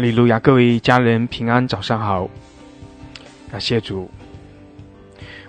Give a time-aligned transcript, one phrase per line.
[0.00, 0.40] 哈利路亚！
[0.40, 2.26] 各位家人平安，早上好。
[3.52, 4.10] 感谢主，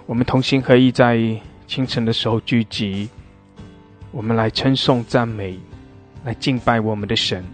[0.06, 1.18] 我们同心合意在
[1.66, 3.10] 清晨的时候聚集，
[4.12, 5.58] 我们来称颂、赞美，
[6.26, 7.46] 来敬拜我们的神。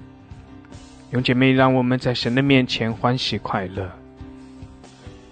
[1.11, 3.87] 永姐妹，让我们在神的面前欢喜快乐。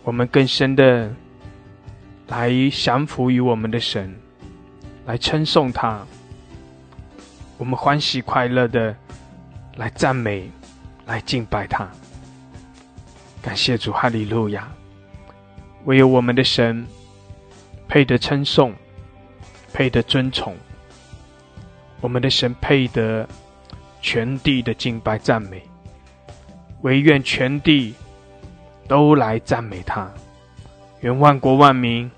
[0.04, 1.12] 我们更深的
[2.28, 4.14] 来降服于我们的神，
[5.08, 6.06] 来称颂他。
[7.58, 8.96] 我们欢喜快乐的
[9.78, 10.52] 来赞美。
[11.06, 11.88] 来敬拜他，
[13.42, 14.68] 感谢主，哈利路亚！
[15.86, 16.86] 唯有我们的神
[17.88, 18.74] 配得称颂，
[19.72, 20.56] 配得尊崇。
[22.02, 23.28] 我们的神配得
[24.02, 25.62] 全地的敬拜赞美，
[26.82, 27.94] 唯愿全地
[28.88, 30.12] 都来赞美他，
[31.02, 32.10] 愿万国万民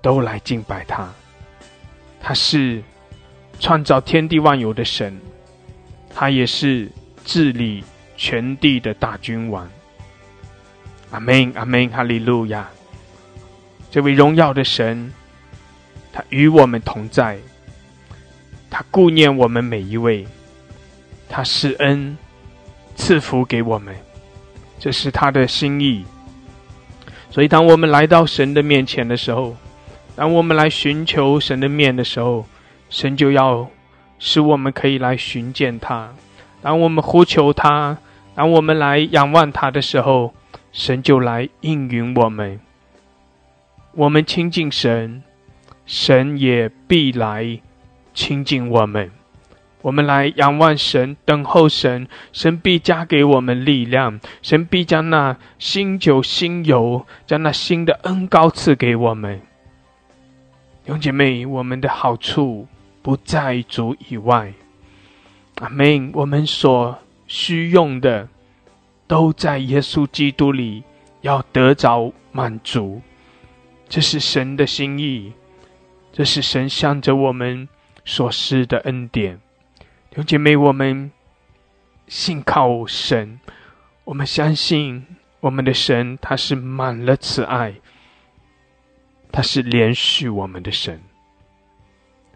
[0.00, 1.08] 都来敬拜他。
[2.20, 2.82] 他是
[3.60, 5.16] 创造天地万有的神，
[6.12, 6.90] 他也是
[7.24, 7.84] 治理。
[8.16, 9.68] 全地的大君王，
[11.10, 12.68] 阿门，阿门，哈利路亚！
[13.90, 15.12] 这位荣耀的神，
[16.12, 17.38] 他与我们同在，
[18.70, 20.26] 他顾念我们每一位，
[21.28, 22.16] 他施恩
[22.94, 23.94] 赐福给我们，
[24.78, 26.04] 这是他的心意。
[27.30, 29.56] 所以，当我们来到神的面前的时候，
[30.14, 32.46] 当我们来寻求神的面的时候，
[32.90, 33.68] 神就要
[34.18, 36.12] 使我们可以来寻见他。
[36.62, 37.98] 当我们呼求他。
[38.34, 40.32] 当我们来仰望他的时候，
[40.72, 42.58] 神就来应允我们。
[43.92, 45.22] 我们亲近神，
[45.84, 47.60] 神也必来
[48.14, 49.10] 亲近我们。
[49.82, 59.42] 我们来仰望神，等候神，神必加给我们力量，神必将那新酒新油，将那新的恩膏赐给我们。
[60.86, 62.66] 兄姐妹，我们的好处
[63.02, 64.54] 不在主以外。
[65.62, 66.10] 阿门。
[66.12, 66.98] 我们所。
[67.28, 68.28] 需用的，
[69.06, 70.82] 都在耶稣基督里，
[71.22, 73.00] 要得着满足。
[73.88, 75.32] 这是神的心意，
[76.12, 77.66] 这是神向着我们
[78.04, 79.40] 所施的恩典。
[80.10, 81.10] 弟兄姐妹，我们
[82.06, 83.40] 信靠神，
[84.04, 85.06] 我们相信
[85.40, 87.76] 我们的神，他是满了慈爱，
[89.30, 91.00] 他是连续我们的神，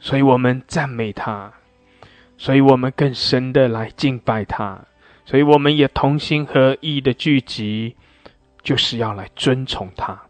[0.00, 1.52] 所以我们赞美他。
[2.38, 4.84] 所以我们更深的来敬拜他，
[5.24, 7.96] 所以我们也同心合意的聚集，
[8.62, 10.22] 就是要来尊崇他。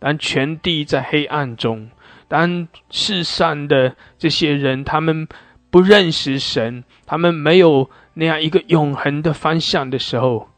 [0.00, 1.90] 当全地在黑暗中，
[2.26, 5.28] 当世上的这些人他们
[5.70, 10.48] 不认识神，他们没有那样一个永恒的方向的时候，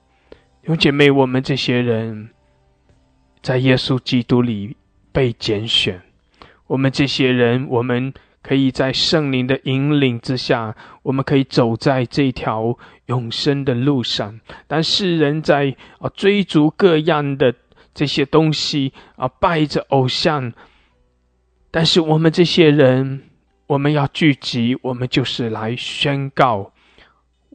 [0.64, 2.30] 兄姐妹，我们这些人，
[3.42, 4.76] 在耶稣基督里
[5.12, 6.00] 被拣选，
[6.66, 8.14] 我们这些人，我们。
[8.46, 14.38] 可以在圣灵的引领之下，我们可以走在这条永生的路上。
[14.68, 17.52] 但世人在啊追逐各样的
[17.92, 20.52] 这些东西啊，拜着偶像。
[21.72, 23.24] 但是我们这些人，
[23.66, 26.70] 我们要聚集，我们就是来宣告：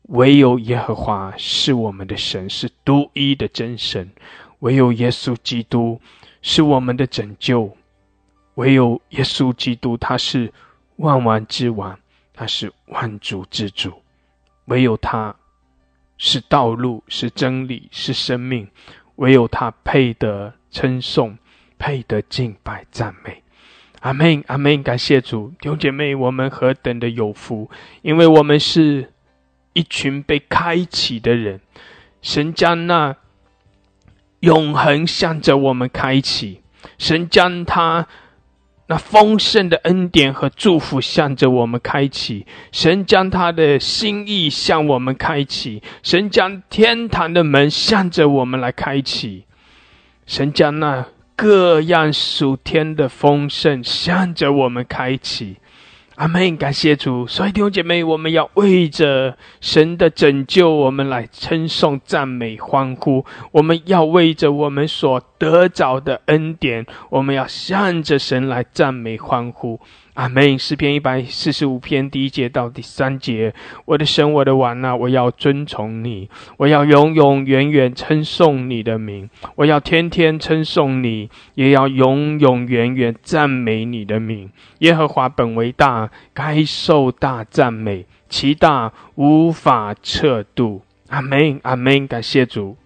[0.09, 4.07] 唯有耶和华是我们的神，是独一的真神；
[4.59, 6.01] 唯有耶稣基督
[6.41, 7.78] 是我们的拯救；
[8.56, 10.51] 唯有耶稣基督，他是。
[11.01, 12.00] 万王之王，
[12.34, 14.01] 他是万主之主，
[14.66, 15.35] 唯有他
[16.17, 18.68] 是道路，是真理，是生命，
[19.15, 21.38] 唯有他配得称颂，
[21.80, 23.44] 配得敬拜赞美。
[24.01, 24.81] 阿门，阿门！
[24.81, 27.69] 感谢主，弟兄姐妹，我们何等的有福，
[28.04, 29.12] 因为我们是
[29.74, 31.59] 一群被开启的人，
[32.21, 33.15] 神将那
[34.39, 36.62] 永恒向着我们开启，
[36.97, 38.07] 神将他。
[38.92, 49.46] 那丰盛的恩典和祝福向着我们开启，神将他的心意向我们开启，神将天堂的门向着我们来开启，
[50.28, 51.06] 神将那
[51.38, 55.56] 各样属天的丰盛向着我们开启。
[56.21, 56.56] 阿门！
[56.56, 69.79] 感谢主，所以弟兄姐妹，我们要为着神的拯救，我们来称颂、赞美、欢呼；我们要为着我们所得着的恩典，我们要向着神来赞美、欢呼。
[70.13, 70.58] 阿门。
[70.60, 73.54] 诗篇一百四十五篇第一节到第三节，
[73.86, 84.50] 我的神，我的王啊，我要尊崇你，我要永永远远称颂你的名，我要天天称颂你，也要永永远远赞美你的名。
[84.80, 90.81] 耶和华本为大，该受大赞美，其大无法测度。
[91.10, 92.07] 阿门，阿门。
[92.07, 92.78] 感谢主。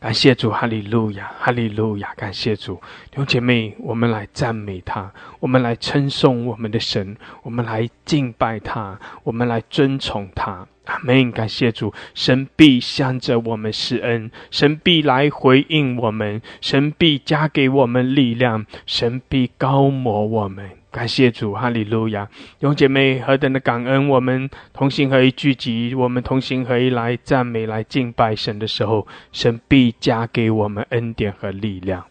[0.00, 2.76] 感谢主，哈利路亚，哈利路亚，感谢主，
[3.10, 10.66] 弟兄姐妹，我们来赞美他，我们来称颂我们的神，我们来敬拜他，我们来尊崇他。
[10.86, 11.30] 阿门！
[11.30, 20.79] 感谢主，神必向着我们施恩，神必来回应我们，神必加给我们力量，神必高摩我们。
[20.90, 22.28] 感谢主，哈利路亚！
[22.58, 24.08] 弟姐妹，何等的感恩！
[24.08, 32.04] 我们同心合一聚集，我们同心合一来赞美、来敬拜神的时候，神必加给我们恩典和力量。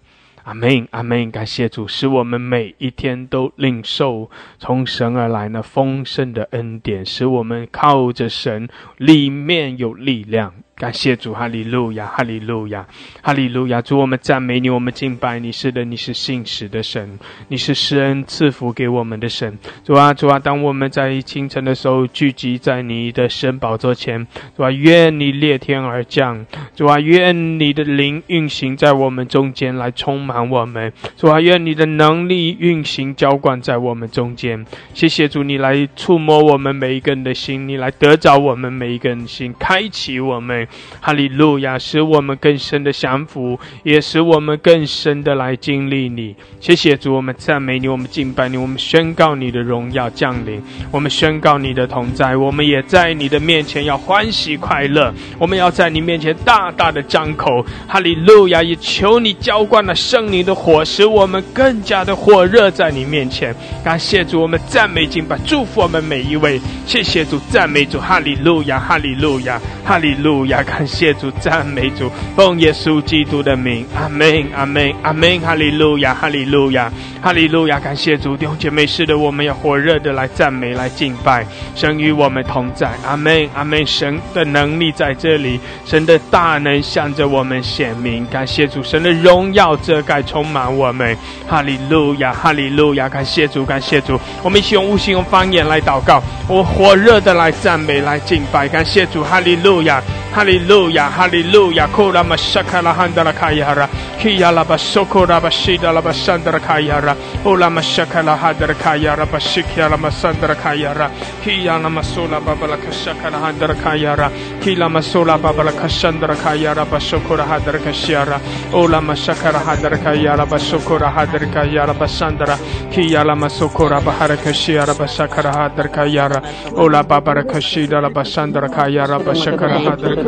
[0.43, 1.29] 阿门，阿门！
[1.29, 10.53] 感谢主，使我们每一天都领受从神而来那丰盛的恩典，使我们靠着神里面有力量。
[10.79, 12.87] 感谢主，哈利路亚，哈利路亚，
[13.21, 13.81] 哈利路亚！
[13.81, 15.51] 主，我们赞美你，我们敬拜你。
[15.51, 19.59] 是的，你是信实的神，你是施恩赐福给我们的神。
[19.83, 26.45] 主啊，主啊，当我们在清晨的时候聚集在你的神宝座前，主啊，愿你裂天而降。
[26.73, 30.93] 主啊，愿你的灵运行在我们中间，来充满我们。
[31.17, 34.65] 主啊，愿你的能力运行浇灌在我们中间。
[34.93, 40.68] 谢谢主，你来触摸我们每一个人的心，你来得着我们每一个人的心，开启我们。
[40.99, 46.35] 哈利路亚，使我们更深的降服，也使我们更深的来经历你。
[46.59, 50.61] 谢谢主，我们赞美你，我们敬拜你，我们宣告你的荣耀降临，
[50.91, 57.65] 我们宣告你的同在，我们也在你的面前要欢喜快乐，我们要在你面前大大的张口。
[57.87, 63.55] 哈利路亚，也求你浇灌了圣灵的火，使我们更加的火热在你面前。
[63.83, 66.59] 感谢主，我们赞美敬拜，祝福我们每一位。
[66.85, 70.58] 谢谢主，赞美主，哈利路亚，哈利路亚，哈利路亚。
[70.63, 76.91] 感谢主，赞美主，奉耶稣基督的名，阿门，阿门，阿门，哈利路亚，哈利路亚，
[77.21, 77.79] 哈利路亚。
[77.79, 81.45] 感谢主，弟兄姐妹，是的，我们要火热的来赞美，来敬拜，
[81.75, 83.79] 神与我们同在，阿门，阿门。
[83.85, 88.25] 神的能力在这里，神的大能向着我们显明。
[88.27, 91.17] 感谢主，神的荣耀遮盖充满我们，
[91.47, 93.09] 哈利路亚，哈利路亚。
[93.09, 98.67] 感谢主，感谢主，我们一起用悟性、用方言来祷告，我火热的来赞美，来敬拜。
[98.67, 100.01] 感谢主，哈利路亚。
[100.31, 103.87] 哈利路亚，哈利路亚，库拉玛沙卡拉汉达拉卡亚拉，
[104.19, 107.15] 基亚拉巴苏库拉巴西达拉巴山达拉卡亚拉，
[107.45, 110.47] 乌拉玛沙卡拉哈达拉卡亚拉巴西基亚拉玛山达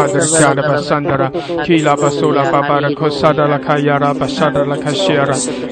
[0.00, 1.30] hadar kaya la basandra.
[1.64, 5.24] Kila basula babara kosada la kaya la basada la kashia.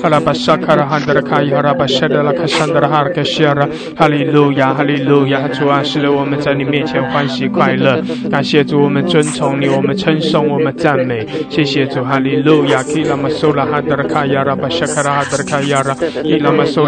[0.05, 3.49] Ala basakara hadar kaya la basada la kasandra har kashia.
[3.97, 5.49] Hallelujah, hallelujah.
[5.49, 8.03] 主啊，使得我们在你面前欢喜快乐。
[8.31, 11.27] 感谢主，我们尊崇你，我们称颂，我们赞美。
[11.49, 12.83] 谢谢主，哈利路亚。
[12.83, 16.87] 基拉玛苏拉哈德卡亚拉巴沙卡拉哈德卡亚拉，基拉玛苏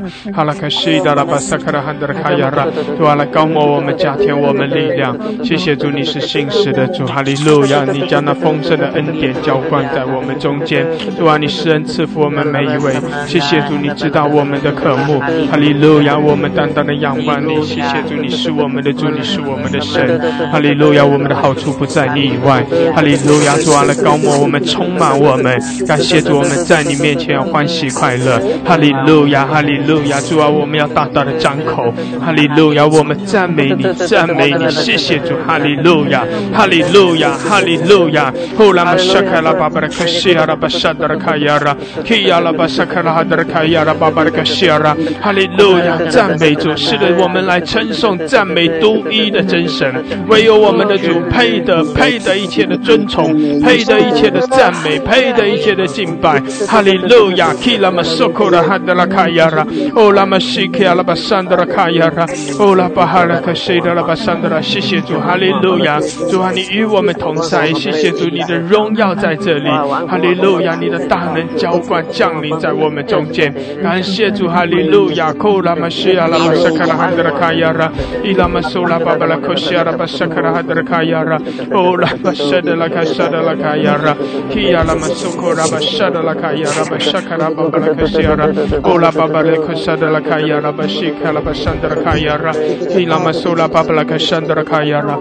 [0.00, 5.16] 拉哈德卡亚拉卡桑德拉，巴苏拉巴巴卡拉卡亚拉玛沙卡拉哈德卡亚拉，卡西达拉巴沙卡拉哈德卡亚拉，主啊，来高摩我们加添我们力量。
[5.44, 7.84] 谢谢主，你是信实的主，哈利路亚。
[7.92, 10.86] 你将那丰盛的恩典浇灌在我们中间。
[11.18, 12.92] 主啊，你施恩赐福我们每一位。
[13.26, 15.18] 谢谢主，你知道我们的渴慕。
[15.50, 17.62] 哈利路亚，我们单单的仰望你。
[17.62, 20.20] 谢谢主，你是我们的主，你是我们的神。
[20.52, 22.64] 哈利路亚，我们的好处不在你以外。
[22.94, 25.58] 哈利路亚，主啊，来高摩我们，充满我们。
[25.86, 28.40] 感谢主，我们在你面前欢喜快乐。
[28.64, 31.92] 哈利路亚，哈利路亚，主啊，我们要大大的张口。
[32.20, 34.70] 哈利路亚，我们赞美你，赞美你。
[34.70, 38.32] 谢谢主，哈利路亚，哈利路亚，哈利路亚。
[38.56, 44.94] 呼拉玛沙卡拉巴巴拉克西亚拉巴沙德拉卡亚拉，基亚拉巴沙卡拉哈德拉卡亚拉巴巴拉克西亚拉。
[45.22, 56.42] 哈利路亚，赞美主，是的，我们来称颂赞美独一的真神，唯有我们的主配得，配得一切的尊崇，配得一切的赞美，配得一切的敬拜。
[56.68, 62.26] 哈利路亚，基拉玛苏库拉哈德拉卡亚拉，哦拉玛西克亚拉巴桑德拉卡亚拉，
[62.58, 77.90] 哦拉巴哈拉克西德拉巴桑德拉，谢谢主，哈利路亚，主啊，你与我们同在，谢谢主，你的荣耀在这里，哈利路亚，你的大能浇灌降临在我们中间，感谢主，哈利路亚，库拉玛西亚拉巴沙卡拉哈德拉卡亚拉，
[78.22, 81.36] 伊拉玛苏拉巴巴拉库西亚拉巴沙卡拉哈德拉卡亚拉，
[81.72, 84.16] 哦拉巴沙德拉卡沙德拉卡亚拉，
[84.50, 88.46] 基亚拉玛苏库拉巴沙德拉卡亚拉巴沙卡拉巴巴拉库西亚拉，
[88.82, 92.50] 哦拉巴巴拉库沙德拉卡亚拉巴西卡拉巴沙德拉卡亚拉，
[92.96, 95.18] 伊拉玛苏拉巴巴拉卡沙德拉卡亚拉，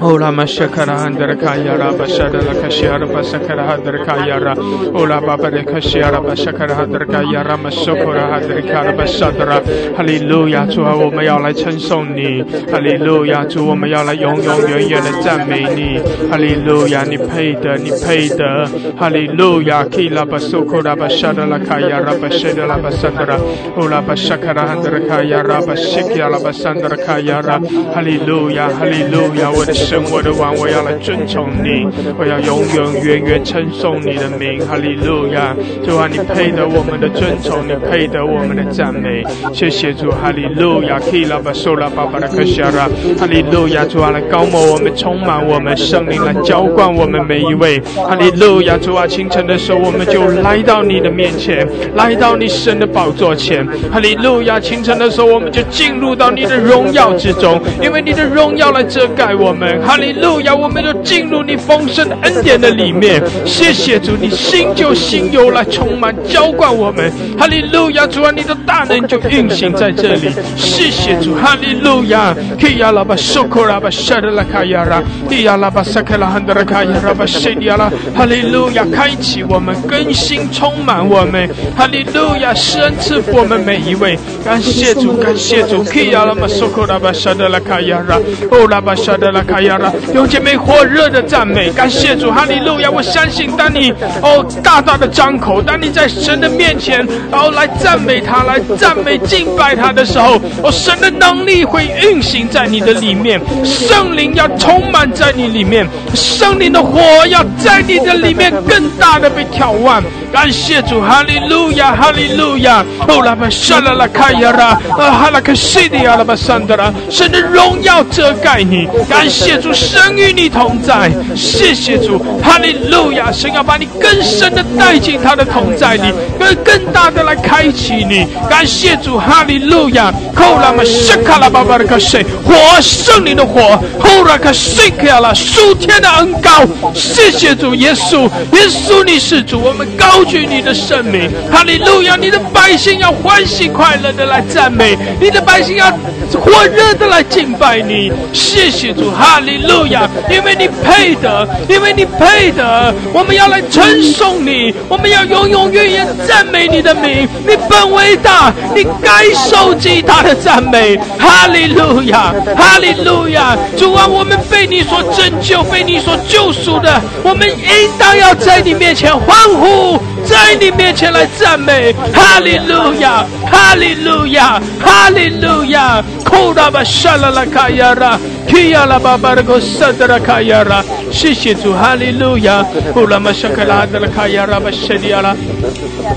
[0.00, 4.54] 哦拉玛沙卡拉哈德拉卡亚拉巴沙德拉卡西亚拉巴沙卡拉哈德拉卡亚拉，
[4.92, 9.62] 哦拉巴巴拉卡西亚拉巴沙卡拉哈德拉卡亚拉玛苏库拉哈德拉卡拉巴沙德拉，
[9.96, 12.42] 哈利路亚，主啊，我们要来称颂你，
[12.72, 18.66] 哈利路亚，主，我们要来永永远远的赞美你，哈利路亚，你配的，你配的，
[18.98, 23.36] 哈利路亚，基拉巴苏库拉巴沙德拉卡亚拉巴沙德拉巴沙德拉，
[23.76, 27.58] 哦拉巴沙卡拉哈德拉卡亚拉巴西基亚拉巴沙德拉卡亚拉，
[27.92, 31.86] 哈利路亚，哈利路亚，我的神，我的王，我要来尊崇你，
[32.18, 88.16] 我要永永远远称颂你的名，哈利路亚，主啊，你配得我们的尊崇，你配得我们的赞美，谢谢主，哈利路亚，基拉巴苏拉巴巴拉克夏拉，哈利路亚，主啊，来高摩我们，充满我们，圣灵来浇灌我们每一位，哈利路亚，主啊，清晨的时候我们就来到你的面前，来到你神的宝座前，哈利路亚，清晨的时候我们就进入到你的荣耀之中，因为你的荣耀来遮盖我们，哈利路亚，我们就进入你丰盛的恩典的里面，谢谢主，你新旧新油来充满浇灌我们，哈利路亚，主啊，你的大能就运行在这里，谢谢主，哈利路亚，基亚拉巴苏库拉巴沙德拉卡亚拉，基亚拉巴萨克拉汉德拉卡亚拉巴西迪亚拉，哈利路亚，开启我们，更新充满我们，哈利路亚，施恩赐我们每一位，感谢主，感谢主，基亚拉巴苏库拉巴沙德拉卡亚拉，
[88.50, 110.02] 哦拉巴沙德拉卡亚拉，用姐妹火热的赞美，感谢主，哈利路亚，我相信当你哦大大的张口，当你在神的面前，然后来赞美他，来赞美敬拜他的时候，哦神的能力会运行在你的里面，圣灵要充满在你里面，圣灵的火要在你的里面更大的被眺望。
[110.32, 112.84] 感谢主，哈利路亚，哈利路亚。
[113.08, 114.66] 哦拉巴沙拉拉卡亚拉，
[114.98, 118.88] 啊哈拉克西迪亚拉巴桑德拉，神的荣耀遮盖你。
[119.08, 121.10] 感谢主，神与你同在。
[121.34, 123.30] 谢谢主，哈利路亚。
[123.30, 128.26] 神要把你更深的带进他的同在里，更更大的来开启你。
[128.48, 130.12] 感谢主，哈利路亚。
[130.34, 136.50] 扣拉玛沙卡拉巴巴的克西，火圣灵的火，后拉克西克亚拉，属天的恩高。
[136.94, 141.30] 谢谢主耶稣，耶稣你是主，我们高举你的圣名。
[141.50, 145.90] 哈利路亚，你的百姓要欢喜快乐的来赞美，你的百姓要
[146.32, 148.12] 火热的来敬拜你。
[148.32, 157.28] 谢谢主，哈利路亚，因为你配得，因为你配得，我们要来称颂你，我们要永永远远赞美你的名。
[157.46, 160.96] 你本伟大，你该受极大的赞美。
[161.18, 171.94] 哈利路亚，哈利路亚，主啊，我们被你所拯救，被你所救赎的，我们应当要在你面前欢呼，在你面前来赞美。
[172.12, 176.02] 哈利路亚，哈利路亚，哈利路亚。
[176.24, 182.64] 库拉巴沙拉拉卡亚拉，基亚拉巴巴拉克萨德拉卡亚拉，谢谢主，哈利路亚。
[182.92, 185.34] 库拉玛沙卡拉德拉卡亚拉巴谢迪亚拉，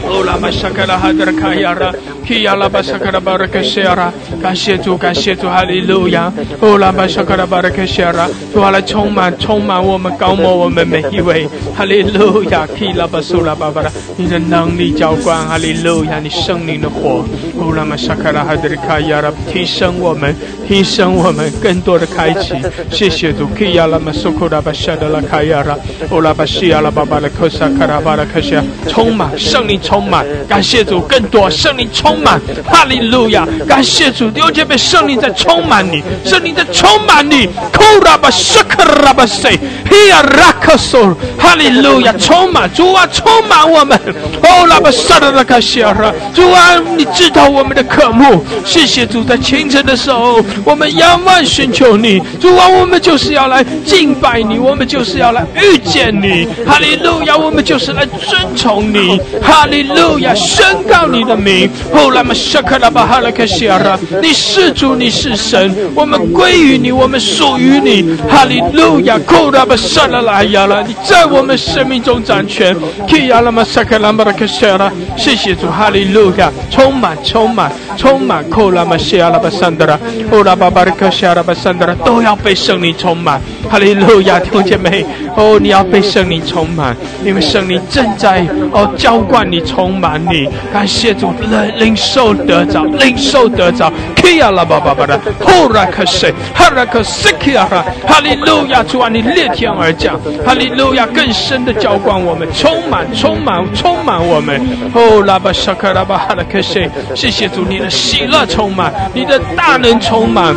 [0.08, 1.92] 库拉玛沙卡拉哈德拉卡亚拉，
[2.26, 6.34] 基亚拉巴沙卡拉巴拉克谢亚拉，感谢主，感谢主，哈利路亚。
[6.60, 11.48] 库拉玛沙卡拉巴拉克谢亚拉，主啊来充满充满我们，高摩我们每一位，
[11.78, 12.66] 哈利路亚。
[12.66, 17.26] 基拉巴苏拉巴巴拉，你的能力浇灌，哈利路亚，你圣灵的火，
[17.58, 20.18] 库拉玛沙卡拉哈德里卡亚拉，提升我。
[20.18, 20.36] 们
[20.68, 22.56] 提升我们更多的开启，
[22.92, 23.46] 谢谢主。
[23.56, 25.78] 基亚拉玛苏库拉巴夏德拉卡亚拉，
[26.10, 28.58] 欧拉巴西亚拉巴巴拉克萨卡拉巴拉克西
[28.90, 33.48] 充满圣灵，充满感谢主，更多圣灵充满，哈利路亚！
[33.68, 37.46] 感谢主，弟兄姐妹，圣灵在充满你，圣灵在充满你。
[37.72, 42.12] 库拉巴沙卡拉巴塞，希亚拉克索，哈利路亚！
[42.14, 43.98] 充满主啊，充满我们。
[44.42, 49.98] 欧拉巴沙德拉卡西亚拉，主啊，你知道我们的渴慕，谢谢主，在清晨的。
[49.98, 61.70] 时候，我们仰望寻求你，主啊，我们就是要来敬拜你，我们就是要来遇见你，哈利路亚，我们就是来尊崇你，哈利路亚，宣告你的名。
[61.92, 69.18] 后来嘛，沙克拉巴哈拉克西亚拉，你是主，你是神，我们归于你，我们属于你，哈利路亚。
[69.26, 72.74] 库拉巴沙拉拉亚拉，你在我们生命中掌权。
[73.10, 80.00] 基亚拉玛萨克拉巴拉克谢拉，谢谢主，哈利路亚，充满，充充满，充满，库拉玛西阿拉巴桑德拉，
[80.32, 83.40] 乌拉巴巴拉克西阿拉巴桑德拉，都要被圣灵充满，
[83.70, 85.06] 哈利路亚，听见没？
[85.36, 104.60] 哦，你要被圣灵充满，因为圣灵正在哦浇灌你，充满你，感谢主，领领受得着，领受得着，基亚拉巴巴巴拉，呼拉克西，哈拉克西基亚拉，哈利路亚，主啊，你裂天而降，哈利路亚，更深的浇灌我们，充满，充满，充满我们。
[104.96, 106.90] 哦，拉巴沙克拉巴哈拉克谢，
[107.30, 110.56] 谢谢主，你的喜乐充满，你的大能充满。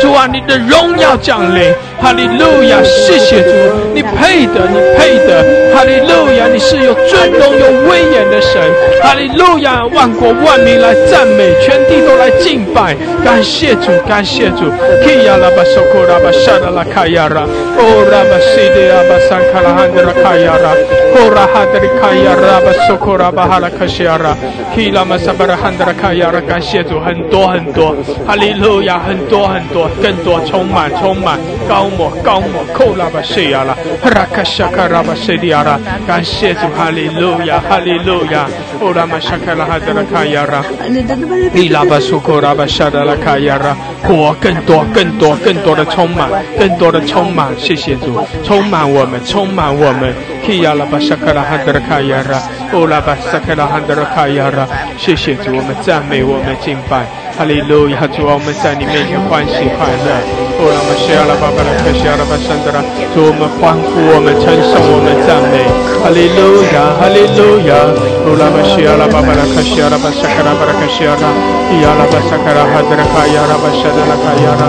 [0.00, 1.70] 主啊，你的荣耀降临。
[2.02, 3.50] 哈利路亚，谢谢主，
[3.94, 5.72] 你配的，你配的。
[5.72, 8.60] 哈利路亚，你是有尊荣、有威严的神。
[9.00, 12.94] 哈利路亚，万国万民来赞美，全地都来敬拜，
[13.24, 14.68] 感谢主，感谢主。
[15.02, 20.70] 基亚拉巴索库拉巴沙拉拉卡亚拉，哦拉巴西迪亚巴桑卡拉汉德拉卡亚拉，
[21.14, 24.36] 哦拉哈德里卡亚拉巴索库拉巴哈拉卡西亚拉，
[24.74, 27.94] 基拉马萨巴拉汉德拉卡亚拉，感谢主，很多很多。
[28.26, 31.88] 哈利路亚，很多很多，更多，充满，充满高。
[31.96, 33.76] 莫高莫扣拉巴谢亚拉，
[34.14, 38.48] 拉卡沙卡拉巴谢利亚拉，感谢主，哈利路亚，哈利路亚，
[38.80, 40.64] 乌拉玛沙卡拉哈德拉卡亚拉，
[41.54, 52.36] 伊拉巴苏库拉巴沙德拉卡亚拉，火更多更多更多的充满，更多的充满，谢谢主，充满我们，充满我们，基亚拉巴沙卡拉哈德拉卡亚拉，
[52.74, 54.66] 乌拉巴沙卡拉哈德拉卡亚拉，
[54.98, 57.06] 谢谢主，我们赞美，我们敬拜。
[57.32, 60.08] 哈利路亚，主啊，我们在你面前欢喜快乐。
[60.60, 62.82] 哦，拉玛西亚拉巴巴拉克西亚拉巴圣德拉，
[63.14, 65.64] 主我们欢呼，我们称颂，我们赞美。
[66.02, 67.72] 哈利路亚，哈利路亚。
[68.26, 71.24] 哦，拉玛西亚拉巴巴拉克西亚拉巴萨卡拉巴拉克西亚拉，
[71.72, 74.62] 伊亚拉巴萨卡拉哈德拉卡亚拉巴沙德拉卡亚拉，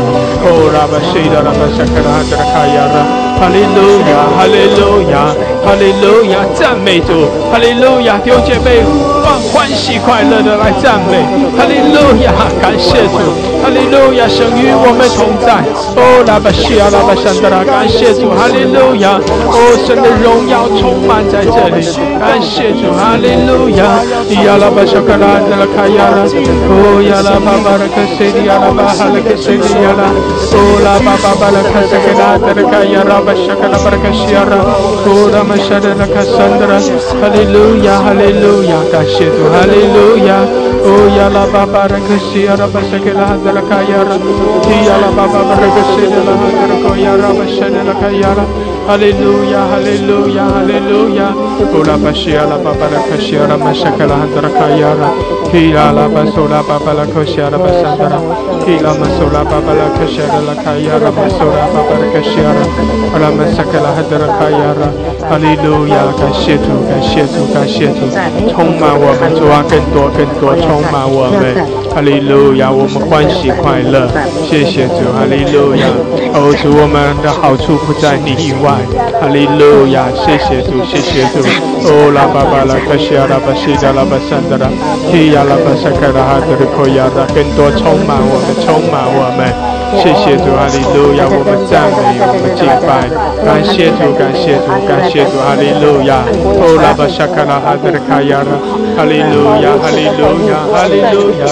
[0.48, 3.23] 哦，拉巴西达拉巴萨卡拉哈德拉卡亚拉。
[3.43, 8.82] 哈利路亚，哈利路亚，哈利路亚，赞美主，哈利路亚，弟兄姐妹，
[9.24, 11.24] 欢欢喜快乐的来赞美，
[11.56, 12.34] 哈利路亚。
[12.62, 13.16] 感谢主，
[13.64, 15.64] 哈利路亚，神与我们同在。
[15.96, 19.16] 哦，拉巴西亚，拉巴山德拉，感谢主，哈利路亚。
[19.48, 19.56] 哦，
[19.88, 21.80] 神的荣耀充满在这里，
[22.20, 24.04] 感谢主，哈利路亚。
[24.44, 26.28] 亚拉巴沙卡拉德拉卡亚拉，
[26.68, 30.12] 哦，亚拉巴巴拉克西迪亚拉巴哈拉克西迪亚拉，
[30.52, 34.60] 哦，拉巴巴巴拉克西卡拉德拉卡亚拉巴沙卡拉巴拉克西亚拉，
[35.08, 36.76] 哦，拉巴沙德拉卡山德拉，
[37.24, 40.41] 哈利路亚，哈利路亚，感 shito hallelujah.
[40.86, 44.15] Oh ya la baba rakashi ya rabba shakila hazala kayara
[44.88, 48.45] ya la baba rakashi la hazala kayara bashana la kayara
[48.86, 51.34] 哈利路亚，哈利路亚，哈利路亚。
[51.72, 55.10] 苏拉巴什亚拉巴巴拉喀什亚拉玛什卡拉哈德拉卡亚拉，
[55.50, 58.19] 希拉拉巴苏拉巴巴拉喀什亚拉巴萨德拉，
[58.65, 62.62] 希拉玛苏拉巴巴拉喀什德拉卡亚拉玛苏拉巴巴拉喀什亚拉，
[63.17, 64.91] 拉玛什卡拉哈德拉卡亚拉。
[65.24, 68.06] 哈利路亚，感谢主，感谢主，感谢主，
[68.52, 71.56] 充满我们，主啊，更多，更多，充满我们。
[71.96, 74.12] 哈利路亚，我们欢喜快乐，
[74.46, 75.88] 谢谢主，哈利路亚。
[76.62, 78.73] 主我们的好处不在你以外。
[79.20, 81.40] 哈利路亚，谢谢主，谢谢主，
[81.86, 84.70] 哦拉巴巴拉巴西亚拉巴西达拉巴山达拉，
[85.12, 89.83] 提亚拉巴萨卡拉哈德里科亚达，更多充满我们，充满我们。
[89.95, 91.23] 谢谢主，哈利路亚！
[91.29, 93.08] 我们赞美，我们敬拜，
[93.45, 96.25] 感谢主，感谢主，感谢主，哈利路亚！
[96.60, 98.51] 哦，拉巴沙卡拉哈德卡亚拉，
[98.97, 101.45] 哈利路亚，哈利路亚，哈利路亚！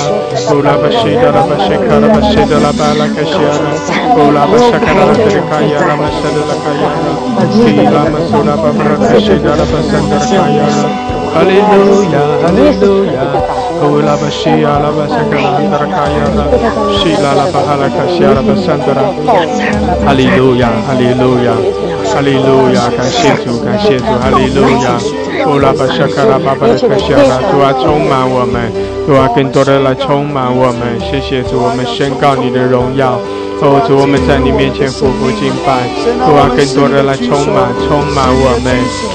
[0.52, 3.72] 哦，拉巴西达拉巴西卡拉巴西达拉巴拉卡西亚拉，
[4.18, 7.08] 哦，拉巴沙卡拉哈德卡亚拉巴沙德拉卡亚拉，
[7.52, 10.90] 西拉马苏拉巴巴拉卡西达拉巴沙德卡亚拉，
[11.32, 13.22] 哈利路亚，哈利路亚
[13.82, 16.46] 欧拉巴希亚，拉巴夏卡拉巴达卡亚拉，
[16.94, 19.02] 希拉拉巴哈拉卡西亚拉巴，三德拉，
[20.06, 21.52] 哈利路亚，哈利路亚，
[22.14, 22.90] 哈利路亚。
[22.96, 25.02] 感谢主，感谢主，哈利路亚。
[25.46, 28.72] 欧拉巴沙卡拉巴巴的卡西亚拉，主啊，充满我们，
[29.08, 31.00] 主啊，更多的人来充满我们。
[31.02, 33.18] 谢谢主，我们宣告你的荣耀。
[33.62, 35.90] 欧主，我们在你面前俯伏敬拜。
[36.26, 38.70] 主啊，更多的人来充满，充满我们。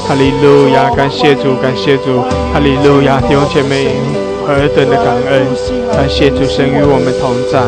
[0.07, 2.23] 哈利路亚，感谢主，感谢主。
[2.53, 3.95] 哈利路亚，弟兄姐妹。
[4.53, 5.47] 尔等的感恩！
[5.93, 7.59] 感谢主神与我们同在，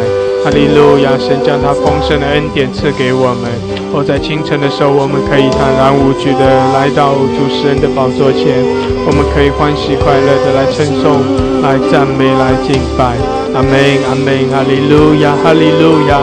[0.44, 1.18] 哈利路亚！
[1.18, 3.50] 神将他丰盛的恩典赐给我们。
[3.90, 6.44] 哦，在清晨的时候，我们可以坦然无惧的
[6.76, 8.62] 来到主神的宝座前，
[9.06, 11.18] 我们可以欢喜快乐的来称颂、
[11.64, 13.16] 来赞美、来敬拜。
[13.56, 13.74] 阿门，
[14.06, 16.20] 阿门，哈利路亚，哈利路亚！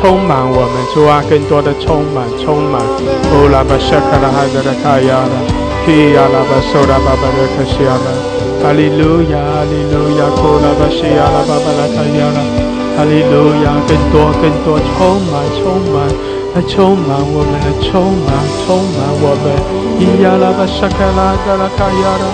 [0.00, 2.80] 充满我们，主啊，更多的充满，充满。
[3.34, 5.34] 哦，拉巴沙卡拉哈德拉卡亚拉，
[5.84, 8.27] 基亚拉巴索拉巴巴的克西亚拉。
[8.62, 12.38] 哈利路亚，哈利路亚，库拉巴西亚拉巴巴拉卡亚拉，
[12.96, 16.04] 哈利路亚，更多更多，充满充满，
[16.54, 18.34] 来充满我们，来充满，
[18.66, 19.46] 充满我们。
[19.98, 22.24] 咿呀啦吧沙卡拉达拉卡呀啦，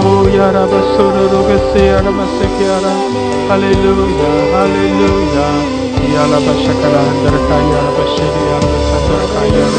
[0.00, 2.88] 哦呀啦吧苏罗罗格西呀啦吧塞卡呀啦，
[3.48, 5.02] 哈利路亚，哈利路
[5.34, 5.40] 亚。
[5.98, 9.78] 咿呀啦吧沙卡拉达拉卡呀啦吧西里呀啦吧萨达拉卡呀啦，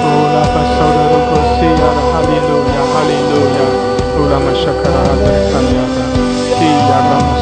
[0.00, 3.65] 哦啦吧苏罗罗格西呀啦，哈利路亚，哈利路亚。
[4.18, 5.92] 哦啦嘛沙卡拉达拉卡呀啦，
[6.56, 7.36] 咿呀啦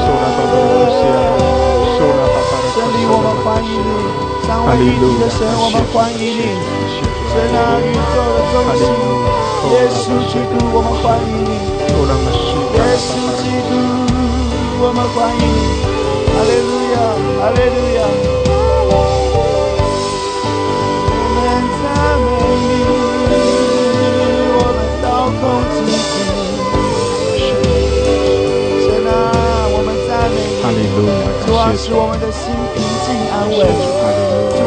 [31.65, 33.57] 啊，使我们的心平静安稳。
[33.57, 34.61] 弟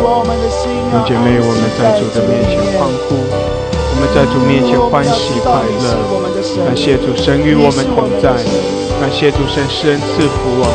[0.90, 5.94] 兄姐妹，我们在主的面前欢呼，我们在主面前欢喜快乐。
[6.66, 8.34] 感谢主神与我们同在，
[9.00, 10.74] 感谢主神施恩赐福我们。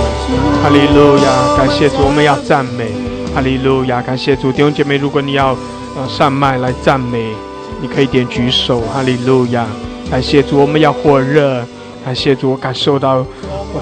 [0.63, 1.57] 哈利路亚！
[1.59, 2.93] 感谢主，我们要赞美。
[3.35, 4.01] 哈利路亚！
[4.01, 5.57] 感谢主，弟兄姐妹，如果你要
[5.97, 7.35] 呃上麦来赞美，
[7.81, 8.81] 你可以点举手。
[8.95, 9.67] 哈利路亚！
[10.09, 11.67] 感谢主，我们要火热。
[12.05, 13.27] 感谢主，我感受到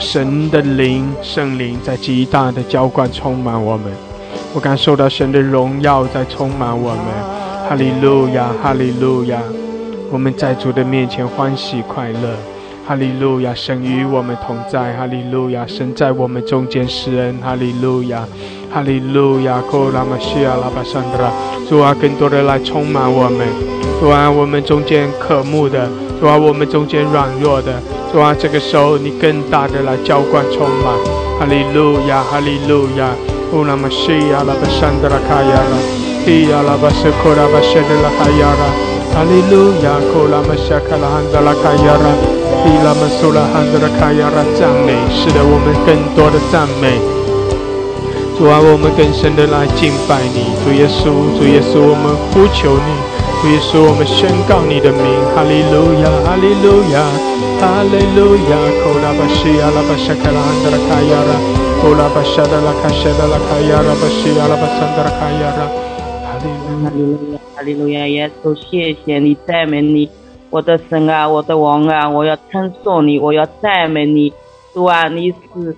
[0.01, 3.93] 神的灵圣灵在极大的浇灌充满我们。
[4.55, 7.05] 我感受到神的荣耀在充满我们，
[7.69, 9.41] 哈利路亚，哈利路亚！
[10.11, 12.35] 我们在主的面前欢喜快乐，
[12.85, 13.55] 哈利路亚！
[13.55, 15.65] 神与我们同在，哈利路亚！
[15.67, 18.27] 神在我们中间施恩，哈利路亚，
[18.73, 19.61] 哈利路亚！
[19.61, 21.31] 库拉玛西亚拉巴桑德拉
[21.69, 23.47] 主啊，更多的来充满我们，
[24.01, 27.81] 主啊，我们中间渴慕的，主啊，我们中间软弱的，
[28.13, 30.91] 主啊，这个时候你更大的来浇灌充满。
[31.39, 33.15] 哈利路亚，哈利路亚。
[33.53, 35.75] 乌拉玛西亚拉巴山德拉卡亚拉，
[36.27, 38.67] 伊亚拉巴斯库拉巴舍德拉卡亚拉。
[39.15, 42.07] 哈利路亚，库拉玛夏卡拉汉德拉卡亚拉，
[42.67, 44.43] 伊拉玛苏拉汉德拉卡亚拉。
[44.59, 46.99] 赞美，使得我们更多的赞美。
[48.37, 52.91] 主啊，我们更深的来敬拜你，主耶稣，主耶稣，我们呼求你，
[53.39, 57.30] 主耶稣，我们宣告你的名，哈利路亚，哈利路亚。
[57.61, 61.37] 哈利路亚，Kola Bashiach la Bashaka la Handra Kayara。
[61.83, 65.67] Ola bashada la kashada la kayara bashia la basandra kayara。
[66.83, 70.09] 哈利路亚，哈利路亚，耶稣，谢谢你，赞美你，
[70.51, 74.33] 我的神啊，我的王啊，我要称颂你，我要赞美你，
[74.75, 75.77] 主啊，你是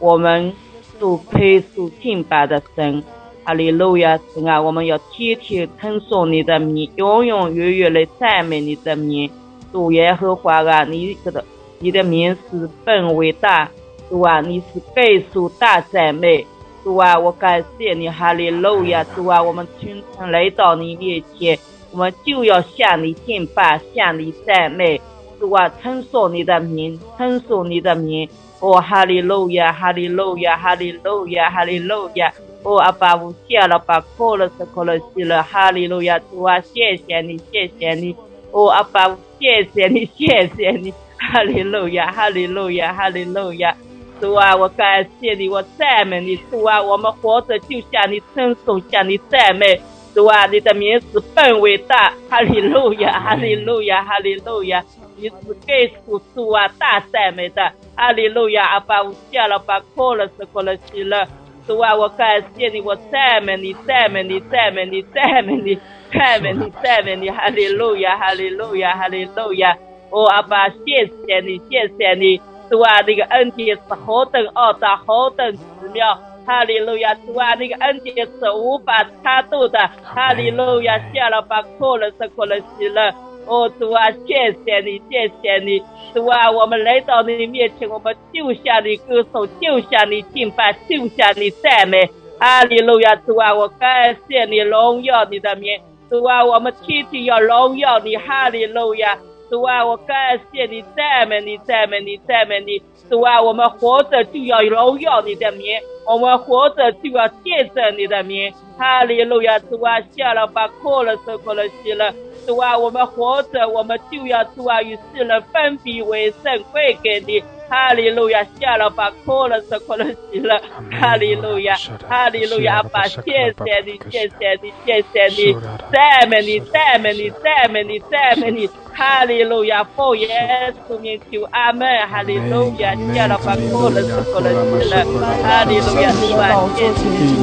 [0.00, 0.52] 我们
[0.98, 3.02] 主配属敬拜的神。
[3.44, 9.30] 哈利路亚，神啊，我们要天天称颂你的名，永永远远的赞美你的名。
[9.72, 11.44] 主耶和华啊，你这个
[11.78, 13.70] 你的名是本伟大。
[14.10, 16.46] 主啊，你是倍数大赞美，
[16.82, 21.58] 主啊，我感谢你，哈利路亚，主啊，我们清晨来到你面前，
[21.90, 24.98] 我们就要向你敬拜，向你赞美，
[25.38, 28.26] 主啊，称颂你的名，称颂你的名，
[28.60, 38.16] 哦，哈利路亚，哈利路亚，哈利路亚，哈利路亚，哦，阿爸无谢了，把可了是可了西了，哈利路亚，主啊，谢谢你，谢谢你，
[38.50, 43.74] 哦，阿爸谢谢你，谢谢你，哈利路亚，哈利路亚，哈利路亚。
[44.20, 46.36] 主啊，我感谢你，我赞美你。
[46.50, 49.80] 主啊，我们活着就向你称颂，向你赞美。
[50.14, 54.84] 主啊，你的名字本伟大，哈利路亚，哈利路亚，哈利路亚。
[55.16, 55.34] 你是
[55.66, 58.64] 给主主啊大赞美的，哈利路亚。
[58.66, 61.28] 阿爸，我下了把哭了，是哭了，喜了。
[61.66, 65.78] 主啊，我感谢你，我赞美你，赞美你，赞美你，赞美你，
[66.12, 69.76] 赞美你，赞美你，哈利路亚，哈利路亚，哈利路亚。
[70.10, 72.40] 哦，阿爸，谢谢你，谢谢你。
[72.70, 75.60] 主啊，那个恩典是何等奥大，何等奇
[75.92, 76.18] 妙！
[76.46, 77.14] 哈利路亚！
[77.14, 79.78] 主啊，那个恩典是无法插度的。
[80.02, 80.98] 哈利路亚！
[81.12, 83.12] 下了把苦了，是苦了喜乐。
[83.46, 85.82] 哦，主啊，谢谢你，谢谢你！
[86.14, 92.10] 主啊，我们来到你面前，我们就向你歌颂，就向你敬拜，就向你赞美。
[92.38, 93.14] 哈利路亚！
[93.16, 95.78] 主啊，我感谢你，荣耀你的名。
[96.10, 98.16] 主啊，我们天天要荣耀你。
[98.16, 99.18] 哈利路亚！
[99.50, 102.82] 主啊，我感谢你，赞美你，赞美你，赞美你。
[103.10, 108.52] 主啊，我们活着就要荣耀你的名，我们活着就要见证你的名。
[108.78, 109.58] 哈利路亚！
[109.58, 112.12] 主啊，下了把苦了，受苦了，喜了。
[112.46, 117.42] 主啊，我们活着，我们就要主啊与世人分别为圣，归给你。
[117.68, 120.60] 哈利路亚，下了吧，哭了是哭了喜了，
[121.00, 121.76] 哈利路亚，
[122.08, 123.52] 哈利路亚，爸，谢谢
[123.84, 125.54] 你，谢谢你，谢谢你，
[125.92, 128.68] 赞美你，赞美你，赞美你，赞美你。
[128.98, 131.86] 哈利路亚，奉耶稣名求阿门。
[132.08, 135.04] 哈利路亚，下了吧，过了是过了是了。
[135.44, 137.38] 哈利路亚，主啊，谢谢你。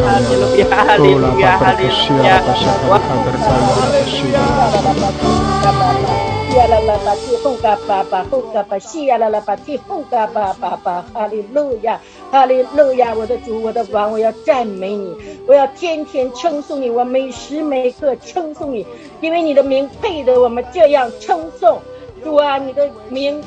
[0.00, 2.72] 哈利路亚，哈利路亚，哈利路亚，哈利路亚，哈利
[3.28, 6.06] 路亚，哈利路
[6.38, 6.47] 亚。
[6.48, 15.14] 西呀啦啦吧，提哄嘎巴巴，哄嘎巴西呀啦啦吧，提哄嘎巴巴巴，哈利路亚，哈利路亚，我的主，我的王，我要赞美你，
[15.46, 18.86] 我要天天称颂你，我每时每刻称颂你，
[19.20, 21.78] 因为你的名配得我们这样称颂。
[22.24, 23.44] 主啊，你的名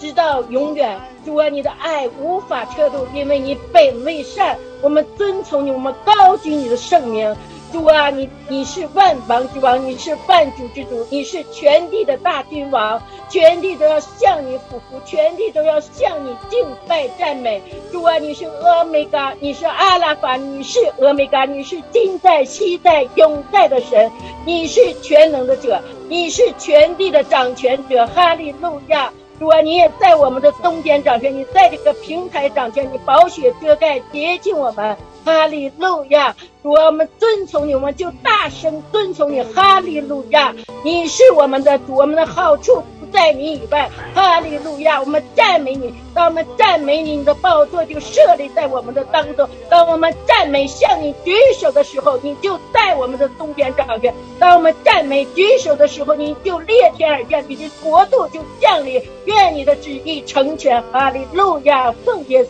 [0.00, 7.34] 直到永远，主啊，你的爱无法测度，因为你本为善，我们遵从你，我们高举你的圣名。
[7.72, 17.62] 主啊，你你是万王之王，你是万主之主，你是全地的大君王，全地都要向你俯伏，全地都要向你敬拜赞美。
[17.92, 24.10] 主啊，你是阿美嘎，你是阿拉法，你是阿美嘎，你是今在、昔在、永在的神，
[24.44, 28.06] 你是全能的者，你是全地的掌权者。
[28.08, 29.12] 哈利路亚！
[29.38, 34.96] 主啊，你也在我们的中间掌权，你在这个平台掌权，你宝血遮盖洁净我们。
[35.24, 36.34] 哈利路亚！
[36.62, 39.42] 主，我们遵从你，我们就大声遵从你。
[39.42, 40.54] 哈利路亚！
[40.82, 43.90] 你是我们的主，我们的好处不在你以外。
[44.14, 45.00] 哈利路亚！
[45.00, 49.48] 我们赞美你，当我们赞美你，你的宝座就设立在我们的当中。
[49.68, 54.14] 当我们赞美向你举手的时候，你就在我们的中间掌权。
[54.38, 59.02] 当我们赞美举手的时候，你就裂天而降，你的国度就降临。
[59.26, 60.82] 愿你的旨意成全。
[60.92, 61.92] 哈利路亚！
[62.04, 62.48] 奉耶稣。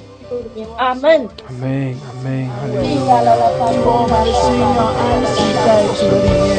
[0.76, 2.86] 阿门，阿门，阿门，阿门。
[3.82, 5.66] 我们的心要安息在
[5.98, 6.54] 主的里面。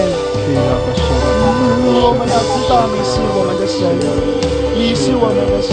[2.04, 3.80] 我们要知道你是我们的神，
[4.76, 5.72] 你是我们的神。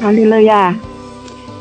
[0.00, 0.76] 哈利路亚！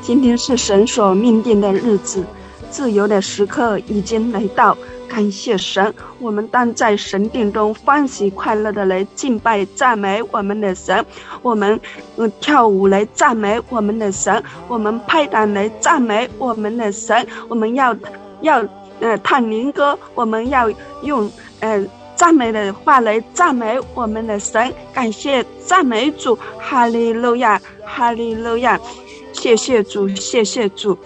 [0.01, 2.25] 今天是神所命定的日子，
[2.71, 4.75] 自由的时刻已经来到。
[5.13, 11.05] 感谢神，我们当在神殿中欢喜快乐的来敬拜赞美我们的神，
[11.43, 11.79] 我们
[12.17, 17.95] 嗯跳舞来赞美我们的神，我们拍掌来赞美我们的神，我们要
[18.41, 18.65] 要
[19.01, 20.67] 呃唱灵歌，我们要
[21.03, 28.79] 用呃赞美的话来赞美我们的神，感谢赞美主，哈利路亚，哈利路亚，
[29.31, 30.97] 谢谢主，谢谢主。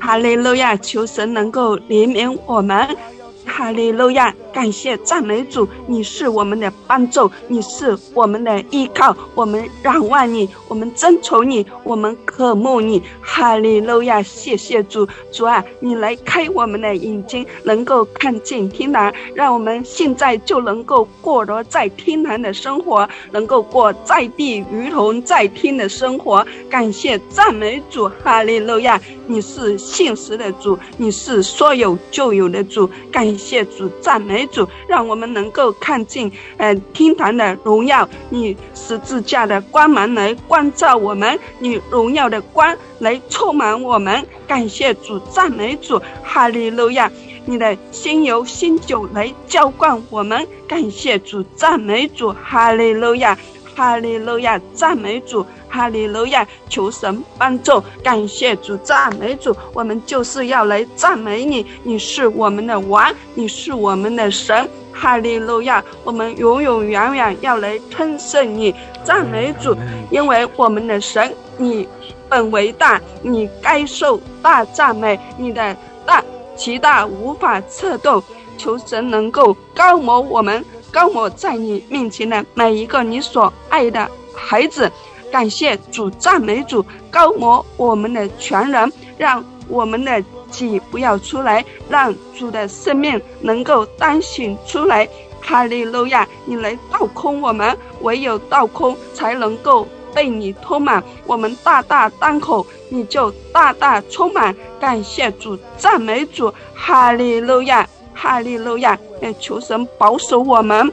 [0.00, 0.74] 哈利路亚！
[0.76, 2.96] 求神能够怜悯我们。
[3.44, 4.34] 哈利路亚！
[4.52, 13.02] 感谢赞美主，你是我们的帮助，你是我们的依靠，我们仰望你，我们尊崇你，我们渴慕你。
[13.20, 14.20] 哈利路亚！
[14.22, 26.44] 谢谢主，主啊，你来开我们的眼睛，能够看见天堂，让我们现在就能够过得在天堂的生活，能够过在地如同在天的生活。
[26.68, 29.00] 感谢赞美主，哈利路亚！
[29.26, 32.90] 你是现实的主，你是说有就有的主。
[33.12, 34.39] 感谢主，赞美。
[34.46, 44.26] 主，让我们能够看见，呃，天堂的荣耀，你十字架的光芒来光照我们，你荣耀的光来充满我们。
[44.46, 47.10] 感谢主，赞美主，哈利路亚！
[47.46, 50.46] 你的新油新酒来浇灌我们。
[50.68, 53.38] 感谢主，赞美主，哈利路亚，
[53.74, 55.44] 哈利路亚，赞美主。
[55.70, 69.76] 哈利路亚，求神帮助，感谢主，赞美主，我们就是要来赞美你，你是我们的王，你是我们的神，哈利路亚，我们永永远远要来称颂你，赞美主，
[70.10, 71.88] 因为我们的神，你
[72.28, 76.22] 本为大，你该受大赞美，你的大
[76.56, 78.22] 其大无法测度，
[78.58, 84.90] 求神能够高摩我们，高摩在你面前的每一个你所爱的孩子。
[85.30, 95.08] 感谢主，赞美主，高摩我们的全人，让我们的己不要出来，让主的生命能够彰显出来。
[95.42, 96.28] 哈利路亚！
[96.44, 101.02] 你来倒空我们，唯有倒空才能够被你充满。
[101.26, 104.54] 我们大大当口，你就大大充满。
[104.78, 108.98] 感谢主，赞美主，哈利路亚，哈利路亚！
[109.40, 110.92] 求神保守我们。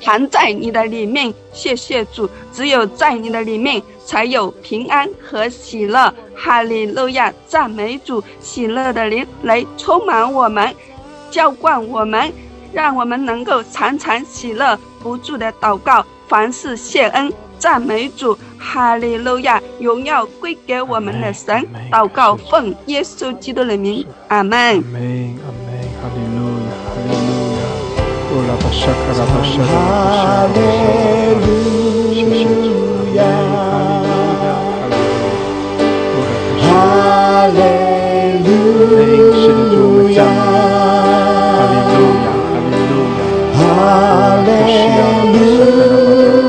[0.00, 2.28] 藏在你的里面，谢谢主。
[2.52, 6.12] 只有在你的里面，才有平安和喜乐。
[6.34, 8.22] 哈利路亚，赞美主！
[8.40, 10.74] 喜乐的灵来充满我们，
[11.30, 12.32] 浇灌我们，
[12.72, 17.32] 让我们能够常常喜乐，不住的祷告，凡事谢恩。
[17.58, 19.62] 赞美主，哈利路亚！
[19.78, 21.62] 荣耀归给我们的神。
[21.92, 24.58] 祷告奉耶稣基督的名，阿门。
[24.58, 25.38] 阿门，阿门，哈利路
[25.76, 26.49] 亚，哈利路亚。
[28.69, 30.53] 哦，拉巴沙卡拉巴沙拉巴沙，
[32.13, 32.67] 谢谢主，
[36.61, 36.63] 哈
[37.49, 37.63] 利
[38.45, 38.49] 路
[39.17, 40.69] 亚，是的，主，我们赞美，
[41.47, 41.89] 哈利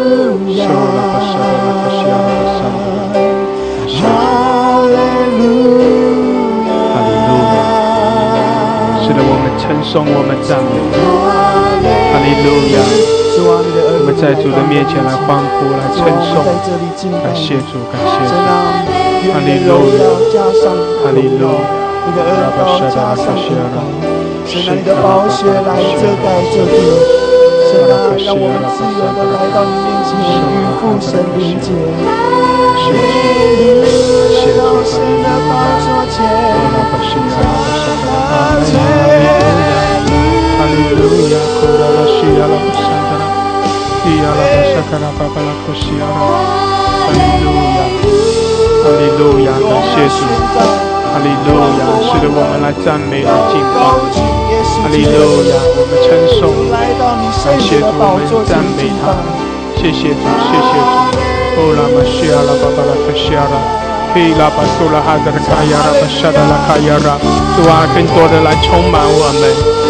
[0.02, 0.68] 路亚，哈利
[5.46, 5.96] 路亚，
[6.92, 7.56] 哈利路亚。
[9.58, 11.09] 称颂我们赞美，哈利
[12.43, 12.77] 路亚！
[13.41, 16.41] 我们在主的面前来欢呼，来称颂，
[17.21, 18.33] 感谢主，感谢主，
[19.31, 20.03] 哈利路亚，
[21.01, 21.57] 哈利路亚！
[22.03, 23.21] 你的恩膏加上恩
[23.71, 23.77] 膏，
[24.45, 26.75] 神啊，你的宝血来遮盖这地，
[27.69, 27.93] 神啊，
[28.25, 31.69] 让我们自由的来到你面前与父神连接。
[32.73, 36.17] 哈利路亚，到神的宝座前，
[38.29, 38.75] 哈利路
[39.25, 39.60] 亚。
[40.71, 43.27] 哈利路亚，库拉拉希阿拉巴萨达拉，
[44.07, 46.15] 伊阿拉巴萨卡拉巴巴拉库希阿拉，
[47.03, 47.83] 哈利路亚，
[48.79, 50.23] 哈利路亚，感谢主，
[50.55, 53.83] 哈利路亚，是的，我们来赞美来敬拜，
[54.79, 59.11] 哈利路亚，我们称颂，感谢主，我们赞美他，
[59.75, 60.95] 谢谢主，谢谢主，
[61.59, 63.90] 哦，拉玛希阿拉巴巴拉库希阿拉。
[64.37, 67.17] 拉巴苏拉哈德的卡亚拉巴沙达拉卡亚拉，
[67.55, 69.41] 主啊，更多的来充满我们，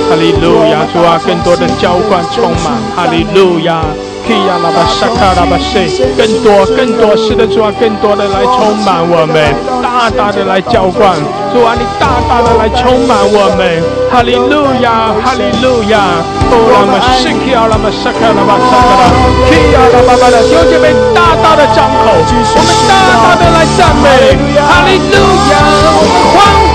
[0.10, 0.86] 哈利路亚！
[0.94, 3.84] 主啊，更多的浇灌充满，哈利路亚！
[4.32, 5.84] 嘿呀拉巴沙卡拉巴塞，
[6.16, 9.36] 更多更多是的，主啊，更多的来充满我们，
[9.84, 11.20] 大大的来浇灌，
[11.52, 16.24] 主啊，你大大的来充满我们，哈利路亚，哈利路亚！
[16.48, 19.12] 哦，拉巴西基亚拉巴沙卡拉巴沙卡拉，
[19.52, 24.40] 嘿呀拉巴巴的弟兄姐妹，大大的张口，我们大大的来赞美。
[24.56, 25.20] 哈利路
[25.52, 25.60] 亚，
[25.92, 26.71] 我们欢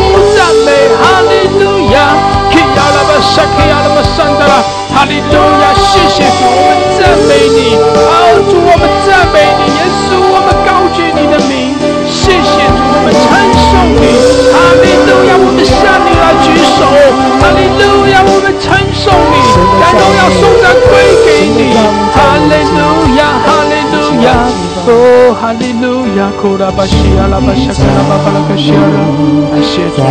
[3.47, 4.53] 拉巴沙基亚拉巴桑达拉，
[4.93, 11.77] 哈利路亚，谢谢主，我们赞美你，哦主，我们赞美你，耶稣，我们高举你的名，
[12.09, 13.23] 谢谢主，我们称
[13.71, 14.05] 颂你，
[14.51, 16.91] 哈利路亚，我们向你来举手，
[17.39, 19.37] 哈利路亚，我们称颂你，
[19.79, 20.91] 感动要颂赞归
[21.25, 21.77] 给你，
[22.13, 23.63] 哈利路亚，哈
[24.27, 24.35] 利路亚。
[24.87, 28.99] 哦，哈利路亚，库拉巴西亚拉巴沙卡拉巴巴拉克西亚拉，
[29.51, 30.07] 感谢主，哈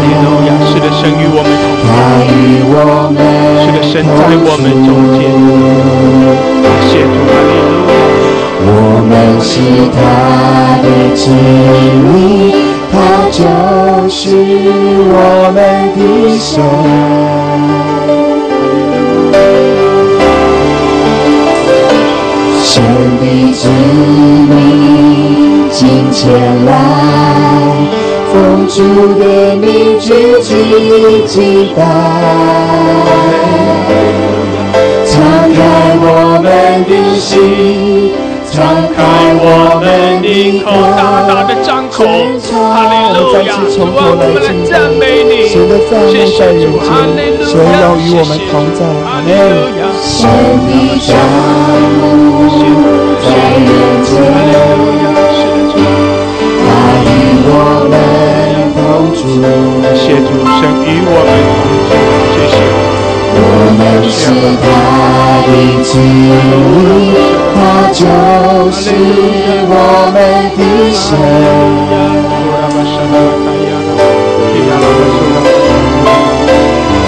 [0.00, 1.50] 利路亚，是的神与我们
[2.64, 2.72] 同
[3.14, 3.20] 在，
[3.64, 5.20] 是的神在我们中间，
[6.62, 7.96] 感谢主，哈利路亚。
[8.60, 8.70] 我
[9.08, 9.52] 们是
[9.94, 9.96] 他
[10.82, 11.20] 的子
[12.12, 12.16] 民，
[12.90, 12.94] 他
[13.30, 13.38] 就
[14.08, 14.20] 是
[15.10, 15.16] 我
[15.54, 15.56] 们
[15.96, 16.00] 的
[16.38, 17.27] 神。
[22.88, 23.22] 神的
[23.52, 23.68] 子
[24.48, 26.18] 民进前
[26.64, 26.68] 来，
[28.32, 28.76] 奉主
[29.18, 29.22] 的
[29.56, 30.48] 名举起
[31.26, 31.36] 祭
[31.76, 31.78] 拜，
[35.04, 35.12] 敞
[35.52, 35.56] 开
[36.00, 36.46] 我们
[36.88, 38.12] 的心，
[38.50, 38.56] 敞
[38.96, 38.96] 开
[39.36, 39.46] 我
[39.82, 39.84] 们
[40.22, 40.26] 的
[40.64, 47.42] 口，大大的张口，哈利路亚，主啊，我们来赞美你，谢谢主，哈利路
[47.74, 49.90] 亚，谢谢主，哈利路亚。
[49.98, 50.22] 神
[50.62, 50.70] 的
[51.02, 51.10] 降
[53.66, 53.70] 临
[54.06, 54.14] 在
[54.46, 54.54] 人
[55.74, 55.74] 间，
[56.62, 56.66] 他
[57.02, 57.10] 与
[57.42, 57.50] 我
[57.90, 57.92] 们
[58.78, 58.78] 同
[59.12, 59.18] 住。
[59.98, 60.56] 谢主，神
[60.86, 61.92] 与我们同住。
[62.32, 62.97] 谢谢。
[63.70, 64.24] 我们是
[64.64, 64.64] 他
[65.44, 65.52] 的
[65.84, 67.12] 子民，
[67.54, 67.56] 他
[67.92, 68.00] 就
[68.72, 68.80] 是
[69.68, 69.72] 我
[70.10, 70.16] 们
[70.56, 70.60] 的
[70.96, 71.04] 神。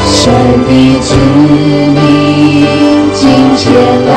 [0.05, 0.21] 神
[0.69, 0.71] 的
[1.01, 1.09] 子
[1.97, 1.99] 民。
[3.15, 3.19] 金
[3.57, 3.65] 前
[4.07, 4.13] 来，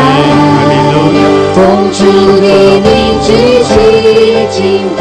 [1.54, 1.58] 奉
[1.94, 1.98] 主
[2.42, 2.46] 的
[2.84, 2.86] 名
[3.22, 3.28] 举
[3.64, 3.72] 起
[4.52, 4.60] 敬
[4.98, 5.00] 拜，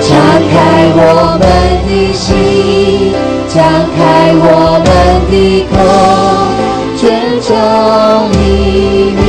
[0.00, 0.06] 敞
[0.48, 0.54] 开
[0.94, 0.98] 我
[1.38, 1.42] 们
[1.86, 2.26] 的心，
[4.02, 4.44] 开我
[4.82, 4.90] 们
[5.30, 5.34] 的
[5.70, 5.74] 口，
[6.98, 7.00] 尊
[7.40, 7.48] 重
[8.32, 8.34] 你
[9.14, 9.20] 名。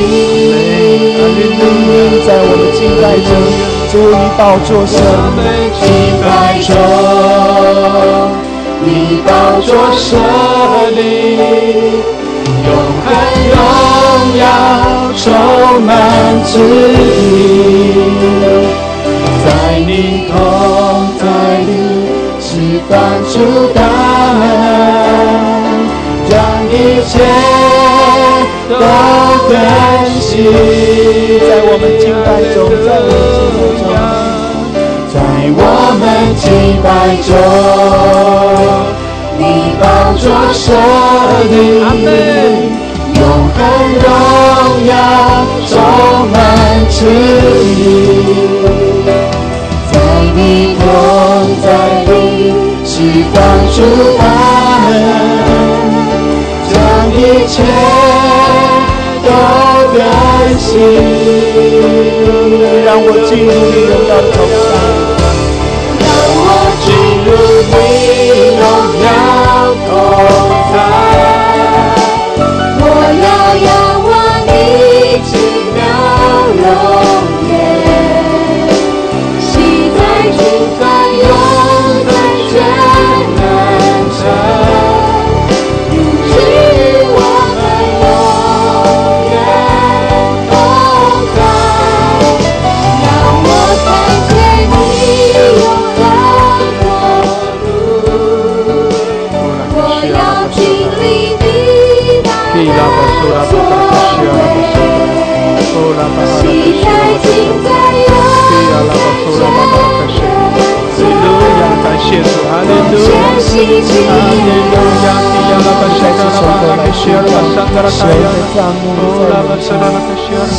[2.25, 3.29] 在我们敬拜中，
[3.91, 4.97] 主你宝座上，
[5.79, 5.85] 敬
[6.23, 6.25] 拜
[6.63, 6.67] 中。
[8.85, 8.87] 你
[9.25, 9.29] 宝
[9.61, 10.17] 座设
[10.95, 10.99] 立，
[12.65, 12.69] 永
[13.05, 13.07] 恒
[13.53, 13.55] 荣
[14.39, 14.41] 耀
[15.15, 15.23] 充
[15.83, 15.87] 满
[16.43, 16.51] 之
[17.05, 18.17] 地，
[19.45, 19.47] 在
[19.85, 19.91] 你
[20.31, 20.33] 空
[21.19, 21.23] 在
[21.61, 21.71] 里
[22.41, 22.49] 释
[22.89, 22.91] 放
[23.31, 23.33] 出
[23.73, 23.77] 大，
[26.73, 27.13] 一切
[28.67, 28.73] 都
[29.47, 29.51] 更
[30.19, 30.27] 新。
[31.39, 33.61] 在我们敬拜中，在我们敬拜
[33.93, 35.13] 中。
[35.13, 35.15] 在
[35.55, 35.61] 我
[35.99, 36.01] 们
[36.41, 36.43] 敬
[36.81, 36.87] 拜
[37.21, 37.29] 中，
[39.37, 39.41] 你
[39.79, 39.83] 宝
[40.17, 40.65] 座设
[41.51, 41.53] 立，
[43.13, 43.21] 永
[43.53, 43.57] 恒
[44.01, 44.05] 荣
[44.87, 44.91] 耀
[45.67, 45.71] 充
[46.31, 46.35] 满
[46.89, 46.95] 赐
[47.77, 47.77] 予，
[49.91, 49.93] 在
[50.35, 50.37] 你
[50.79, 50.81] 同
[51.61, 51.65] 在
[52.07, 52.09] 里
[52.83, 52.91] 释
[53.31, 53.35] 放
[53.71, 53.75] 出
[54.17, 54.21] 他
[54.89, 55.42] 们，将
[57.23, 57.63] 一切
[59.23, 59.27] 都
[59.93, 59.97] 更
[60.59, 60.69] 新。
[62.85, 64.35] 让我进入你荣耀的同
[64.69, 64.71] 在，
[65.99, 66.05] 让
[66.35, 66.47] 我
[66.83, 66.85] 进
[67.25, 67.29] 入
[67.71, 67.73] 你
[68.59, 68.61] 荣
[69.03, 69.07] 耀
[69.87, 69.91] 同
[70.73, 70.75] 在，
[72.79, 72.83] 我
[73.23, 73.25] 要
[73.63, 73.67] 仰
[74.03, 74.11] 望
[74.45, 74.51] 你
[75.23, 75.31] 奇
[75.73, 75.77] 妙
[76.61, 76.63] 容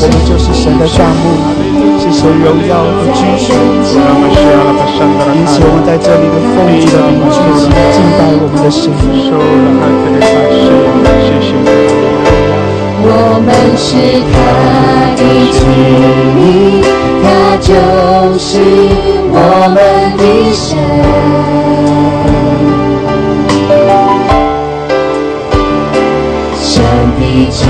[0.01, 1.25] 我们就是神的帐幕，
[2.01, 3.47] 是神荣耀的居所。
[5.35, 8.81] 因此，我们在这里的奉主的名聚集，敬拜我们的神。
[13.07, 13.09] 我
[13.45, 13.87] 们是
[14.33, 14.35] 他
[15.15, 15.21] 的
[15.53, 15.57] 子
[16.35, 16.41] 民，
[17.23, 17.25] 他
[17.61, 17.69] 就
[18.39, 18.49] 是
[19.31, 19.37] 我
[19.75, 19.77] 们
[20.17, 20.23] 的。
[20.55, 20.73] 神
[27.35, 27.67] 的子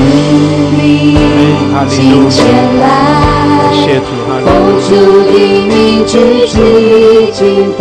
[0.77, 1.17] 民
[1.89, 2.45] 进前
[2.81, 2.85] 来，
[3.63, 4.47] 感谢主，哈利奉
[4.85, 4.89] 主
[5.25, 5.33] 的
[5.67, 5.73] 名
[6.05, 6.13] 聚
[6.47, 6.53] 集
[7.33, 7.43] 敬
[7.79, 7.81] 拜。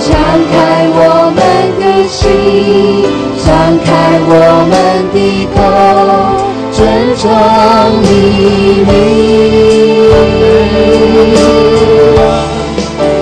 [0.00, 0.04] 敞
[0.50, 0.54] 开
[0.98, 0.98] 我
[1.36, 1.38] 们
[1.78, 2.24] 的心，
[3.38, 3.46] 敞
[3.84, 3.86] 开
[4.26, 4.30] 我
[4.68, 4.74] 们
[5.14, 5.16] 的
[5.54, 5.56] 口，
[6.72, 6.76] 尊
[7.16, 7.24] 重
[8.02, 8.04] 你
[8.84, 8.90] 名。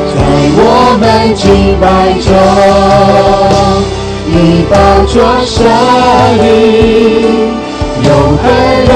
[0.08, 0.16] 在
[0.56, 0.58] 我
[0.98, 1.02] 们
[1.34, 1.42] 敬
[1.78, 1.84] 拜
[2.22, 2.32] 中，
[4.70, 5.62] 宝座设
[6.42, 6.44] 立，
[8.02, 8.08] 永
[8.38, 8.44] 恒
[8.88, 8.92] 荣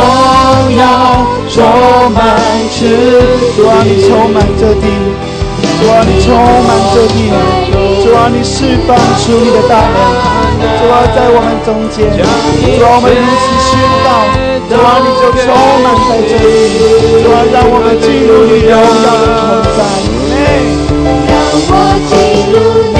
[0.76, 0.80] 耀
[1.48, 1.56] 充
[2.12, 2.18] 满
[2.70, 2.76] 赐
[3.56, 4.86] 主啊，你充满这地，
[5.80, 7.30] 主啊，你充满这地，
[8.02, 9.96] 主啊，你释放出你的大能，
[10.78, 13.70] 主啊，在我们中间，主啊，我们如此宣
[14.04, 14.08] 告，
[14.68, 15.46] 主啊，你就充
[15.82, 16.46] 满在这里，
[17.22, 19.78] 主啊，让我们进入你荣耀的同在。
[21.28, 21.36] 让
[21.70, 21.72] 我
[22.08, 22.10] 进
[22.52, 22.54] 入
[22.94, 22.96] 你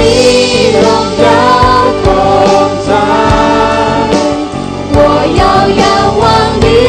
[0.73, 0.77] 荣
[1.19, 1.25] 耀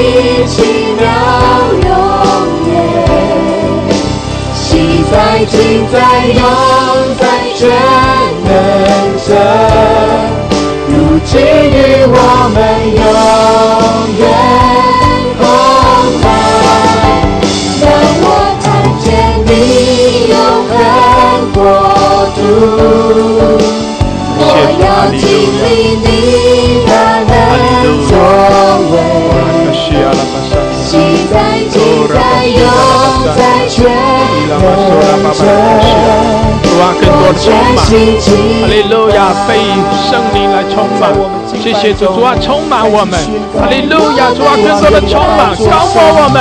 [0.00, 0.56] 望你奇
[0.96, 1.02] 妙
[1.82, 1.88] 容
[2.66, 2.72] 颜，
[4.54, 5.94] 喜在今在
[6.26, 6.40] 永
[7.18, 7.22] 在
[7.54, 7.60] 全
[8.44, 8.48] 能
[9.26, 9.28] 者，
[10.88, 10.90] 如
[11.26, 11.76] 今与
[12.06, 12.14] 我
[12.54, 12.58] 们
[12.96, 12.98] 永
[14.18, 14.99] 远。
[35.40, 37.78] 主啊，更多的充满。
[37.84, 37.88] 哈
[38.68, 39.56] 利路亚，被
[40.08, 41.10] 圣灵来充满，
[41.62, 43.18] 谢谢主，主啊，充满我们，
[43.58, 46.36] 哈利路亚，主啊，更多的充满，高摩我们，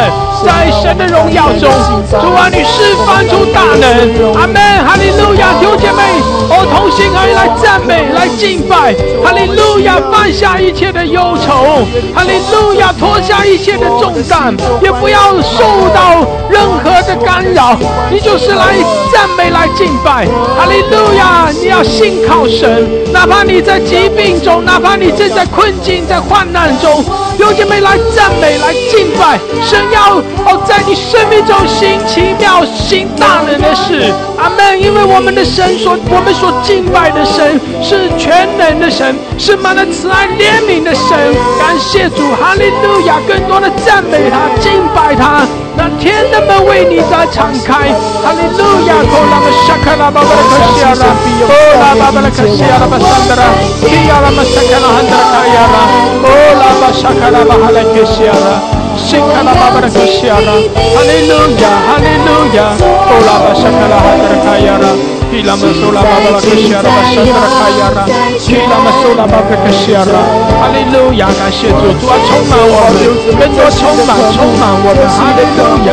[0.46, 1.70] 在神的荣耀中，
[2.10, 6.02] 主啊，你释放出大能，阿门，哈利路亚，弟兄姐妹，
[6.50, 11.86] 哦，同心合一来赞美，来敬拜，哈利路亚，放下一切的忧愁，
[12.16, 17.78] 哈利路亚，脱下一切的重担，也不要受到任何的干扰，
[18.12, 18.76] 你就是来
[19.12, 20.26] 赞美，来敬拜，
[20.58, 21.50] 哈利路亚！
[21.62, 27.04] 你要信靠神，哪怕你在疾病中，哪怕你正在困境、在患难中，
[27.38, 30.22] 弟兄姐妹来赞美、来敬拜，神要
[30.66, 34.82] 在你生命中行奇妙、行大能的事，阿门！
[34.82, 41.18] 因为我们的神所我们所敬拜的神是全能的神，是满了慈爱怜悯的神，
[41.60, 43.20] 感谢主，哈利路亚！
[43.28, 45.46] 更多的赞美他、敬拜他。
[45.78, 47.88] 让天的门为你在敞开，
[48.20, 49.00] 哈利路亚！
[49.00, 51.08] 哦，拉巴沙卡拉巴巴拉克西亚拉，
[51.48, 53.48] 哦，拉巴巴拉克西亚拉巴桑德拉，
[53.80, 55.78] 比亚拉马沙卡拉汉德拉卡亚拉，
[56.20, 56.28] 哦，
[56.60, 58.60] 拉巴沙卡拉巴哈拉克西亚拉，
[59.00, 62.76] 辛卡拉巴巴拉克西亚拉，哈利路亚，哈利路亚！
[62.80, 64.86] 哦，拉巴沙卡拉汉德拉卡亚拉。
[65.30, 68.02] 希拉玛苏拉巴巴拉克西亚拉巴沙德拉卡亚拉，
[68.42, 70.26] 希拉玛苏拉巴巴拉克西亚拉，
[70.60, 71.30] 哈利路亚！
[71.38, 72.98] 感谢主，主啊，充满我们，
[73.38, 75.90] 更多充满，充满我们，哈利路亚！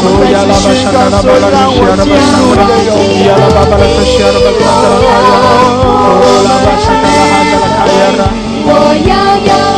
[0.00, 2.62] 哦呀拉巴沙卡拉巴拉克西亚拉巴沙德拉，
[3.26, 5.46] 呀拉巴巴拉克西亚拉巴沙德拉卡亚拉，
[5.82, 8.22] 哦拉巴沙卡拉哈德拉卡亚拉。
[8.66, 8.70] 我
[9.02, 9.10] 要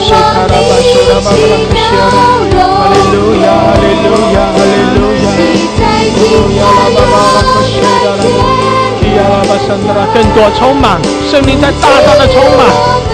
[0.09, 2.68] 巴巴拉克西亚拉，哈利
[3.19, 5.27] 路亚，哈利路亚，哈利路亚，
[6.19, 6.23] 哦
[6.55, 8.23] 呀拉巴巴拉克西亚拉，
[8.99, 12.63] 基亚拉巴圣德拉，更多充满，圣灵在大大的充满。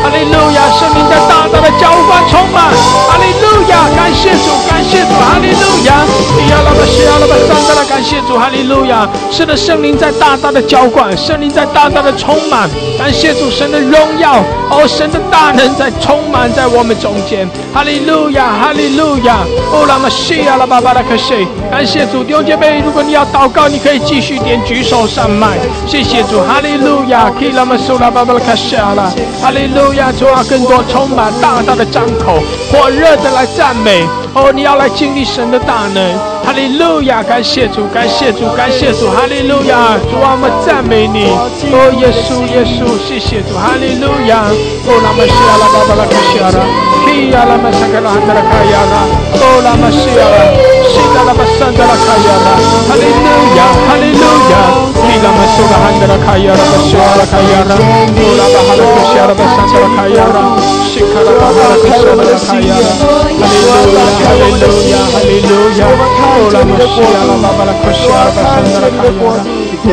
[0.04, 2.68] 哈利路亚，圣灵在大大的浇灌充满。
[3.08, 6.04] 哈利路亚，感谢主，感谢主，哈利路亚。
[6.36, 9.08] 咿呀啦吧，西呀啦吧，上达啦，感谢主，哈利路亚。
[9.30, 12.68] 是的，圣灵在大大的浇灌，圣灵在大大的充满。
[12.98, 17.48] 感谢主，神的荣耀，哦，神的大能在充满在我们中间。
[17.72, 19.38] 哈利路亚，哈利路亚。
[19.72, 21.46] 哦，拉玛西呀啦吧吧啦克西。
[21.70, 25.56] 感谢主，弟兄姐妹，如果你要祷告，你可以继续点举手上麦。
[25.86, 27.30] 谢谢主，哈利路亚。
[27.38, 29.94] 基拉玛苏拉巴巴拉克西呀啦，哈利路。
[29.94, 32.42] 亚主啊，更多充满大大的张口，
[32.72, 34.02] 火热的来赞美
[34.34, 34.50] 哦！
[34.52, 36.02] 你要来经历神的大能，
[36.44, 37.22] 哈利路亚！
[37.22, 39.96] 感谢主，感谢主，感谢主，哈利路亚！
[40.10, 41.46] 主啊，我们赞美你哦！
[42.02, 44.50] 耶稣，耶稣，谢谢主，哈利路亚！
[44.86, 46.58] 哦，拉玛西亚拉巴巴拉卡西亚拉，
[47.06, 48.94] 基亚拉玛萨格拉汉德拉卡亚拉，
[49.38, 50.83] 哦，拉玛西亚拉
[56.24, 59.74] 卡亚拉，哦，拉巴哈拉卡西亚拉巴桑德。
[59.94, 60.44] Kayara,
[60.90, 62.92] Shikara Baba Kashana Kayara,
[63.40, 65.90] Hallelujah, Hallelujah, Hallelujah,
[66.44, 69.63] Ola Mashiach, Baba Kashara Basandra Kayara.
[69.84, 69.90] 都，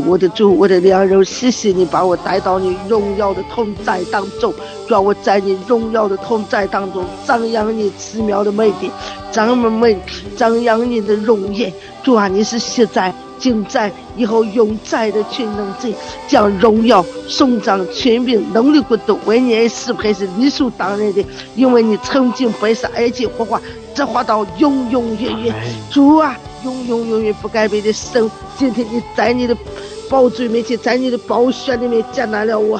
[0.00, 4.52] 我的主，我的良人，谢谢你把我带到你荣耀的同在当中，
[4.88, 8.90] 让我在你荣耀的同在当中，张扬你奇妙的魅力。
[9.32, 9.96] 张美
[10.36, 11.72] 张扬你的容颜，
[12.02, 13.12] 主啊，你是现在。
[13.38, 15.88] 今在以后永在的全能者，
[16.28, 21.24] 将荣耀、颂赞、权柄、能力、国度为你而赐配是理所当然的，
[21.56, 23.58] 因为你曾经被杀，而且活化，
[23.94, 25.54] 这话到永永远远。
[25.90, 29.56] 主啊，永永远远不改变的神，今天你在你的
[30.10, 32.78] 宝座面前，在你的宝血里面接纳了我。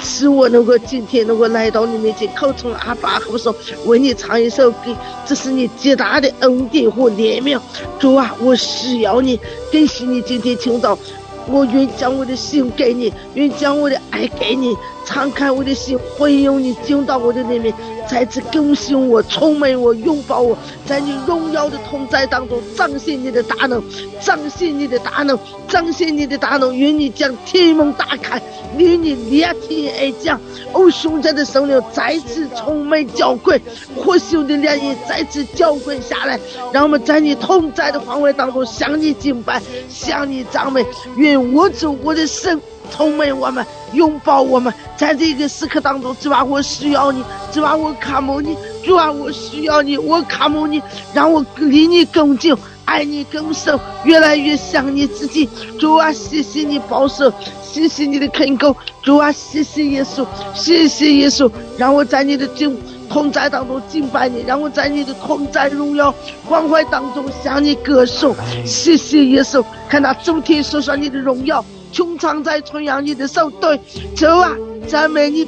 [0.00, 3.54] 使我能够今天能够来到你面前，口称阿爸和说，
[3.86, 4.94] 为你唱一首歌，
[5.26, 7.58] 这是你极大的恩典和怜悯。
[7.98, 9.38] 主啊，我需要你，
[9.72, 10.98] 感谢你今天听到，
[11.46, 17.74] 我愿将我的心给你，愿将我的爱给你，敞开我的心，欢迎你进到我的里面。
[18.08, 20.56] 再次更新我，充满我，拥抱我，
[20.86, 23.82] 在你荣耀的同在当中彰显你的大能，
[24.20, 25.38] 彰显你的大能，
[25.68, 26.74] 彰显你的大能。
[26.74, 28.40] 愿你将天门打开，
[28.76, 30.40] 与你裂天而降。
[30.72, 33.60] 哦，雄在的圣灵再次充满浇灌，
[33.94, 36.40] 火熊的烈焰再次浇灌下来，
[36.72, 40.84] 让我们在你同在的范围当中向你敬拜，向你赞美。
[41.16, 42.60] 愿我主我的神。
[42.90, 47.22] 充满我们，拥抱我们，在这个时刻当中，主啊，我需要你，
[47.52, 50.82] 主啊，我看慕你，主啊，我需要你，我看慕你，
[51.12, 55.48] 让我离你更近，爱你更深，越来越像你自己。
[55.78, 57.32] 主啊，谢谢你保守，
[57.62, 62.76] 谢谢你的肯够，主啊，谢谢耶稣，谢谢耶稣，让我在你的敬
[63.08, 66.14] 同在当中敬拜你，让我在你的同在荣耀
[66.46, 68.34] 关怀当中向你歌颂。
[68.66, 71.64] 谢谢耶稣，看那主天说说你的荣耀。
[71.92, 73.78] 穹苍在春阳你的手，对，
[74.16, 75.46] 走啊，赞美你，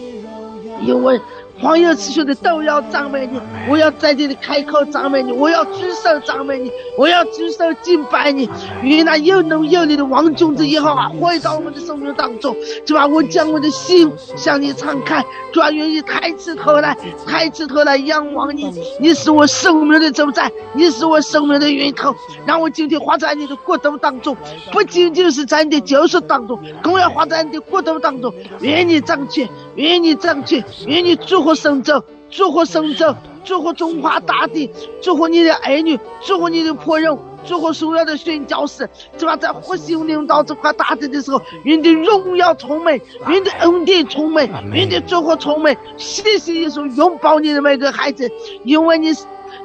[0.86, 1.20] 因为。
[1.60, 3.38] 黄有师兄的都要赞美你，
[3.68, 8.48] 我要在这里开口赞美你，我要举手赞美你，我要举手敬拜你。
[8.82, 12.56] 原来有能有力的王种子也好啊，回到我们的生命当中，
[12.86, 13.06] 是吧？
[13.06, 16.96] 我将我的心向你敞开，主要愿意抬起头来，
[17.26, 18.72] 抬起头来仰望你。
[18.98, 22.14] 你是我生命的主宰，你是我生命的源头。
[22.46, 24.34] 让我今天活在你的国度当中，
[24.72, 28.32] 不仅仅是在你的救赎当中，更要活在你的国度当中。
[28.60, 29.46] 愿你掌权，
[29.80, 31.54] 愿你掌权，愿你祝福。
[31.54, 33.14] 神州，祝福神州，
[33.44, 34.70] 祝福中华大地，
[35.02, 37.16] 祝福你的儿女，祝福你的仆人，
[37.46, 39.34] 祝福所有的宣教士，是吧？
[39.36, 45.74] 在复兴领导这块大地的时候，愿的荣耀充满，愿的恩典充满，愿的祝福充满。
[45.96, 48.30] 谢谢耶稣，拥抱你的每个孩子，
[48.64, 49.14] 因为你。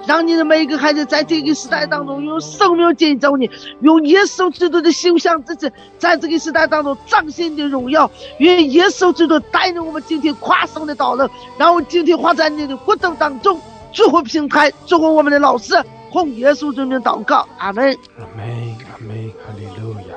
[0.07, 3.49] 让你的每一个孩子在这个时代当中用生命建造你，
[3.81, 8.09] 用耶稣基督的形象之子，在这个时代当中彰显你的荣耀。
[8.39, 11.27] 愿耶稣基督带领我们今天跨省的道路，
[11.57, 13.59] 让我们今天活在你的国度当中，
[13.91, 15.73] 祝福平台，祝福我们的老师，
[16.13, 17.97] 奉耶稣之名祷告，阿门。
[18.19, 20.15] 阿门，阿门，哈利路亚，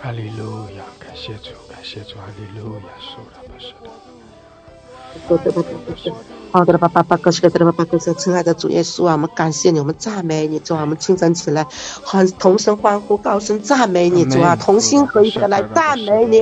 [0.00, 3.90] 哈利路亚，感谢主，感谢主，哈利路亚，受了不是的。
[6.54, 11.66] 好的，爸爸，爸，哥是的，爸爸，哥是亲爱的主耶稣啊，我们感谢你，我们赞美你，主啊，我们清晨起来，
[12.04, 16.40] 欢同声欢呼，高声赞美你，主啊，同心合一的来赞美你。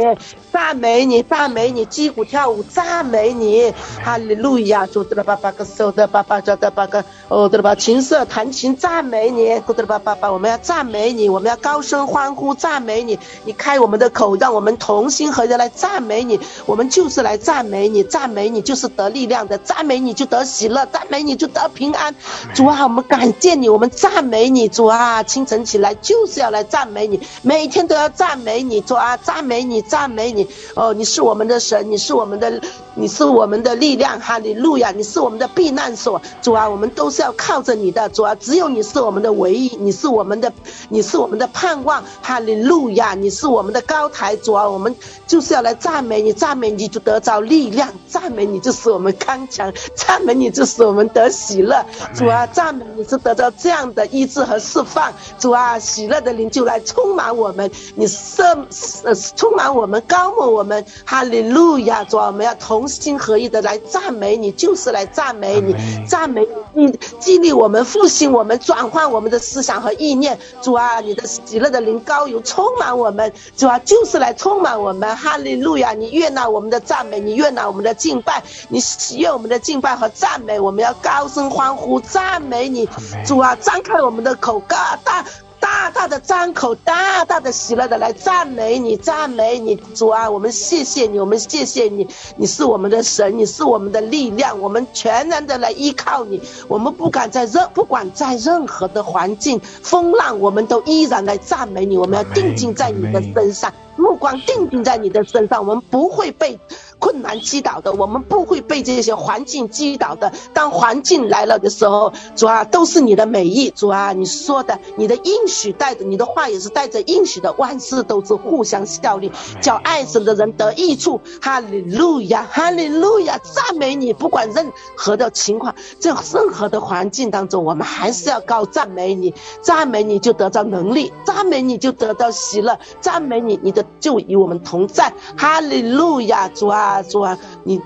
[0.52, 3.72] 赞美你，赞美你，击鼓跳舞，赞美你，
[4.04, 4.86] 哈利路亚！
[4.86, 22.14] 主的爸爸个，手的爸爸，叫的爸个，哦的吧，琴瑟弹琴，赞美你，主的爸爸爸，我们要赞美你，我们要高声欢呼，赞美你，你开我们的口，让我们同心合一来赞美你，我们就是来赞美你，赞美你就是得力量的，赞美你就得喜乐，赞美你就得平安。
[22.54, 30.46] 主啊，我们感谢你，我们赞美你，主啊，清晨起来就是要来赞美你，每天都要赞美你，主啊，赞美你，赞美你。
[30.74, 32.60] 哦，你是我们的神，你是我们的，
[32.94, 34.90] 你是我们的力量，哈利路亚！
[34.90, 40.52] 你是我们的避难所，主啊，我们都是要靠着你的，主啊，只有你是我们的唯一，你是我们的，
[40.88, 43.14] 你是我们的盼望，哈利路亚！
[43.14, 44.94] 你是我们的高台，主啊，我们
[45.26, 51.84] 就是要来赞美你，赞美你就得着力量，赞美你就使我们刚强，赞美你就使我们得喜乐，
[52.14, 58.66] 主啊，赞美你是得到这样的医治和释放，主啊，喜乐的灵就来充满我们，你圣
[59.04, 60.32] 呃充满我们高。
[60.42, 60.84] 我们。
[61.04, 65.76] 哈利路亚，主啊，我们要同心合一的来赞美你，就是来赞美你，
[66.06, 66.46] 赞美。
[66.74, 66.90] 你，
[67.20, 70.38] 激励我们，复兴我们，转换我们的思想和意念。
[70.62, 75.14] 主啊，你的喜乐的灵高油充满我们，主啊，就是来充满我们。
[75.16, 82.88] 哈利路亚，你悦纳我们的赞美，你悦纳我们的敬拜，你喜悦我们的敬拜和赞美，我们要高声欢呼赞美你。
[83.26, 85.24] 主啊，张开我们的口，大大。
[85.62, 106.58] 大大的张口，大大的喜乐的来赞美你，赞美你，主啊，我们谢谢你，我们谢谢你，你是我们的神，你是我们的力量，我们全然的来依靠你，我们不敢在任，不管在任何的环境风浪，我们都依然来赞美你，我们要定睛在你的身上，目光定睛在你的身上，我们不会被。
[107.02, 110.32] 困难击倒的，我们不会被这些环境击倒的。
[110.54, 113.70] 当环境来了的时候，主啊，都是你的美意。
[113.70, 121.20] 主啊，你说的，你的应许带着你的话也是带着应许的，万事都是互相效力，叫爱神的人得益处。
[121.40, 124.12] 哈利路亚，哈利路亚，赞美你！
[124.12, 135.12] 不管任何的情况，在任何的环境当中，我们还是要高赞美你，赞美你就得到能力，赞美你就得到喜乐，赞美你，你的就与我们同在。
[135.36, 136.91] 哈利路亚，主啊。
[137.00, 137.80] 主啊，你。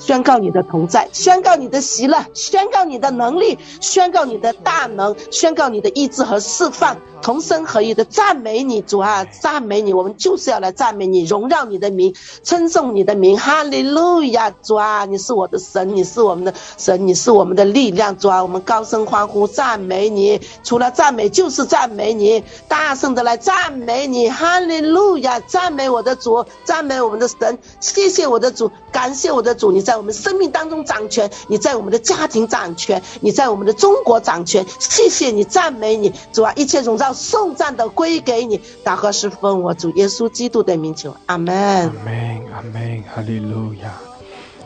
[0.00, 29.87] 宣告你的同在，宣告你的喜乐，宣告你的能力，宣告你的大能，宣告你的意志和释放，同声合一的赞美你，主啊，赞美你，我们就是要来赞美你，荣耀你的名，称颂你的名，哈利路亚，主啊，你是我的神，你是我们的神，你是我们的力量，主啊，我们高声欢呼赞美你，除了赞美就是赞美你，大声的来赞美你，哈利路亚，赞美我的主，赞美我们的神，谢谢我的主，感谢我的主，你。
[29.88, 34.66] 在我们生命当中掌权，你在我们的家庭掌权，你在我们的中国掌权。
[34.78, 38.60] 谢谢你，赞美你，主啊，一切荣耀颂赞都归给你。
[38.84, 41.56] 大和是奉我主耶稣基督的名求，阿门。
[41.56, 44.07] 阿门，阿门，哈利路亚。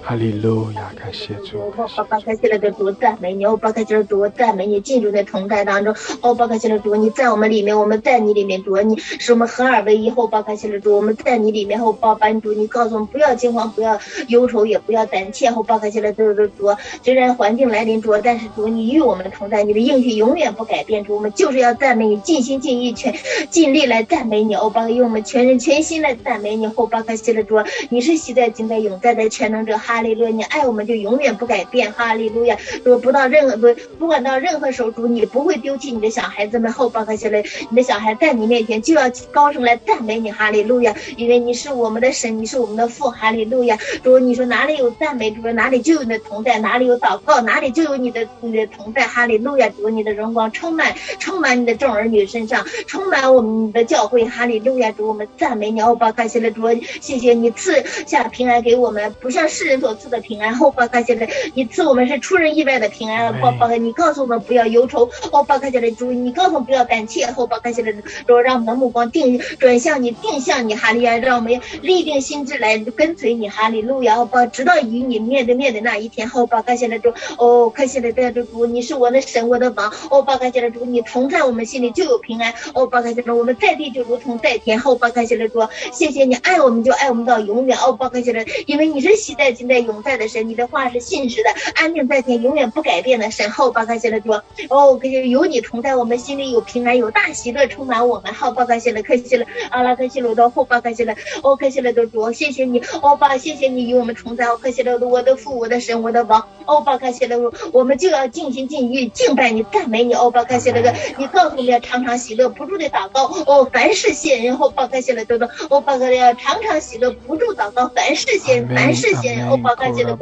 [0.05, 1.59] 哈利路亚，感谢主。
[1.59, 5.95] 哦，爸爸开起来的主赞美你，哦，爸开起来主赞美你，进入在同在当中。
[6.21, 10.11] 哦，爸开起来主，你在我们里面，我们在你里面主，你是我们合二为一。
[10.11, 11.79] 后爸开起来主，我们在你里面。
[11.79, 13.97] 后爸爸主，你告诉我们不要惊慌，不要
[14.27, 15.49] 忧愁，也不要胆怯。
[15.49, 21.05] 后爸开起来主主主，虽然环境来临主，但是主你与我们的同在，你的应许永远不改变。
[21.05, 23.15] 主，我们就是要赞美你，尽心尽意全
[23.51, 24.57] 尽力来赞美你。
[24.57, 26.67] 哦，爸用我们全人全心来赞美你。
[26.67, 27.55] 后爸开起来主，
[27.89, 29.79] 你是昔在今在永在的全能者。
[29.79, 32.57] 哈哈利路亚，你爱我们就永远不改变，哈利路亚。
[32.83, 36.73] 果不到任何不不管到任何时候主，你不会丢弃你的小孩子们。
[36.73, 43.77] 后巴克西勒，你的小孩在你面前就要高声来赞美你，哈利路亚，因为你是我们的神，你是我们的父，哈利路亚。
[44.03, 49.69] 主，你说哪里有赞美，主哪里就有你的同在；哪里有祷告，哪里就有你的你的同在，哈利路亚。
[49.69, 54.91] 主，你的荣光充满充满你的众儿女身上，充满我们的教会，哈利路亚。
[54.93, 56.63] 主，我们赞美你，后巴克西勒，主，
[57.03, 60.23] 谢谢你赐下平安给我们，不像世人所赐的。
[60.23, 63.41] 平安后，巴卡现在你赐我们是出人意外的平安。
[63.41, 65.11] 巴巴卡，你告诉我们不要忧愁。
[65.33, 67.27] 哦，巴卡现在主，你告诉我们不要胆怯。
[67.27, 74.21] 后，巴卡现在主，让我们的目光定转向你，定向你，哈利亚，让我们立定心智来跟随你，哈利路亚。
[74.21, 76.29] 哦，巴，直到与你面对面的那一天。
[76.29, 79.93] 后，巴卡现在主，哦，看现在在这主，你是我的神，我的王。
[80.09, 82.55] 哦，巴卡现在主，你同在我们心里就有平安。
[82.75, 84.79] 哦，巴卡现在我们在地就如同在天。
[84.79, 85.59] 后，巴卡现在主，
[85.93, 87.77] 谢谢你爱我们就爱我们到永远。
[87.79, 93.51] 哦，巴卡现在因为你是喜在今在永在的神，你的话是信实的，安定在天，永远不改变的神。
[93.51, 98.35] 后巴卡谢了说，哦，可是有你同在，我们心里有平安，有大喜乐充满我们。
[98.35, 107.37] 好，巴卡谢了，可惜了，阿拉克西罗多后巴卡谢了，哦，可惜了的主，谢谢你，哦巴，谢谢你与我们同在，哦，可惜了我的父，我的神，我的王，哦巴卡谢了，
[107.73, 120.19] 我们就要尽心尽意敬拜你，赞美你，哦巴卡谢了个，你告诉我们要常常喜乐，不住的祷告，哦，凡事谢，然后巴卡谢了多多，哦巴卡要常常喜乐，不住祷告，凡事谢，凡事谢，哦巴卡谢了，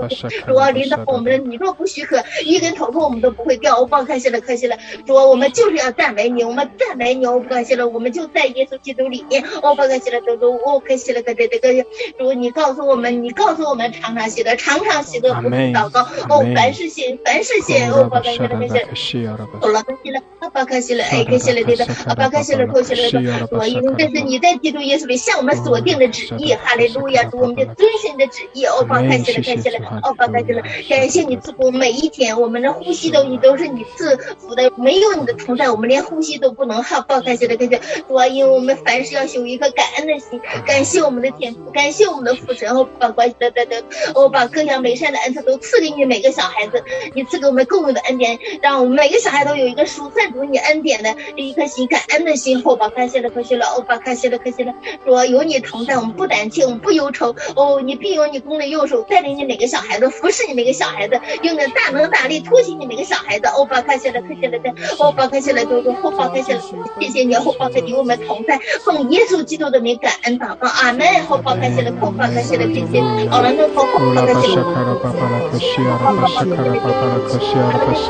[0.47, 4.77] 主啊，领导我们，你若不许可，一根头发我们都不会掉，哦巴卡谢了，可惜了，
[5.07, 9.25] 主啊，我们就是要赞美你，我们赞美你，哦巴卡谢了，我们就在耶稣基督里。
[9.31, 11.85] 面，哦巴卡谢了，都都，哦可惜了，个这这个，
[12.19, 43.83] 主你告诉我们，你告诉我们常常喜乐，常常喜乐，不住祷告，哦凡事谢，凡事谢，哦巴卡谢了，可惜了，好了，可惜了，阿巴卡谢了，哎，可惜了，对的，阿巴卡谢了，可惜了，主啊，因为这是你在基督耶稣里向我们所定的旨意，哈利路亚，主我们就遵循你的旨意，哦巴卡谢了，感谢了，哦巴卡谢了，感谢你赐福每一天，我们的呼吸都你都是你赐福的，没有你的同在，我们连呼吸都不能，哈，巴卡谢了，感谢，主啊，因为我们凡事要修一颗感恩的心，感谢我们的天父，感谢我们的父神，哦把关系的的的，
[44.15, 46.83] 哦把各样美善的恩赐都赐给你每个小孩子，
[47.15, 54.75] 你赐给我们共有的恩典，让我们每个小孩都有一个属赞主你恩典的一颗心，感恩的心，后把感谢了，可惜了，哦把感谢了，可惜了，
[55.05, 66.61] 主啊有你同在，我们不胆怯，我们不忧愁，哦你必有你公的右手带领你每个小孩子，服侍你每个小孩子，用你大能大力托起你每个小孩子，哦把感谢了，可惜了的，哦把感谢了，多多后把感谢了，
[66.99, 74.65] 谢谢你，后把感谢我们同在，奉耶稣基督的名感恩祷告，阿门，后把感谢了，后把感谢了，谢谢，好了，那后后把感谢了。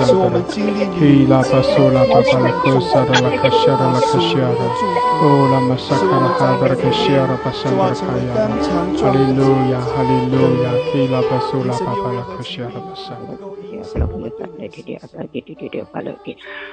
[0.07, 3.31] 使我们经历你，拉巴苏拉巴巴拉库萨达拉。
[3.41, 4.63] 卡西亚拉卡西亚拉，
[5.23, 8.47] 哦拉玛萨卡拉哈达拉卡西亚拉巴桑达卡亚，
[9.01, 9.43] 哈利路
[9.73, 10.71] 亚哈利路亚，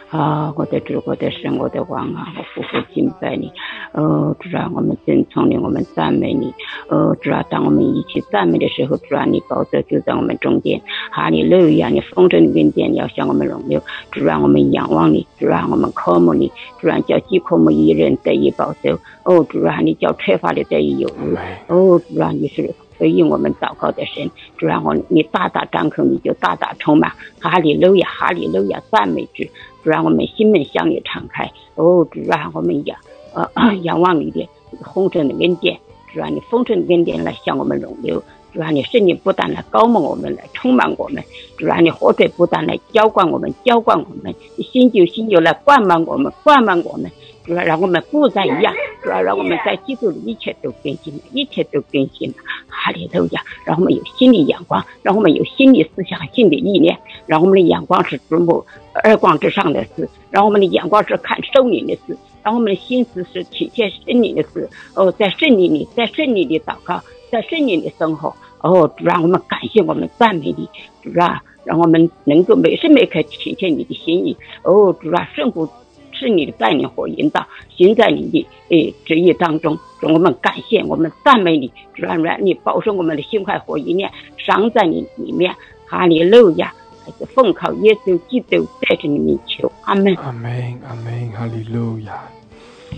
[0.09, 3.51] 啊，我的主，我的神，我的王啊，我夫妇敬拜你。
[3.93, 6.53] 呃，主啊，我们尊崇你，我们赞美你。
[6.89, 10.81] 呃，主啊，当我们一起赞美的时候，主啊，你宝座就在我们中间。
[11.11, 13.81] 哈利路亚，你丰盛的恩典要向我们荣耀。
[14.11, 18.99] 主啊，我们仰望你，主啊，我们渴慕你，主啊，叫饥渴慕一人得以保守。
[19.23, 21.35] 哦，主啊，你叫缺乏的得以有余。
[21.67, 22.73] 哦，主啊，你是。
[22.97, 27.11] 回应我们祷告的神，主让我你大大张口，你就大大充满。
[27.39, 29.43] 哈利路亚，哈利路亚，赞美主。
[29.83, 31.51] 主让我们心门向你敞开。
[31.75, 32.97] 哦，主让我们仰
[33.33, 34.49] 呃 仰望你的
[34.93, 35.79] 丰盛的恩典，
[36.11, 38.21] 主让你丰盛的恩典来向我们容流。
[38.53, 41.23] 主让你圣灵不断来高蒙我们，来充满我们。
[41.57, 44.33] 主让你活水不断来浇灌我们，浇灌我们。
[44.71, 47.11] 新酒新酒来灌满我们，灌满我们。
[47.47, 52.35] 主要让我们不再一样，主要让我们在基督里一切都更新了，一切都更新了。
[52.67, 53.41] 哈利路亚！
[53.63, 58.65] 让我们有新的眼光，让我们有新的思想、新的意念，让我们的眼光是注目
[59.01, 64.69] 二光之上的事，让我们的眼光是看圣灵的事，让我们的心思是体现圣灵的事。
[64.93, 68.35] 哦，在圣灵里，在圣灵里祷告，在圣灵的生活。
[68.59, 70.67] 哦，主让我们感谢我们赞美你，
[71.01, 74.35] 主啊，让我们能够每时每刻体现你的心意。
[74.63, 75.69] 哦，主啊，圣父。
[76.17, 77.45] 是你的带领和引导，
[77.75, 79.77] 行在你的诶旨意当中。
[80.01, 85.55] 我们感谢，我们赞美你，主愿愿你保守我们的心怀和意念，伤在你里面。
[85.85, 86.73] 哈利路亚，
[87.05, 90.13] 还是奉靠耶稣基督带着你们求，阿门。
[90.15, 92.21] 阿门，阿门，哈利路亚。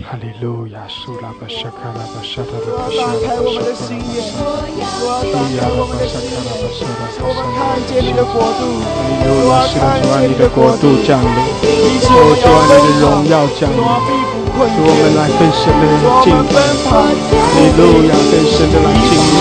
[0.02, 3.94] 哈利路亚，苏拉巴沙卡拉巴沙达拉巴沙拉巴沙拉巴沙
[4.60, 11.28] 拉巴沙拉巴沙拉巴看见你的国度，哈利路亚，是的，主啊，你的国度降临，
[12.00, 13.78] 主啊，你的荣耀降临，
[14.56, 15.84] 我们来更深的
[16.24, 17.06] 敬拜，哈
[17.54, 19.38] 利路亚，更深的来敬拜，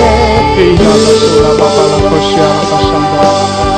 [0.54, 3.59] 嘿，拉巴苏拉巴巴拉卡西亚拉巴沙拉。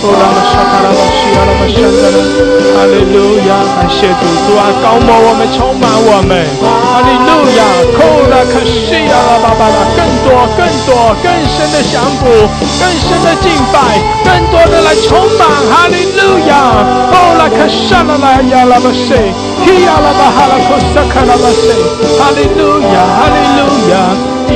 [0.00, 2.22] 哦，拉玛沙卡拉巴西亚拉巴沙达拉，
[2.70, 7.66] 哈利路亚，感谢主，主啊，高摩我们，充满我们，哈利路亚，
[7.98, 12.30] 哦，拉卡西亚拉巴巴拉，更多，更多，更深的降服，
[12.78, 16.78] 更深的敬拜，更多的来充满，哈利路亚，
[17.10, 19.18] 哦，拉卡沙拉拉亚拉巴西。
[19.58, 21.26] 哈利路亚，
[22.14, 23.94] 哈利路亚，哈利路亚，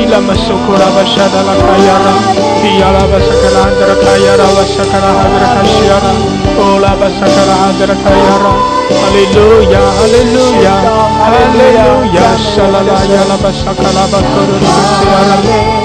[0.01, 2.14] Kila masukura bashada la kayara.
[2.62, 6.12] Kiyala basakala andra kayara basakala hadra kashiara.
[6.58, 8.51] Ola basakala hadra kayara.
[8.88, 10.80] Hallelujah, hallelujah,
[11.22, 12.32] hallelujah.
[12.51, 15.38] Shalala yala basakala bakuru kashiara.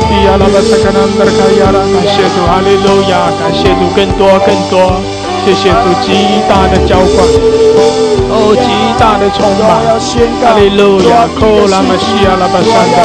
[0.08, 1.82] Kiyala basakala andra kayara.
[1.92, 5.00] 感谢主，哈利路亚，感谢主，更多更多。
[5.47, 6.11] 谢谢主极
[6.43, 7.23] 大的浇灌，
[8.27, 8.67] 哦，极
[8.99, 9.79] 大的充满，
[10.43, 12.35] 哈利路亚，克拉玛西亚。
[12.35, 12.99] 拉巴山达，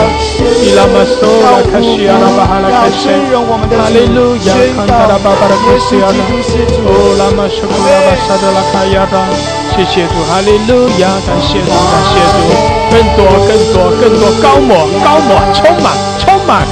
[0.59, 2.19] 伊拉玛苏拉卡西亚。
[2.19, 3.15] 拉巴哈拉卡西，
[3.79, 6.11] 哈利路亚，康达拉巴巴拉卡西亚。
[6.11, 6.19] 拉，
[6.83, 9.07] 哦，拉玛什库拉巴沙德拉卡亚。
[9.07, 9.23] 拉，
[9.79, 12.43] 谢谢主，哈利路亚，感谢主，感谢主，
[12.91, 15.95] 更多更多更多高抹高抹充满
[16.43, 16.67] 充满。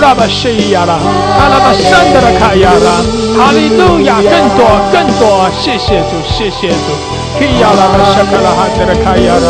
[0.00, 3.02] 拉巴西亚拉，阿拉巴山德拉卡亚拉，
[3.36, 4.62] 哈利路亚，更多
[4.92, 6.94] 更多，谢谢主，谢谢主，
[7.38, 9.46] 基亚拉巴沙卡拉哈德拉卡亚拉，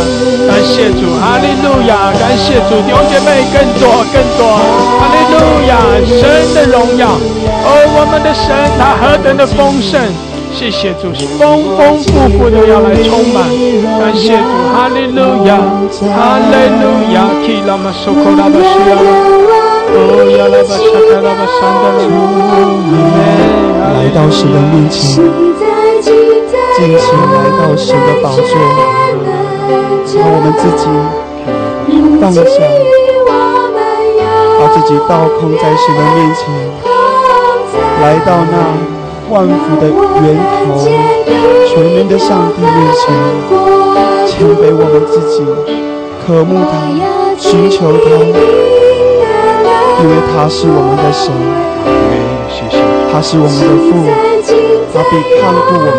[0.49, 4.57] 感谢主，哈利路亚，感谢主，弟兄姐妹，更多更多，
[4.99, 5.37] 哈利路
[5.69, 5.77] 亚，
[6.19, 8.49] 神的荣耀，哦，我们的神
[8.81, 10.01] 他何等的丰盛，
[10.51, 13.45] 谢谢主，丰丰富富的要来充满，
[14.01, 14.58] 感谢主，
[14.89, 15.53] 哈利路亚，
[16.17, 19.05] 哈利路亚，基拉玛苏库拉巴西亚拉。
[23.93, 25.23] 来到神的面前，
[26.03, 28.41] 尽情来到神的宝座，
[30.17, 30.89] 把我们自己
[32.19, 32.41] 放下，
[34.59, 36.41] 把自己倒空在神的面前，
[38.01, 38.55] 来到那
[39.29, 39.85] 万福的
[40.23, 40.25] 源
[40.65, 40.81] 头、
[41.69, 43.05] 全能的上帝面前，
[44.39, 45.43] 谦卑我们自己，
[46.25, 46.73] 渴慕他，
[47.37, 48.07] 寻求他。
[49.99, 51.35] 因为他是我们的神，
[53.11, 53.91] 他是我们的父，
[54.95, 55.99] 他必看顾我们。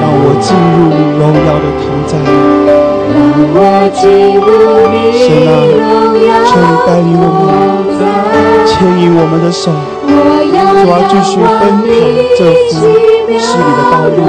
[0.00, 2.12] 让我进入你荣耀的同在。
[5.14, 5.88] 神啊，
[6.44, 7.93] 求你带领我们，
[8.84, 9.72] 牵引我们的手，
[10.04, 10.12] 主
[10.92, 11.88] 要，继续奔跑
[12.36, 12.84] 这幅
[13.32, 14.20] 是你的道路。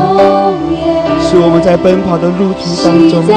[1.20, 3.36] 使我们在奔跑的路途当中，使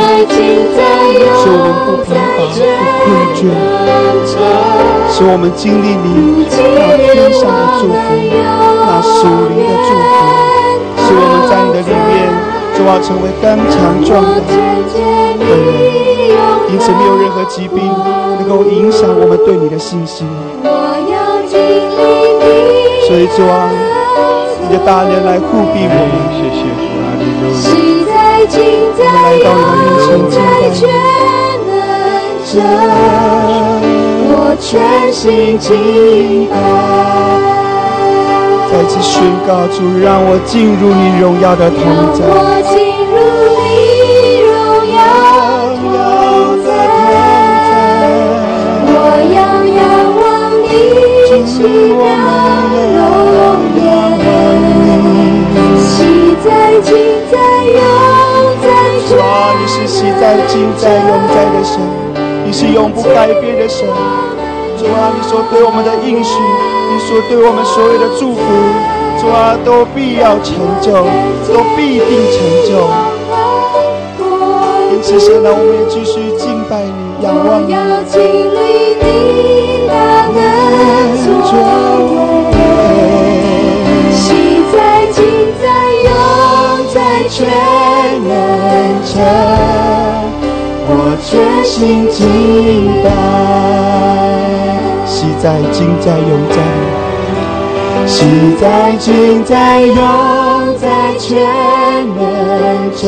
[1.51, 2.71] 我们不疲乏、不
[3.03, 3.51] 困倦，
[5.11, 7.99] 使我们经历你那天上的祝福、
[8.87, 10.23] 那属灵的祝福，
[11.03, 12.31] 使我们在你的里面，
[12.79, 13.75] 主要成为刚强
[14.07, 15.51] 壮的人，
[16.71, 17.83] 因此没有任何疾病
[18.39, 20.25] 能够影响我们对你的信心。
[23.09, 23.71] 所以主啊，
[24.61, 26.61] 你的大能来护庇我们，谢谢。
[26.77, 29.09] 主啊，利路我们来
[29.41, 30.31] 到你的面
[30.77, 30.85] 前，
[32.45, 32.69] 敬拜，
[34.29, 34.69] 我全
[35.11, 35.67] 心敬
[36.51, 36.55] 拜。
[38.71, 39.15] 再次宣
[39.47, 41.81] 告主，让我进入你荣耀的同
[42.13, 42.21] 在。
[51.59, 52.79] 你奇妙
[53.35, 53.41] 容
[53.75, 53.83] 颜，
[55.81, 55.87] 喜
[56.45, 56.47] 在
[56.83, 56.89] 今。
[59.89, 61.81] 喜在、今在、永在的神，
[62.45, 63.89] 你是永不改变的神。
[64.77, 66.39] 主啊，你所对我们的应许，
[66.93, 68.41] 你所对我们所有的祝福，
[69.19, 70.93] 主啊，都必要成就，
[71.49, 72.37] 都必定成
[72.69, 72.71] 就。
[74.93, 79.58] 因此，神啊，我们也继续敬拜你，仰望你。
[91.79, 92.25] 心敬
[93.05, 93.07] 拜，
[95.07, 96.57] 喜在、今在、永在，
[98.05, 98.25] 喜
[98.61, 99.95] 在、今在、永
[100.77, 101.29] 在，全
[102.17, 103.07] 能者。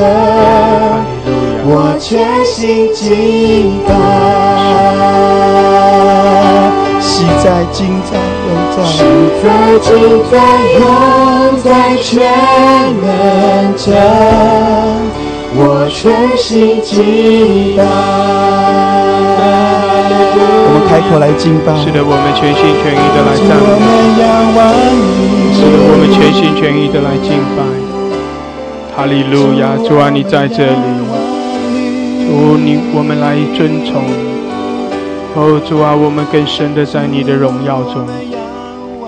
[1.64, 3.90] 我全心敬拜，
[7.00, 8.12] 喜在、今在、
[8.46, 9.02] 永在，喜
[9.42, 9.44] 在、
[9.80, 9.88] 今
[10.30, 10.34] 在、
[10.78, 10.82] 永
[11.62, 12.08] 在，全
[13.02, 13.04] 能
[13.76, 13.84] 者。
[15.52, 15.58] 我
[15.90, 17.82] 全心敬拜。
[20.62, 21.74] 我们开口来敬拜。
[21.80, 23.66] 是的，我们全心全意的来赞美。
[25.56, 27.58] 是的，我们全心全意的来敬拜。
[28.94, 29.76] 哈利路亚！
[29.88, 30.72] 主啊，你在这里。
[32.26, 34.04] 主你，我们来尊崇。
[35.34, 38.06] 哦，主啊，我们更深的在你的荣耀中。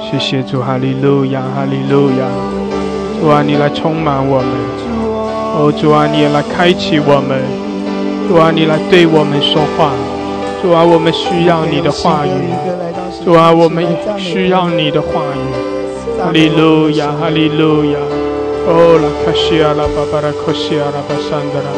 [0.01, 2.27] 谢谢主，哈利路亚，哈利路亚。
[3.21, 4.49] 主啊，你来充满我们。
[5.55, 7.43] 哦，主啊，你也来开启我们，
[8.29, 9.91] 主啊，你来对我们说话，
[10.63, 12.31] 主啊，我们需要你的话语，
[13.25, 13.85] 主啊，我们
[14.17, 15.43] 需要你的话语，
[16.23, 17.99] 哈利路亚，哈利路亚，
[18.67, 21.69] 哦，拉卡西亚拉巴巴拉卡西亚拉巴桑德拉，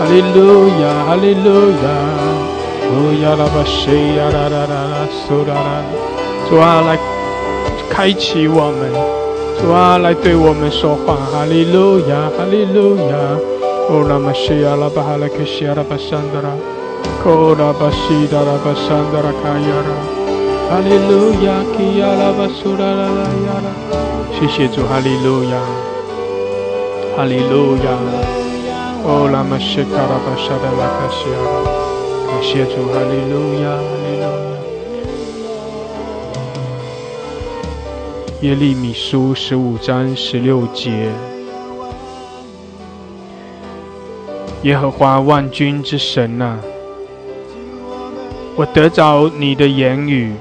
[0.00, 1.86] 哈利路亚，哈利路亚，
[6.48, 6.98] 主啊来
[7.88, 8.92] 开启我们，
[9.58, 13.16] 主啊来对我们说话，哈利路亚，哈利路亚，
[13.88, 16.52] 哦拉玛西亚拉巴哈拉科西亚拉巴桑德拉，
[17.24, 19.90] 哦拉巴西达拉巴桑德拉卡亚拉，
[20.68, 23.68] 哈利路亚，基亚拉巴苏拉拉拉亚拉，
[24.36, 25.56] 谢谢主，哈利路亚。
[27.14, 27.88] 哈利路亚！
[29.04, 31.36] 哦，拉玛西卡拉巴沙达拉卡西亚，
[32.32, 34.26] 感谢主，哈利路亚，哈利路亚。
[38.40, 41.10] 耶利米书十五章十六节：
[44.62, 46.58] 耶和华万军之神啊，
[48.56, 50.32] 我得着你的言语，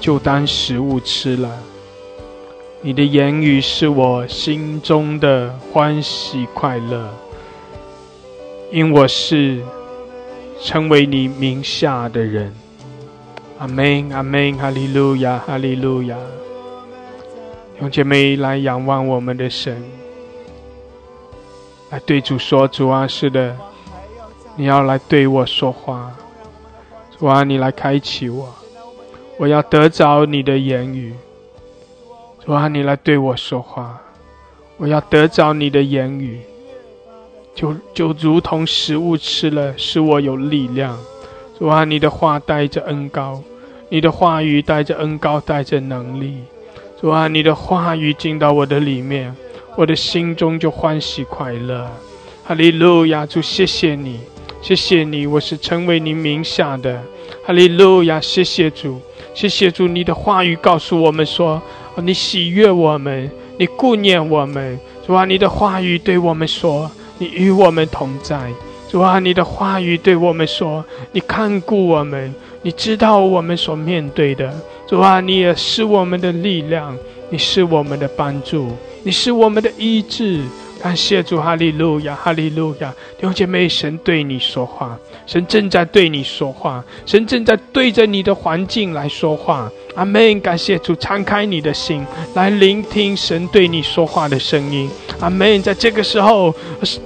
[0.00, 1.48] 就当食物吃了。
[2.80, 7.08] 你的言语是我心中的欢喜快乐，
[8.72, 9.62] 因我是
[10.60, 12.52] 成为你名下的人。
[13.58, 16.16] 阿门，阿门，哈利路亚，哈利路亚。
[17.80, 19.82] 用姐妹来仰望我们的神，
[21.90, 23.56] 来对主说：主啊，是的，
[24.56, 26.14] 你要来对我说话。
[27.18, 28.54] 主啊，你来开启我，
[29.38, 31.14] 我要得着你的言语。
[32.44, 34.00] 主啊，你来对我说话，
[34.76, 36.40] 我要得着你的言语，
[37.56, 40.96] 就就如同食物吃了，使我有力量。
[41.58, 43.42] 主啊，你的话带着恩高，
[43.88, 46.36] 你的话语带着恩高，带着能力。
[47.00, 49.34] 主啊，你的话语进到我的里面，
[49.74, 51.90] 我的心中就欢喜快乐。
[52.44, 54.20] 哈利路亚，主，谢谢你，
[54.60, 57.02] 谢谢你，我是成为你名下的。
[57.44, 59.00] 哈利路亚，谢谢主，
[59.34, 61.60] 谢谢主，你的话语告诉我们说。
[61.98, 68.52] 你喜悦我们，你顾念我们，主啊，你的话语对我们说，你与我们同在，
[68.90, 74.52] 主啊，你的话语对我们说，你看顾我们，你知道我们所面对的，
[74.86, 76.96] 主啊，你也是我们的力量，
[77.30, 78.70] 你是我们的帮助，
[79.02, 80.42] 你是我们的医治。
[80.82, 82.94] 感谢主，哈利路亚，哈利路亚！
[83.16, 84.96] 弟兄姐妹，神对你说话，
[85.26, 89.70] 神正在对你说话，神正在对着你的环境来说话。
[89.96, 90.38] 阿门！
[90.40, 92.04] 感谢主，敞开你的心
[92.34, 94.90] 来聆听神对你说话的声音。
[95.20, 95.62] 阿门！
[95.62, 96.54] 在这个时候，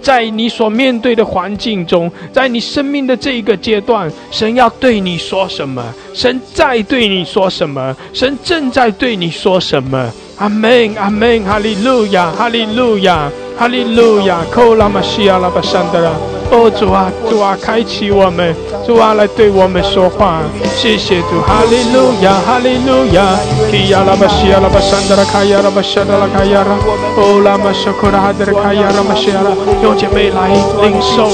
[0.02, 5.94] 在你所面对的环境中，在你生命的这一个阶段，神要对你说什么？
[6.12, 7.96] 神在对你说什么？
[8.12, 10.12] 神正在对你说什么？
[10.40, 10.94] 阿门！
[10.96, 11.44] 阿门！
[11.44, 12.32] 哈利路亚！
[12.32, 13.30] 哈利路亚！
[13.58, 14.38] 哈利路亚！
[14.50, 16.10] 扣拉玛西亚拉巴山德拉，
[16.50, 20.40] 哦主啊，主啊，开启我们，主啊，来对我们说话。
[20.74, 23.36] 谢谢主，哈利路亚，哈利路亚。
[23.70, 26.72] 基亚拉巴西亚拉巴山德拉卡亚拉巴沙德拉卡亚拉，
[27.20, 30.48] 哦拉玛沙库拉哈德拉卡亚拉玛西亚拉，用姐妹来
[30.80, 31.28] 领受，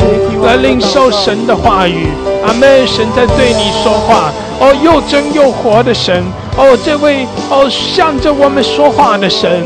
[0.44, 2.09] 来领受神的话语。
[2.44, 2.84] 阿门！
[2.84, 6.24] 神在对你说话，哦，又真又活的神。
[6.59, 9.62] 哦，这位哦，向着我们说话的神，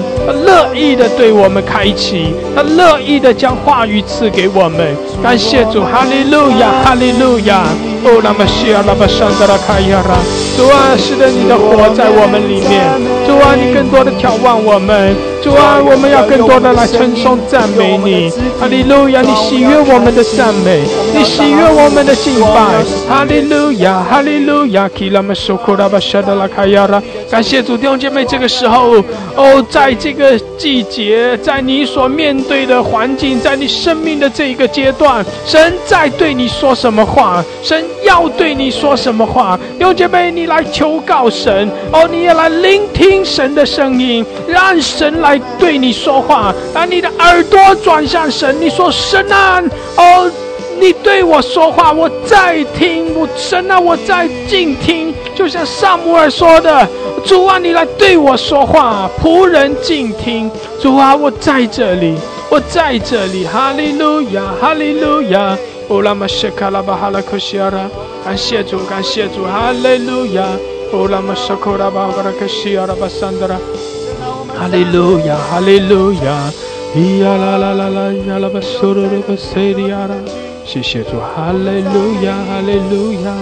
[0.50, 4.96] 乐意的对我们开启，他乐意的将话语赐给我们。
[5.22, 7.62] 感谢主，哈利路亚，哈利路亚。
[8.02, 10.16] 哦，那么西亚，那么山德拉卡亚拉，
[10.56, 12.88] 主啊，使得，你的活在我们里面。
[13.28, 15.14] 主啊，你更多的眺望我们。
[15.42, 18.30] 主啊，我们要更多的来称颂赞美你。
[18.58, 20.80] 哈利路亚，你喜悦我们的赞美，
[21.14, 22.82] 你喜悦我们的敬拜。
[23.08, 24.88] 哈利路亚，哈利路亚。
[24.88, 28.96] 基拉么苏库拉巴沙德拉卡亚拉，感谢主弟兄姐妹，这个时候
[29.36, 37.44] 哦，在这个季节，在你所面对的环境，在你生命的这一个阶段，神在对你说什么话？
[37.62, 37.84] 神。
[38.02, 46.52] 要对你说什么话，弟兄姐妹，你来求告神哦，你也来聆听神的声音，让神来对你说话。
[46.74, 49.62] 把你的耳朵转向神，你说神啊，
[49.96, 50.28] 哦，
[50.80, 55.14] 你对我说话，我在听，我神啊，我在静听。
[55.34, 56.88] 就像萨姆尔说的
[57.24, 60.50] ：“主啊，你来对我说话，仆人静听。
[60.80, 62.16] 主啊，我在这里，
[62.48, 63.44] 我在这里。
[63.44, 65.56] 哈利路亚，哈利路亚。”
[65.88, 67.90] 哦，拉玛谢卡拉巴哈拉克西亚拉，
[68.24, 70.44] 感谢主，感谢主，哈利路亚。
[70.92, 73.56] 哦，拉玛沙库拉巴巴拉克西亚拉巴桑德拉，
[74.56, 76.50] 哈利路亚，哈利路亚。
[76.94, 80.14] 咿呀啦啦啦啦呀啦巴苏鲁鲁巴塞利亚拉，
[80.64, 83.34] 谢谢主，哈利路亚，哈利路亚。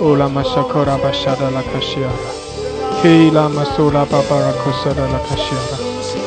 [0.00, 5.78] 哦，拉玛沙克拉巴沙达拉卡西亚拉，嘿拉玛苏拉巴巴拉克沙达拉卡西亚拉，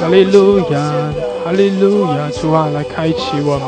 [0.02, 1.14] 哈利路亚，
[1.46, 3.68] 哈利路亚，主啊，来开启我们。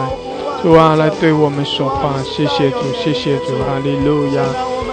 [0.62, 4.44] 主啊，来对我们说话，谢谢主，谢谢主，哈利路亚。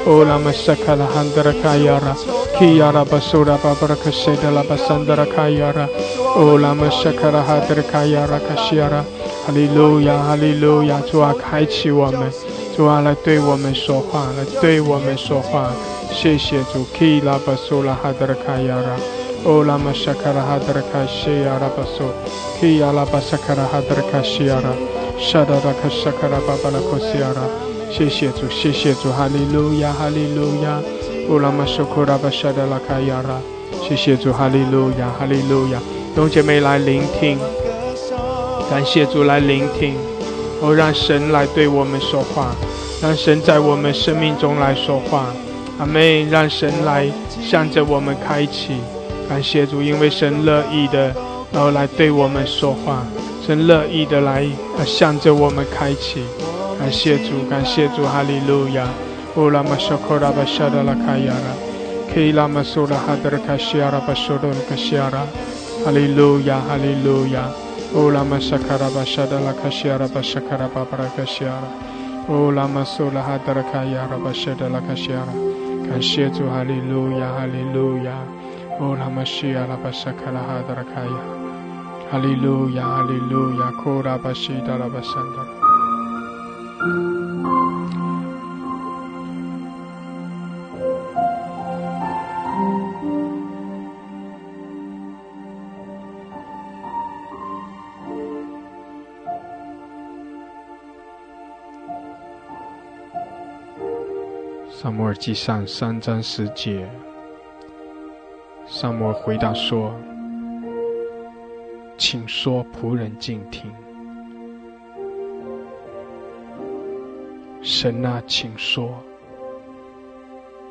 [0.07, 2.17] 哦，拉玛萨卡拉汉德拉卡亚拉
[2.59, 5.89] ，Kiyara basura babara kaseda la basandara kayara.
[6.37, 9.05] ola masaka ra hadra kayara kashiara.
[9.47, 11.01] 哈利路亚，哈利路亚！
[11.11, 12.31] 主啊，开启我们，
[12.77, 15.71] 主啊，来对我们说话，来对我们说话。
[16.13, 16.87] 谢谢主。
[16.97, 18.97] kiya basura hadra kayara.
[19.45, 22.09] O lama shakara hadra kashiara basu.
[22.61, 24.73] Kiyala basakara hadra kashiara.
[25.19, 27.70] Shadara kashakara babala kosiara.
[27.91, 30.81] 谢谢主，谢谢主，哈利路亚，哈利路亚。
[31.29, 33.41] 乌拉玛苏库拉巴沙德拉卡亚拉，
[33.83, 35.79] 谢谢主，哈利路亚，哈利路亚。
[36.15, 37.39] 弟姐妹来聆听，
[38.71, 39.95] 感谢主来聆听，
[40.61, 42.55] 哦，让神来对我们说话，
[43.03, 45.27] 让神在我们生命中来说话。
[45.79, 47.11] 阿妹，让神来
[47.41, 48.75] 向着我们开启。
[49.29, 51.15] 感谢主，因为神乐意的，
[51.53, 53.07] 然后来对我们说话，
[53.47, 54.47] 神乐意的来
[54.85, 56.23] 向着我们开启。
[56.81, 58.89] 感谢主，感谢主，哈利路亚。
[59.37, 65.25] 乌拉玛沙库拉巴沙达拉卡亚拉，基拉玛苏拉哈德拉卡西亚拉巴苏多拉卡西亚拉，
[65.85, 67.49] 哈利路亚，哈利路亚。
[67.95, 78.13] 乌拉玛沙卡拉巴沙达拉卡西亚拉巴沙卡拉巴巴拉卡西亚拉，乌拉玛苏拉哈德拉卡亚拉巴沙达拉卡西亚拉，感谢主，哈利路亚，哈利路亚。
[78.81, 81.15] 乌拉玛西亚拉巴沙卡拉哈德拉卡亚，
[82.11, 83.71] 哈利路亚，哈利路亚。
[83.73, 85.60] 库拉巴西达拉巴沙达。
[86.81, 86.87] 萨
[104.91, 106.89] 摩尔记上三章十节，
[108.67, 109.95] 萨摩尔回答说
[111.99, 113.71] ：“请说，仆人静听。
[117.71, 118.99] 神啊，请说。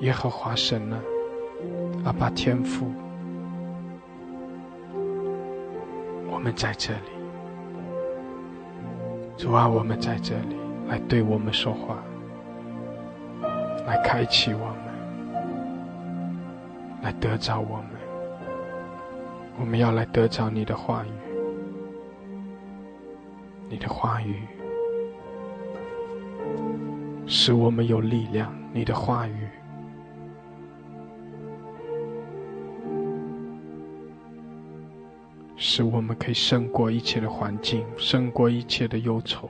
[0.01, 0.99] 耶和华神啊，
[2.03, 2.91] 阿爸天父，
[6.29, 6.99] 我们在这里。
[9.37, 10.57] 主啊，我们在这里，
[10.89, 12.03] 来对我们说话。”
[13.87, 14.83] 来开启我们，
[17.01, 17.85] 来得着我们。
[19.57, 21.11] 我们要来得着你的话语，
[23.69, 24.43] 你的话语
[27.32, 28.51] 使我们有力量。
[28.73, 29.47] 你的话语
[35.55, 39.49] 使我们可以胜过一切的环境，胜过一切的忧愁。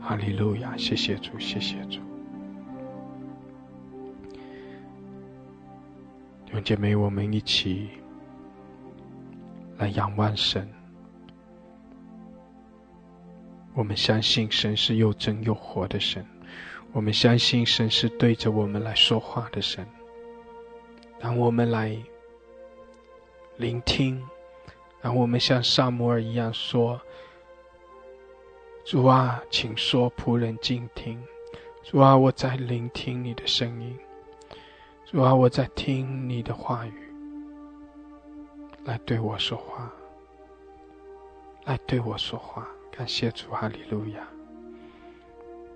[0.00, 0.76] 哈利路亚！
[0.76, 2.00] 谢谢主，谢谢主。
[6.44, 7.88] 弟兄姐妹，我们一起
[9.78, 10.68] 来仰望神。
[13.74, 16.24] 我们相信神是又真又活的神，
[16.92, 19.86] 我们相信神是对着我们来说话的神。
[21.18, 21.96] 让我们来
[23.56, 24.22] 聆听，
[25.00, 27.00] 让我们像萨摩尔一样说。
[28.84, 31.20] 主啊，请说，仆人静听。
[31.82, 33.98] 主啊，我在聆听你的声音。
[35.06, 36.92] 主啊，我在听你的话语，
[38.84, 39.90] 来对我说话，
[41.64, 42.68] 来对我说话。
[42.96, 44.24] 感谢主，哈利路亚，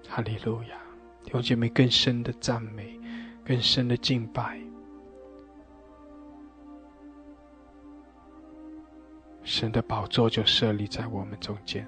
[0.09, 0.79] 哈利路亚。
[1.25, 2.97] 弟兄姐妹，更深的赞美，
[3.45, 4.61] 更深的敬拜，
[9.43, 11.85] 神的宝座就设立在我们中间。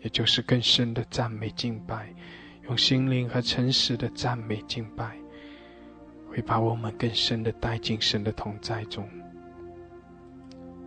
[0.00, 2.14] 也就是更深的赞美敬拜，
[2.68, 5.18] 用心灵和诚实的赞美敬拜，
[6.30, 9.08] 会把我们更深的带进神的同在中。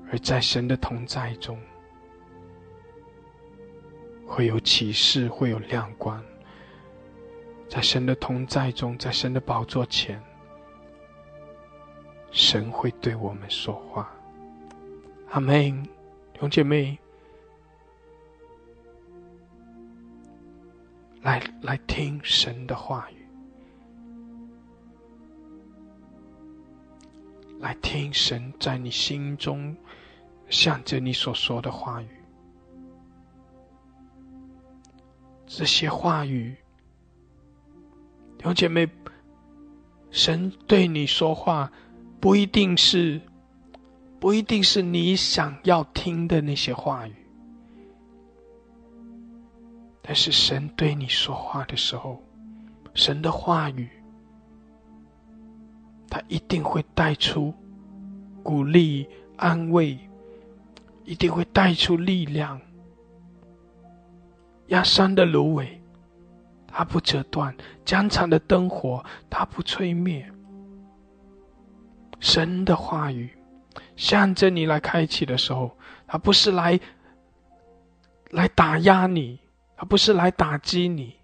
[0.09, 1.59] 而在神的同在中，
[4.27, 6.21] 会有启示，会有亮光。
[7.69, 10.21] 在神的同在中，在神的宝座前，
[12.31, 14.11] 神会对我们说话。
[15.29, 15.81] 阿门，
[16.33, 16.99] 弟兄姐妹。
[21.23, 23.27] 来，来听神的话语，
[27.59, 29.75] 来听神在你心中
[30.47, 32.07] 向着你所说的话语。
[35.47, 36.55] 这些话语，
[38.43, 38.87] 有姐妹，
[40.11, 41.71] 神对你说话，
[42.19, 43.21] 不一定是，
[44.19, 47.13] 不一定是你想要听的那些话语。
[50.01, 52.21] 但是神对你说话的时候，
[52.93, 53.89] 神的话语，
[56.09, 57.53] 他一定会带出
[58.43, 59.07] 鼓励、
[59.37, 59.97] 安慰，
[61.05, 62.59] 一定会带出力量。
[64.67, 65.81] 压山的芦苇，
[66.67, 67.53] 它不折断；
[67.85, 70.29] 江场的灯火，它不吹灭。
[72.19, 73.29] 神的话语
[73.95, 75.77] 向着你来开启的时候，
[76.07, 76.79] 它不是来
[78.31, 79.39] 来打压你，
[79.75, 81.15] 它不是来打击你。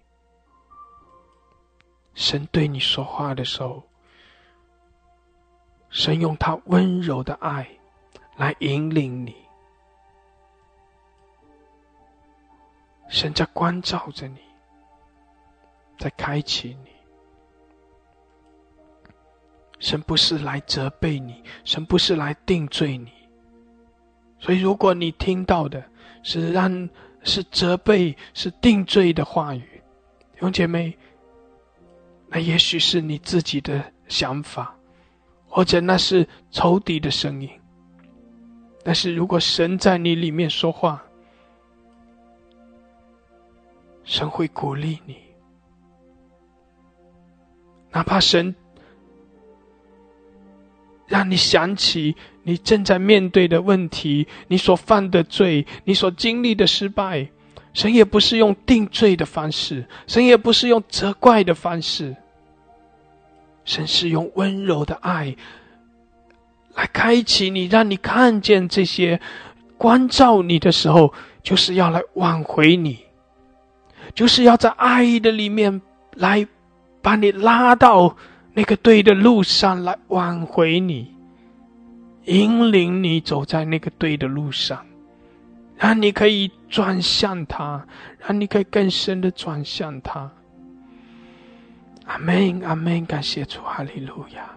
[2.14, 3.82] 神对你说话的时候，
[5.90, 7.68] 神用他温柔的爱
[8.36, 9.34] 来引领你，
[13.08, 14.38] 神在关照着你，
[15.98, 16.90] 在开启你。
[19.78, 23.12] 神不是来责备你，神不是来定罪你。
[24.38, 25.84] 所以，如果你听到的
[26.22, 26.88] 是让
[27.22, 29.82] 是责备、是定罪的话语，
[30.32, 30.96] 弟兄姐妹。
[32.28, 34.74] 那也许是你自己的想法，
[35.46, 37.48] 或者那是仇敌的声音。
[38.82, 41.03] 但是如果神在你里面说话，
[44.04, 45.16] 神会鼓励你，
[47.90, 48.54] 哪怕神
[51.06, 57.28] 让你想起你正在面对的问题，你所犯的罪，你所经历的失败，
[57.72, 62.16] 神也不是用定罪的方式，神也不是用责怪的方式。
[63.64, 65.36] 神是用温柔的爱
[66.74, 69.20] 来开启你，让你看见这些
[69.78, 73.03] 关照你的时候，就是要来挽回你，
[74.14, 75.82] 就是要在爱的里面
[76.14, 76.46] 来
[77.02, 78.16] 把你拉到
[78.52, 81.12] 那个对的路上来挽回你，
[82.24, 84.86] 引领你走在那个对的路上，
[85.76, 87.84] 让你可以转向他，
[88.20, 90.30] 让你可以更深的转向他。
[92.06, 94.48] 阿门，阿门，感谢主，哈利路亚！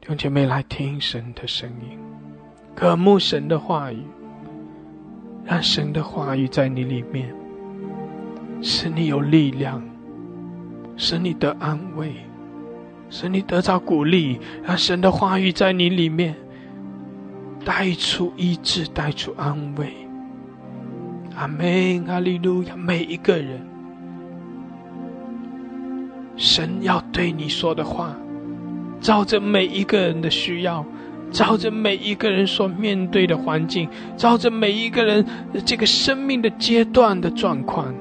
[0.00, 1.98] 弟姐妹来听神的声音，
[2.74, 4.02] 渴慕神的话语，
[5.46, 7.32] 让神的话语在你里面，
[8.60, 9.80] 使你有力量，
[10.96, 12.12] 使你得安慰，
[13.08, 14.40] 使你得到鼓励。
[14.64, 16.34] 让神的话语在你里面
[17.64, 19.92] 带出医治，带出安慰。
[21.36, 22.74] 阿门，哈利路亚！
[22.74, 23.60] 每一个人。
[26.36, 28.14] 神要对你说的话，
[29.00, 30.84] 照着每一个人的需要，
[31.36, 33.86] 照着每一个人所面对的环境，
[34.16, 35.22] 照着每一个人
[35.66, 37.94] 这个生命的阶段的状况，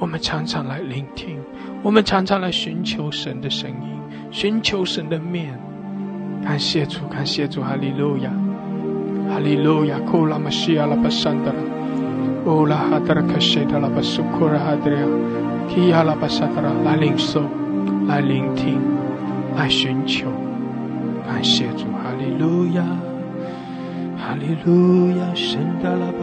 [0.00, 1.38] 我们常常来聆听，
[1.80, 3.88] 我们常常来寻求神的声音，
[4.32, 5.56] 寻求神的面。
[6.42, 8.32] 感谢主，感谢主，哈利路亚，
[9.30, 14.98] 哈利路亚，库拉玛西亚拉巴山德拉，乌拉哈德拉克西德拉巴苏库拉哈德拉。
[15.68, 17.44] 提亚拉巴萨达拉，来领受，
[18.08, 18.80] 来聆听，
[19.56, 20.26] 来寻求，
[21.24, 22.84] 感谢主，哈利路亚，
[24.16, 26.18] 哈利路亚，圣达拉巴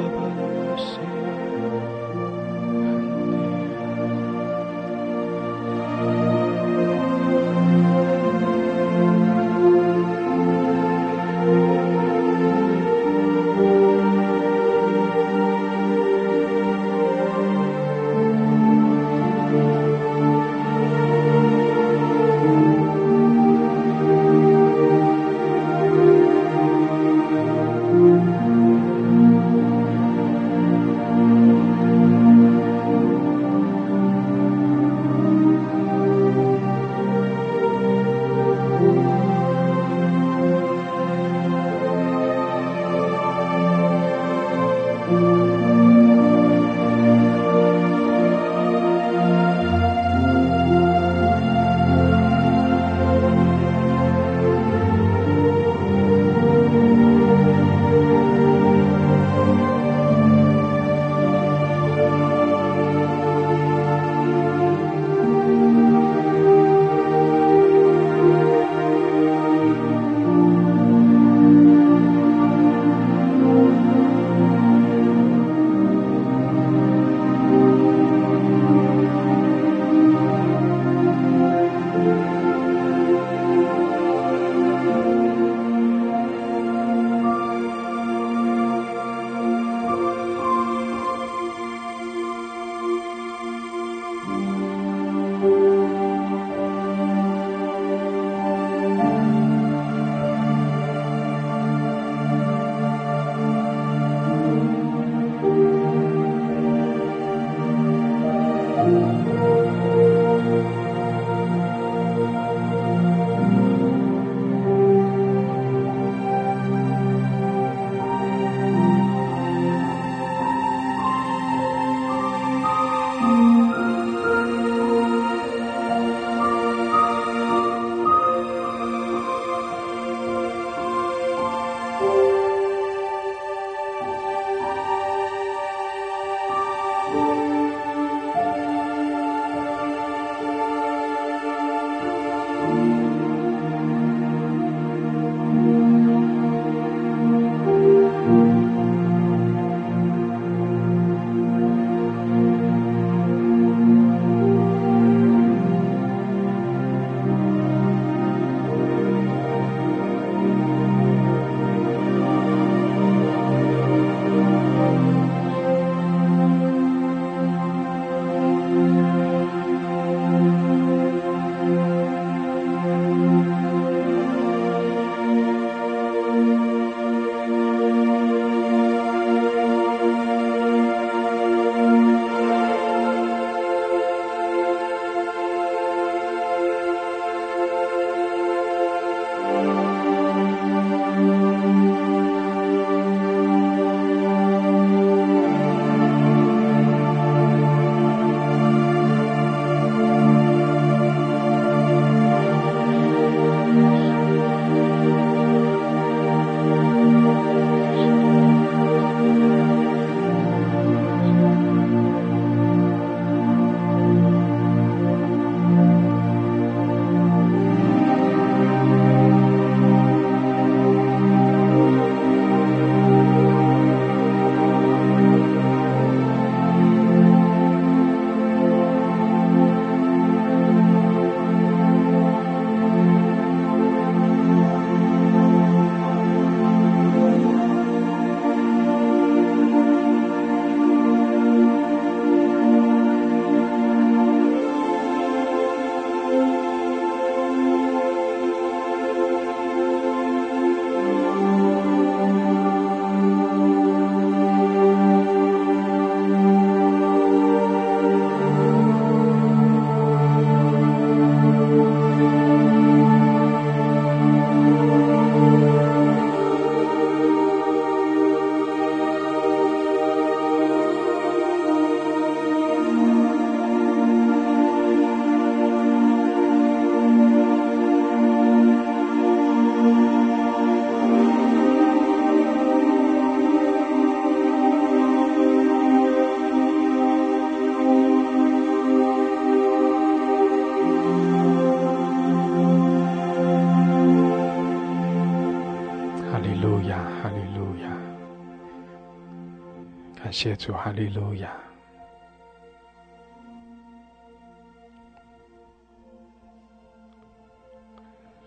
[300.42, 301.56] 谢主，哈利路亚。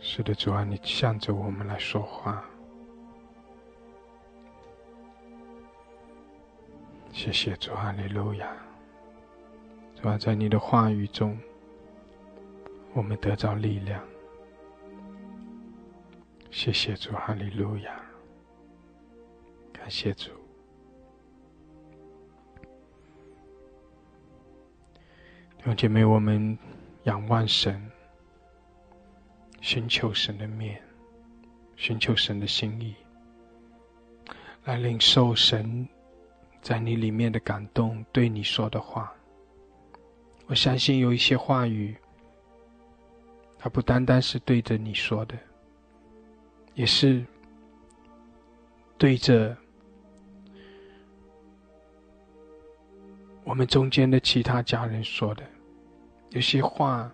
[0.00, 2.44] 是的，主啊，你向着我们来说话。
[7.12, 8.52] 谢谢主，哈利路亚。
[9.94, 11.38] 主啊，在你的话语中，
[12.92, 14.02] 我们得到力量。
[16.50, 18.04] 谢谢主，哈利路亚。
[19.72, 20.32] 感谢主。
[25.66, 26.58] 用姐妹，我们
[27.04, 27.90] 仰望神，
[29.62, 30.78] 寻求神的面，
[31.74, 32.94] 寻求神的心意，
[34.64, 35.88] 来领受神
[36.60, 39.10] 在你里面的感动，对你说的话。
[40.48, 41.96] 我相信有一些话语，
[43.58, 45.34] 它不单单是对着你说的，
[46.74, 47.24] 也是
[48.98, 49.56] 对着
[53.44, 55.42] 我们中间的其他家人说的。
[56.34, 57.08] 有些话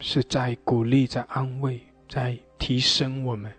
[0.00, 3.50] 是在鼓励、在安慰、在提升我们。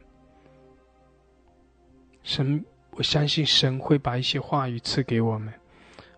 [2.21, 5.51] 神，我相信神会把一些话语赐给我们，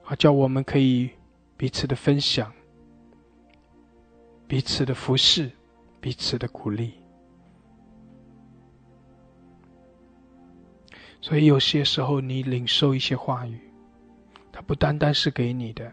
[0.02, 1.12] 好叫我们可以
[1.56, 2.52] 彼此的分享、
[4.46, 5.50] 彼此的服侍、
[6.02, 6.96] 彼此的鼓励。
[11.22, 13.58] 所以有些时候，你领受一些话语，
[14.52, 15.90] 它不单单是给你的。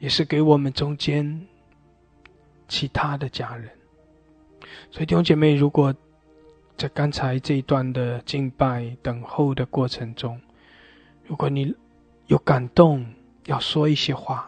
[0.00, 1.46] 也是给我们中间
[2.66, 3.70] 其他的家人，
[4.90, 5.94] 所以弟兄姐妹，如果
[6.76, 10.40] 在刚才这一段的敬拜等候的过程中，
[11.26, 11.74] 如果你
[12.28, 13.06] 有感动，
[13.44, 14.42] 要说一些话；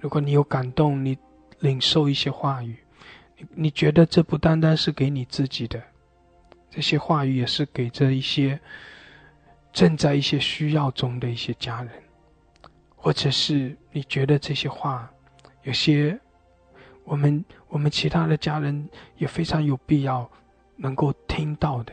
[0.00, 1.18] 如果你有感动，你
[1.60, 2.74] 领受一些话语，
[3.36, 5.82] 你你觉得这不单单是给你自己的，
[6.70, 8.58] 这些话语也是给这一些
[9.74, 11.92] 正在一些需要中的一些家人。
[13.06, 15.08] 或者是你觉得这些话，
[15.62, 16.18] 有些
[17.04, 20.28] 我们我们其他的家人也非常有必要
[20.74, 21.92] 能够听到的，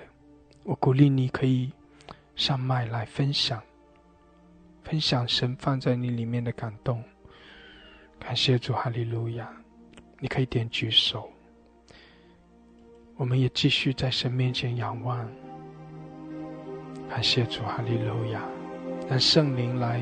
[0.63, 1.71] 我鼓励你可以
[2.35, 3.61] 上麦来分享，
[4.83, 7.03] 分享神放在你里面的感动。
[8.19, 9.47] 感谢主，哈利路亚！
[10.17, 11.29] 你可以点举手，
[13.17, 15.29] 我们也继续在神面前仰望。
[17.07, 18.41] 感谢主，哈利路亚！
[19.07, 20.01] 让圣灵来。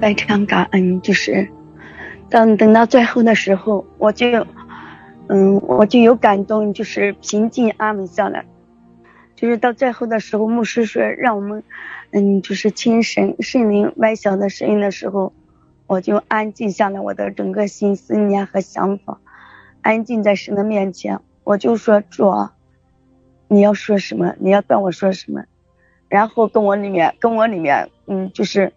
[0.00, 1.50] 非常感恩，就是
[2.30, 4.46] 等等到最后的时候，我就，
[5.28, 8.46] 嗯，我就有感动，就是平静安稳下来。
[9.36, 11.62] 就是到最后的时候，牧师说让我们，
[12.12, 15.34] 嗯，就是听神圣灵微小的声音的时候，
[15.86, 19.20] 我就安静下来，我的整个心思念和想法，
[19.82, 22.48] 安静在神的面前，我就说主，
[23.48, 24.34] 你要说什么？
[24.38, 25.44] 你要对我说什么？
[26.08, 28.72] 然后跟我里面，跟我里面，嗯，就是。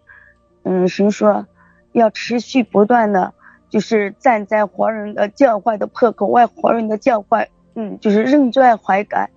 [0.64, 1.46] 嗯，神说
[1.92, 3.34] 要持续不断的，
[3.68, 9.30] 就是站在活人的教坏的破口外，活人的教坏，嗯，就是认罪悔改，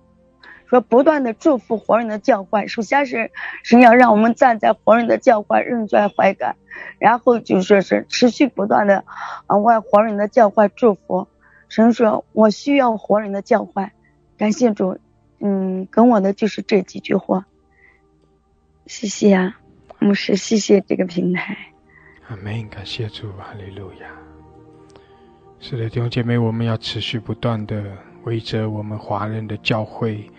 [0.66, 2.66] 说不断的祝福活人的教坏。
[2.66, 3.30] 首先是
[3.62, 6.56] 神要让我们站在活人的教坏，认罪悔改，
[6.98, 9.04] 然后就说是持续不断的
[9.46, 11.28] 啊为活人的教坏祝福。
[11.68, 13.92] 神说我需要活人的教坏，
[14.38, 14.98] 感谢主，
[15.40, 17.46] 嗯，跟我的就是这几句话，
[18.86, 19.58] 谢谢啊。
[20.00, 21.56] 牧师，谢谢这个平台。
[22.28, 24.06] 阿门，感谢主，哈利路亚。
[25.60, 27.82] 是的，弟兄姐妹，我们要持续不断的
[28.24, 30.30] 围着我们华人的教会，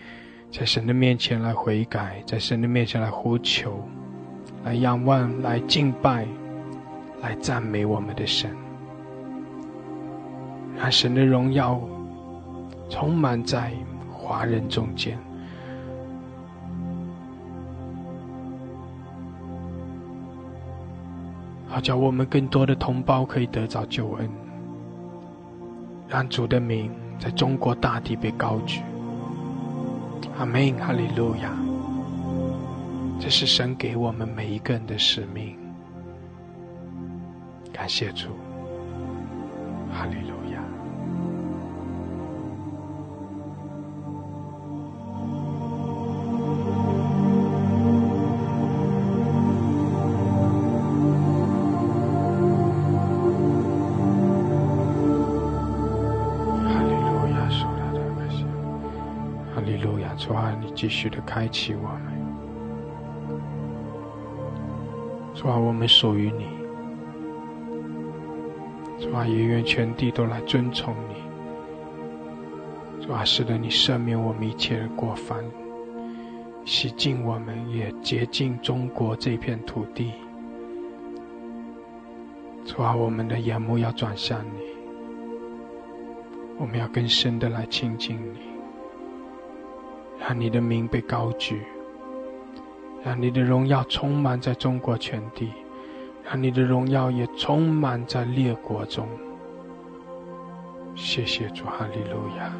[0.50, 3.86] 在神的面前来悔改，在神的面前来呼求，
[4.64, 6.26] 来仰望，来敬拜，
[7.20, 8.50] 来赞美我们的神，
[10.78, 11.78] 让神的荣耀
[12.88, 13.72] 充满在
[14.10, 15.18] 华人中间。
[21.70, 24.28] 好叫我们更多的同胞可以得着救恩，
[26.08, 28.82] 让主的名在中国大地被高举。
[30.36, 31.56] 阿门，哈利路亚！
[33.20, 35.56] 这是神给我们每一个人的使命。
[37.72, 38.30] 感谢主，
[39.92, 40.39] 哈利路。
[60.90, 62.20] 续的开启我们。
[65.34, 66.44] 主啊，我们属于你。
[68.98, 71.14] 主啊，也愿全地都来尊崇你。
[73.06, 75.42] 主啊，使得你赦免我们一切的过犯，
[76.66, 80.12] 洗净我们，也洁净中国这片土地。
[82.66, 84.60] 主啊，我们的眼目要转向你，
[86.58, 88.40] 我们要更深的来亲近你，
[90.20, 91.62] 让你的名被高举。
[93.02, 95.50] 让你的荣耀充满在中国全地，
[96.22, 99.08] 让你的荣耀也充满在列国中。
[100.94, 102.52] 谢谢主，哈利路亚！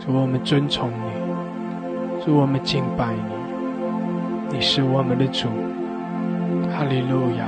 [0.00, 5.46] 主，我们尊崇你，主，我们敬拜你，你是我们的主，
[6.72, 7.46] 哈利路亚，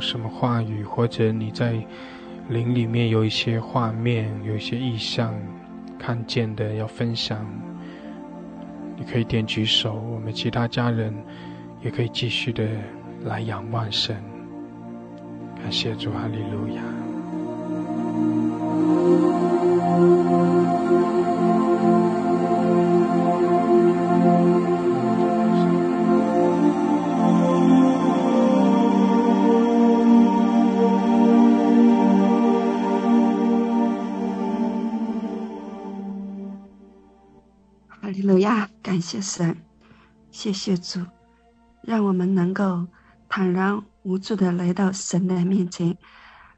[0.00, 1.74] 什么话语，或者你在
[2.48, 5.34] 灵里面有一些画面、有一些意象
[5.98, 7.46] 看见的要分享，
[8.96, 9.94] 你可以点举手。
[9.94, 11.14] 我们其他家人
[11.82, 12.66] 也可以继续的
[13.24, 14.16] 来仰望神，
[15.62, 16.99] 感谢主，哈利路亚。
[39.30, 39.56] 神，
[40.32, 41.06] 谢谢主，
[41.82, 42.88] 让我们能够
[43.28, 45.96] 坦然无助的来到神的面前，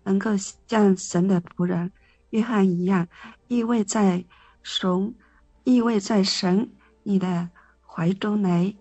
[0.04, 0.30] 能够
[0.66, 1.92] 像神的仆人
[2.30, 3.06] 约翰一样，
[3.48, 4.24] 依偎在
[4.62, 5.14] 神，
[5.64, 6.70] 依偎在神
[7.02, 7.50] 你的
[7.86, 8.74] 怀中来，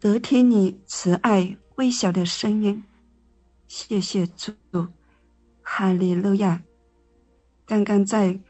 [0.00, 2.82] 得听你慈爱微小的声音。
[3.68, 4.52] 谢谢主，
[5.62, 6.64] 哈利路亚。
[7.64, 8.40] 刚刚在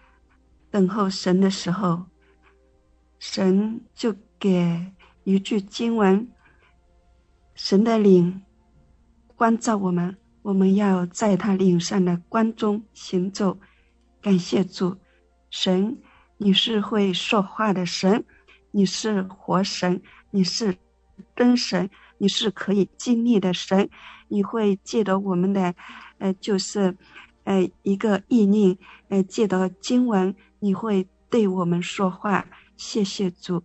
[0.70, 2.09] 等候神的时候。
[3.20, 4.94] 神就给
[5.24, 6.26] 一句经文
[7.54, 8.42] ：“神的灵
[9.36, 13.58] 关照我们，我们要在他领上的光中行走。”
[14.22, 14.96] 感谢主，
[15.50, 15.98] 神，
[16.38, 18.24] 你是会说话的神，
[18.70, 20.78] 你是活神，你是
[21.36, 23.90] 真神，你是可以经历的神。
[24.28, 25.74] 你会借着我们的，
[26.16, 26.96] 呃，就是，
[27.44, 28.78] 呃，一个意念，
[29.08, 32.46] 呃，借着经文，你会对我们说话。
[32.80, 33.62] 谢谢主，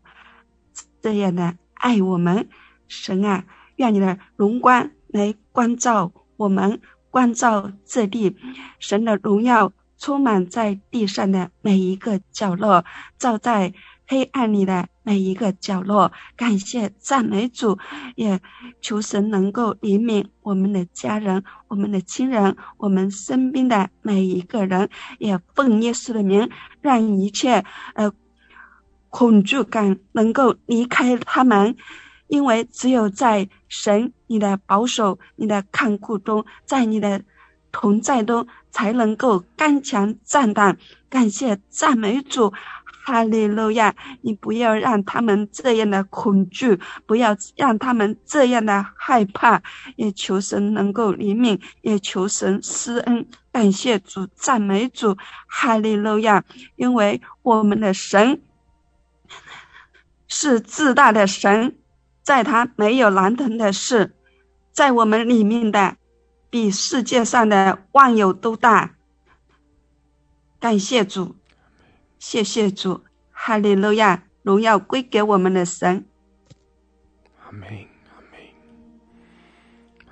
[1.01, 2.49] 这样的爱我们，
[2.89, 3.45] 神啊，
[3.77, 8.35] 愿你的荣光来关照我们，关照这地，
[8.77, 12.83] 神的荣耀充满在地上的每一个角落，
[13.17, 13.73] 照在
[14.05, 16.11] 黑暗里的每一个角落。
[16.35, 17.79] 感谢赞美主，
[18.15, 18.41] 也
[18.81, 24.89] 求神能够怜悯我们的家人、我们的亲人、我们身边的每一个人，
[25.19, 26.49] 也奉耶稣的名，
[26.81, 27.63] 让一切
[27.93, 28.11] 呃。
[29.17, 31.77] 恐惧感能够离开他们，
[32.27, 37.21] 因为只有在神你的保守、你的看顾中，在你的
[37.71, 40.77] 同在中，才能够刚强战胆。
[41.07, 42.51] 感谢赞美主，
[43.05, 43.95] 哈利路亚！
[44.19, 49.63] 你不要让他们这样的恐惧，不要让他们这样的害怕。
[49.95, 53.25] 也求神能够怜悯，也求神施恩。
[53.53, 55.15] 感谢主，赞美主，
[55.47, 56.43] 哈利路亚！
[56.75, 58.41] 因为我们的神。
[60.37, 61.77] 是自大的神，
[62.21, 64.13] 在他没有难成的事，
[64.73, 65.95] 在我们里面的
[66.49, 68.95] 比世界上的万有都大。
[70.59, 71.37] 感谢主，
[72.19, 76.05] 谢谢主，哈利路亚，荣耀归给我们的神。
[77.45, 78.41] 阿门，阿门，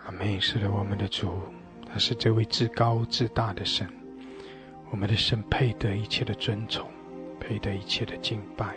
[0.05, 0.39] 阿门。
[0.39, 1.37] 是的，我们的主，
[1.91, 3.85] 他是这位至高至大的神，
[4.89, 6.89] 我们的神配得一切的尊崇，
[7.41, 8.73] 配得一切的敬拜。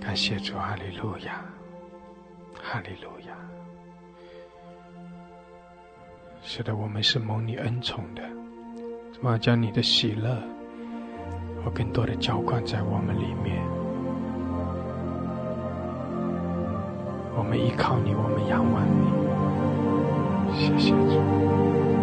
[0.00, 1.44] 感谢主，哈利路亚，
[2.54, 3.36] 哈利路亚。
[6.42, 8.22] 是的，我们是蒙你恩宠的，
[9.12, 10.38] 主啊，将你的喜乐
[11.62, 13.62] 和更多的浇灌在我们里面。
[17.36, 19.06] 我们依靠你，我们仰望你。
[20.56, 21.97] 谢谢主。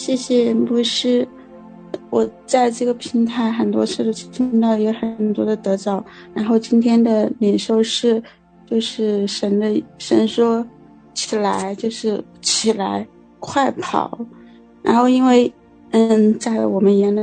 [0.00, 1.28] 谢谢牧师，
[2.08, 6.02] 我在这个平台很多次都听到有很多的得着，
[6.32, 8.20] 然后今天的领受是，
[8.64, 10.66] 就是神的神说
[11.12, 13.06] 起来就是起来
[13.40, 14.18] 快跑，
[14.80, 15.52] 然后因为
[15.90, 17.14] 嗯在我们原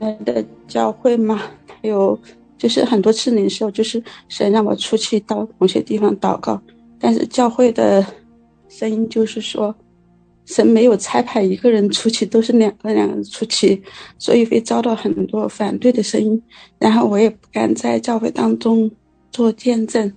[0.00, 2.18] 来的教会嘛，还有
[2.58, 6.60] 就是很多次领受就是神让我出去到某些地方祷告，
[6.98, 8.04] 但是教会的
[8.68, 9.72] 声音就是说。
[10.46, 13.82] 神没有差派一个人出去，都是两个两个人出去，
[14.18, 16.42] 所以会遭到很多反对的声音。
[16.78, 18.90] 然后我也不敢在教会当中
[19.30, 20.12] 做见证。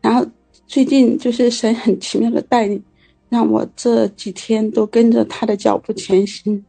[0.00, 0.26] 然后
[0.66, 2.82] 最近就是神很奇妙的带领，
[3.28, 6.62] 让我这几天都跟着他的脚步前行。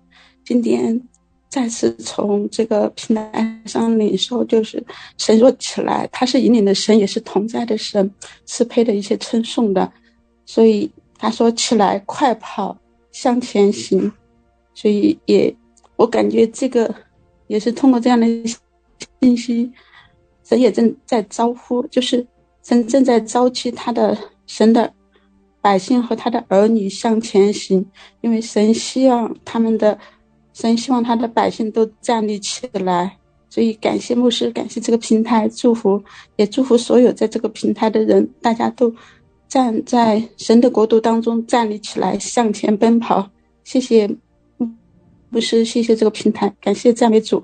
[0.45, 1.01] 今天
[1.49, 4.83] 再次从这个平台上领受，就是
[5.17, 8.09] 神若起来，他是引领的神，也是同在的神，
[8.45, 9.91] 是配的一些称颂的。
[10.45, 12.77] 所以他说起来，快跑。
[13.13, 14.11] 向前行，
[14.73, 15.55] 所以也，
[15.95, 16.93] 我感觉这个
[17.47, 18.27] 也是通过这样的
[19.21, 19.71] 信息，
[20.43, 22.27] 神也正在招呼，就是
[22.63, 24.91] 神正在召集他的神的
[25.61, 27.85] 百姓和他的儿女向前行，
[28.19, 29.97] 因为神希望他们的，
[30.51, 33.17] 神希望他的百姓都站立起来，
[33.49, 36.03] 所以感谢牧师，感谢这个平台，祝福
[36.35, 38.93] 也祝福所有在这个平台的人，大家都
[39.53, 43.29] 站在神的国度当中站立起来，向前奔跑。
[43.63, 44.09] 谢谢
[45.29, 47.43] 牧师，谢谢这个平台，感谢赞美主。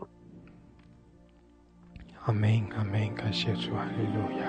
[2.24, 4.48] 阿门，阿门，感谢主，哈利路亚。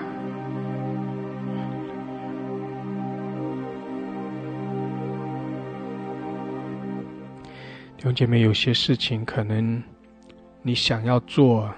[7.95, 9.83] 弟兄姐妹，有些事情可能
[10.63, 11.71] 你想要做，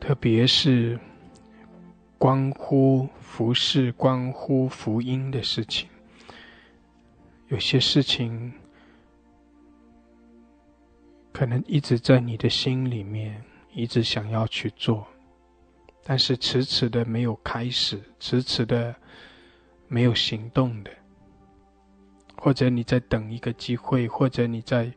[0.00, 0.98] 特别是
[2.22, 5.88] 关乎服饰、关乎福音的事情，
[7.48, 8.52] 有些事情
[11.32, 13.42] 可能一直在你的心里面，
[13.72, 15.04] 一直想要去做，
[16.04, 18.94] 但是迟迟的没有开始，迟迟的
[19.88, 20.92] 没有行动的。
[22.36, 24.92] 或者你在等一个机会，或者你在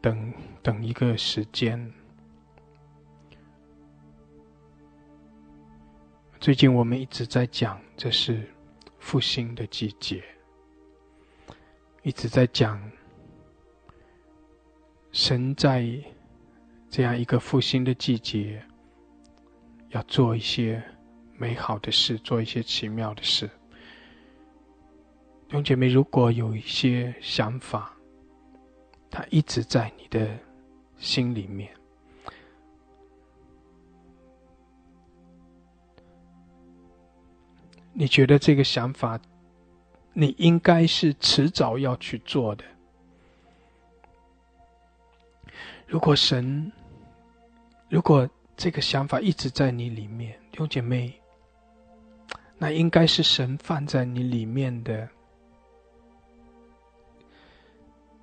[0.00, 1.92] 等等一个时间。
[6.46, 8.48] 最近我们一直在讲，这是
[9.00, 10.22] 复兴的季节，
[12.04, 12.80] 一直在讲
[15.10, 15.84] 神在
[16.88, 18.62] 这样一个复兴的季节，
[19.88, 20.80] 要做一些
[21.36, 23.48] 美好的事，做一些奇妙的事。
[25.48, 27.92] 弟兄姐妹，如果有一些想法，
[29.10, 30.38] 它一直在你的
[30.96, 31.74] 心里面，
[37.98, 39.18] 你觉得这个想法，
[40.12, 42.64] 你应该是迟早要去做的。
[45.86, 46.70] 如果神，
[47.88, 51.18] 如果这个想法一直在你里面，弟兄姐妹，
[52.58, 55.08] 那应该是神放在你里面的。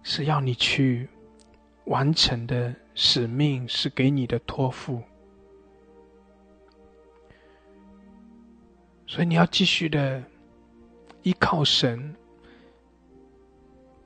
[0.03, 1.09] 是要你去
[1.85, 5.01] 完成的使命，是给你的托付，
[9.13, 10.23] 所以你要继续的
[11.21, 12.15] 依靠神，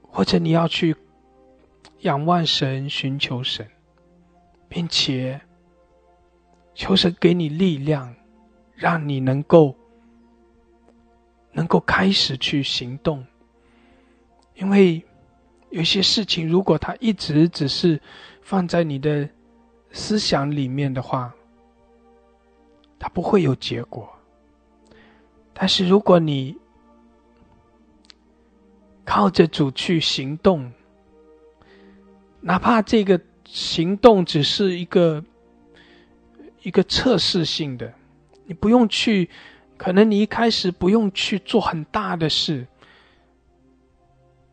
[0.02, 0.94] 或者你要去
[2.00, 3.66] 仰望神、寻求神，
[4.68, 5.40] 并且
[6.76, 8.14] 求神给你力量，
[8.76, 9.74] 让你能够
[11.54, 13.26] 能够开始去行动，
[14.56, 15.02] 因为。
[15.70, 18.02] 有些事情，如果它一直只是
[18.42, 19.30] 放在你的
[19.92, 21.34] 思想里面的话，
[22.98, 24.16] 它不会有结果。
[25.60, 26.56] 但是如果你
[29.04, 30.72] 靠着主去行动，
[32.42, 35.24] 哪怕这个行动只是一个
[36.62, 37.92] 一个测试性的，
[38.46, 39.32] 你不用去，
[39.78, 42.68] 可能你一开始不用去做很大的事。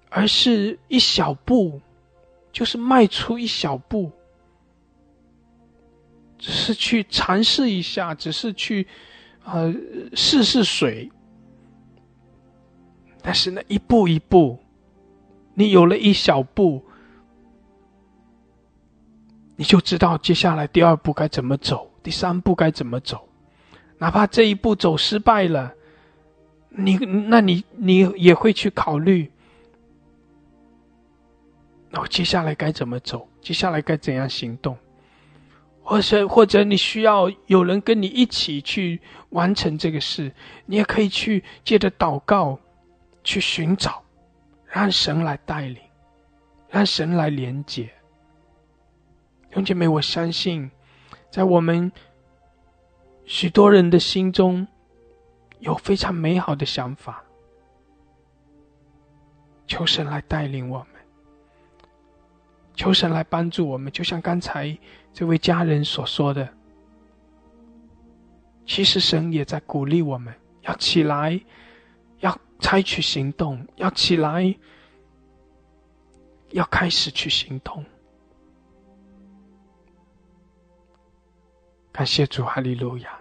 [0.08, 1.80] 而是一小步，
[2.52, 4.12] 就是迈出一小步，
[6.38, 8.86] 只是去尝试一下，只是去，
[9.44, 9.72] 呃，
[10.14, 11.10] 试试水。
[13.22, 14.58] 但是呢，一步一步，
[15.54, 16.82] 你有了一小步，
[19.56, 23.28] 你就知道接下来第二步该怎么走，第三步该怎么走。
[23.96, 25.72] 哪怕这一步走失败了，
[26.68, 29.30] 你那你你也会去考虑。
[31.90, 33.26] 然后接下来该怎么走？
[33.40, 34.76] 接下来该怎样行动？
[35.86, 39.00] 或者或者你需要有人跟你一起去
[39.30, 40.32] 完成这个事，
[40.64, 42.58] 你也可以去借着祷告
[43.22, 44.02] 去寻找，
[44.66, 45.76] 让神来带领，
[46.70, 47.88] 让神来连接。
[49.52, 50.70] 兄姐妹，我相信，
[51.30, 51.92] 在我们
[53.26, 54.66] 许多人的心中
[55.60, 57.22] 有非常美好的想法，
[59.66, 60.88] 求神来带领我们。
[62.74, 64.76] 求神来帮助我们，就像刚才
[65.14, 66.48] 这位家人所说的，
[68.66, 71.40] 其实神也在鼓励我们，要起来，
[72.18, 74.52] 要采取行动，要起来，
[76.50, 77.84] 要开始去行动。
[81.92, 83.16] 感谢主，哈利路亚！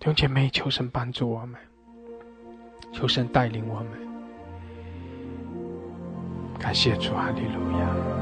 [0.00, 1.60] 弟兄姐妹，求神帮助我们，
[2.92, 3.90] 求神带领我们。
[6.58, 8.17] 感谢主，哈利路亚。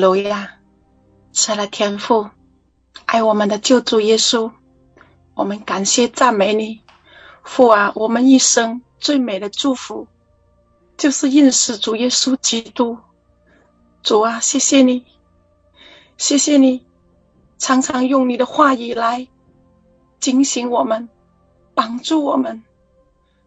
[0.00, 0.56] 路亚！
[1.32, 2.30] 吃了天父，
[3.04, 4.50] 爱我们的救主耶稣，
[5.34, 6.80] 我们感谢赞美你，
[7.44, 7.92] 父啊！
[7.94, 10.08] 我们一生最美的祝福，
[10.96, 12.98] 就是认识主耶稣基督。
[14.02, 15.04] 主啊，谢谢你，
[16.16, 16.86] 谢谢你，
[17.58, 19.28] 常常用你的话语来
[20.18, 21.10] 警醒我们，
[21.74, 22.64] 帮助我们。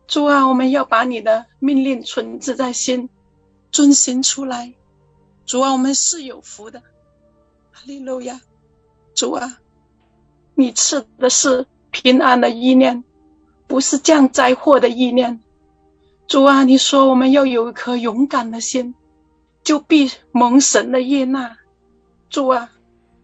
[0.07, 3.09] 主啊，我们要把你的命令存志在心，
[3.71, 4.75] 遵行出来。
[5.45, 6.81] 主啊，我们是有福的。
[7.71, 8.41] 哈利路亚！
[9.15, 9.59] 主啊，
[10.55, 13.03] 你赐的是平安的意念，
[13.67, 15.41] 不是降灾祸的意念。
[16.27, 18.95] 主啊，你说我们要有一颗勇敢的心，
[19.63, 21.57] 就必蒙神的悦纳。
[22.29, 22.71] 主啊，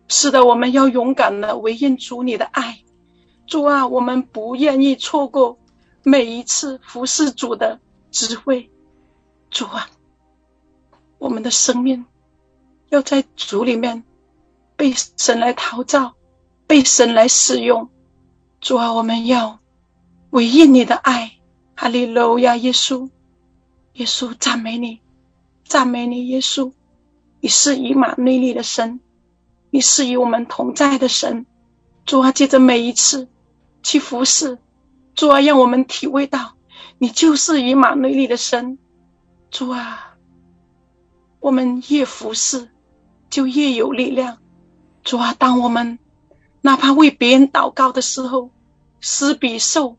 [0.07, 2.83] 是的，我们要勇敢的回应主你的爱。
[3.47, 5.57] 主啊，我们不愿意错过
[6.03, 7.79] 每一次服侍主的
[8.11, 8.69] 机会。
[9.49, 9.89] 主啊，
[11.19, 12.05] 我们的生命
[12.89, 14.03] 要在主里面。
[14.75, 16.13] 被神来陶造，
[16.65, 17.89] 被神来使用。
[18.61, 19.59] 主啊，我们要
[20.31, 21.33] 回应你的爱。
[21.75, 23.09] 哈利路亚，耶稣，
[23.95, 25.01] 耶稣，赞美你，
[25.65, 26.71] 赞美你，耶稣，
[27.41, 29.01] 你是以马内利的神，
[29.69, 31.45] 你是与我们同在的神。
[32.05, 33.27] 主啊，借着每一次
[33.83, 34.59] 去服侍，
[35.13, 36.53] 主啊，让我们体会到
[36.97, 38.79] 你就是以马内利的神。
[39.51, 40.08] 主啊，
[41.39, 42.69] 我们越服侍，
[43.29, 44.37] 就越有力量。
[45.03, 45.99] 主啊，当我们
[46.61, 48.51] 哪怕为别人祷告的时候，
[48.99, 49.97] 施比受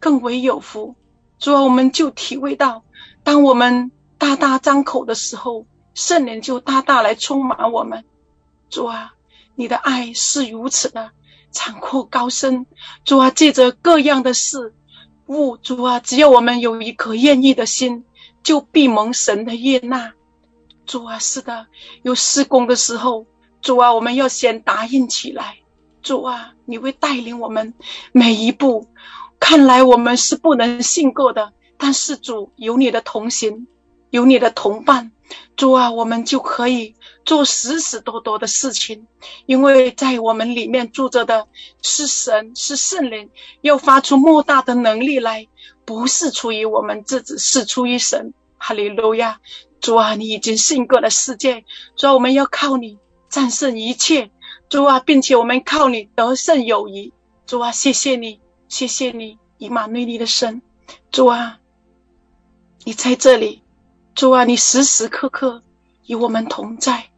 [0.00, 0.96] 更为有福。
[1.38, 2.82] 主啊，我们就体会到，
[3.22, 5.64] 当我们大大张口的时候，
[5.94, 8.04] 圣灵就大大来充满我们。
[8.68, 9.14] 主啊，
[9.54, 11.12] 你的爱是如此的
[11.54, 12.66] 广阔高深。
[13.04, 14.74] 主啊，借着各样的事
[15.28, 18.04] 物，主啊，只要我们有一颗愿意的心，
[18.42, 20.14] 就必蒙神的悦纳。
[20.90, 21.68] 主啊，是的，
[22.02, 23.24] 有施工的时候。
[23.62, 25.58] 主啊，我们要先答应起来。
[26.02, 27.74] 主啊，你会带领我们
[28.10, 28.88] 每一步。
[29.38, 33.68] 看来我们是不能信过的，但是主有你的同行，
[34.10, 35.12] 有你的同伴。
[35.54, 39.06] 主啊，我们就可以做许许多多的事情，
[39.46, 41.46] 因为在我们里面住着的
[41.82, 43.30] 是神，是圣灵，
[43.60, 45.46] 要发出莫大的能力来，
[45.84, 48.34] 不是出于我们自己，是出于神。
[48.62, 49.40] 哈利路亚！
[49.80, 51.64] 主啊，你已经胜过了世界，
[51.96, 52.98] 主啊，我们要靠你。
[53.30, 54.32] 战胜一切，
[54.68, 57.12] 主啊，并且我们靠你得胜友谊，
[57.46, 60.62] 主啊，谢谢你，谢谢你，以马内利的神，
[61.12, 61.60] 主啊，
[62.82, 63.62] 你在这里，
[64.16, 65.62] 主啊，你时时刻刻
[66.06, 67.10] 与我们同在，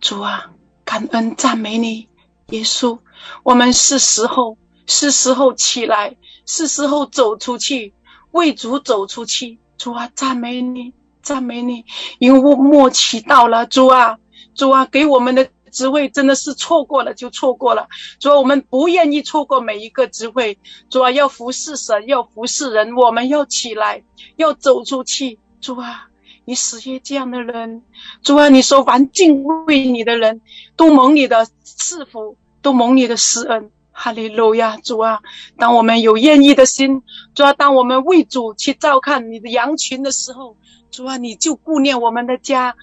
[0.00, 0.52] 主啊，
[0.86, 2.08] 感恩赞美你，
[2.46, 2.98] 耶稣，
[3.42, 4.56] 我们是时候，
[4.86, 6.16] 是时候起来，
[6.46, 7.92] 是时候走出去，
[8.30, 11.84] 为主走出去，主啊，赞美你，赞美你，
[12.18, 14.18] 因为我末期到了，主啊。
[14.54, 17.88] 主啊，给我们的职位真的是错过了就错过了。
[18.20, 20.58] 主啊，我们不愿意错过每一个职位。
[20.90, 24.04] 主啊，要服侍神，要服侍人，我们要起来，
[24.36, 25.38] 要走出去。
[25.62, 26.08] 主啊，
[26.44, 27.82] 你使业这样的人，
[28.22, 30.42] 主啊，你说凡敬畏你的人
[30.76, 33.70] 都蒙你的赐福，都蒙你的施恩。
[33.94, 35.20] 哈利路亚，主啊，
[35.56, 37.02] 当我们有愿意的心，
[37.34, 40.56] 主啊，当我们为主去照看你的羊群的时候，
[40.92, 42.76] 主啊，你就顾念我们的家。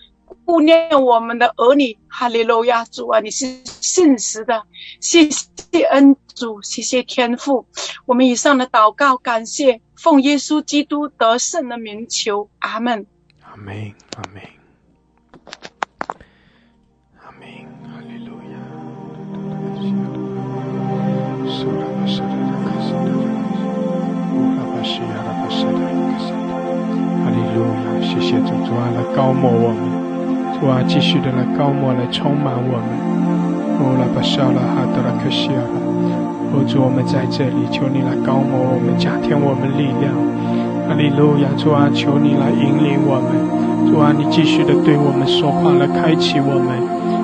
[0.46, 2.86] 顾念我们的儿女，哈利路亚！
[2.86, 4.64] 主啊，你是信实的，
[5.00, 7.68] 谢谢恩主，谢谢天父。
[8.06, 13.06] 我们以上的祷告，感谢奉耶稣基督得胜的名求，阿门。
[13.44, 14.42] 阿门，阿门，
[17.18, 17.48] 阿门，
[17.84, 18.58] 哈利路亚。
[19.46, 19.92] 哈利
[27.54, 29.82] 路亚，谢谢主，主啊，来高摩我们。
[30.60, 32.90] 主啊，继续的来高摩来充满我们。
[33.80, 35.78] 哦，拉巴沙拉哈德拉克西亚拉，
[36.52, 40.12] 哦主，我们在这里，求你来高摩我们，加添我们力量。
[40.90, 43.32] 哈利路亚，主啊，求你来引领我们。
[43.88, 46.76] 主啊，你继续的对我们说话，来开启我们。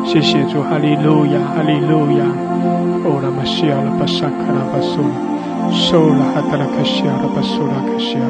[0.06, 2.24] 谢谢主，哈利路亚，哈利路亚。
[3.04, 5.04] 哦，拉巴西亚拉巴沙卡拉巴苏，
[5.76, 8.26] 受拉哈德拉克西亚拉巴苏拉克西亚，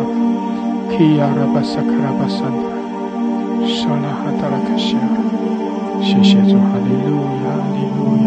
[6.01, 8.25] 谢谢主，哈利路亚，哈利路亚，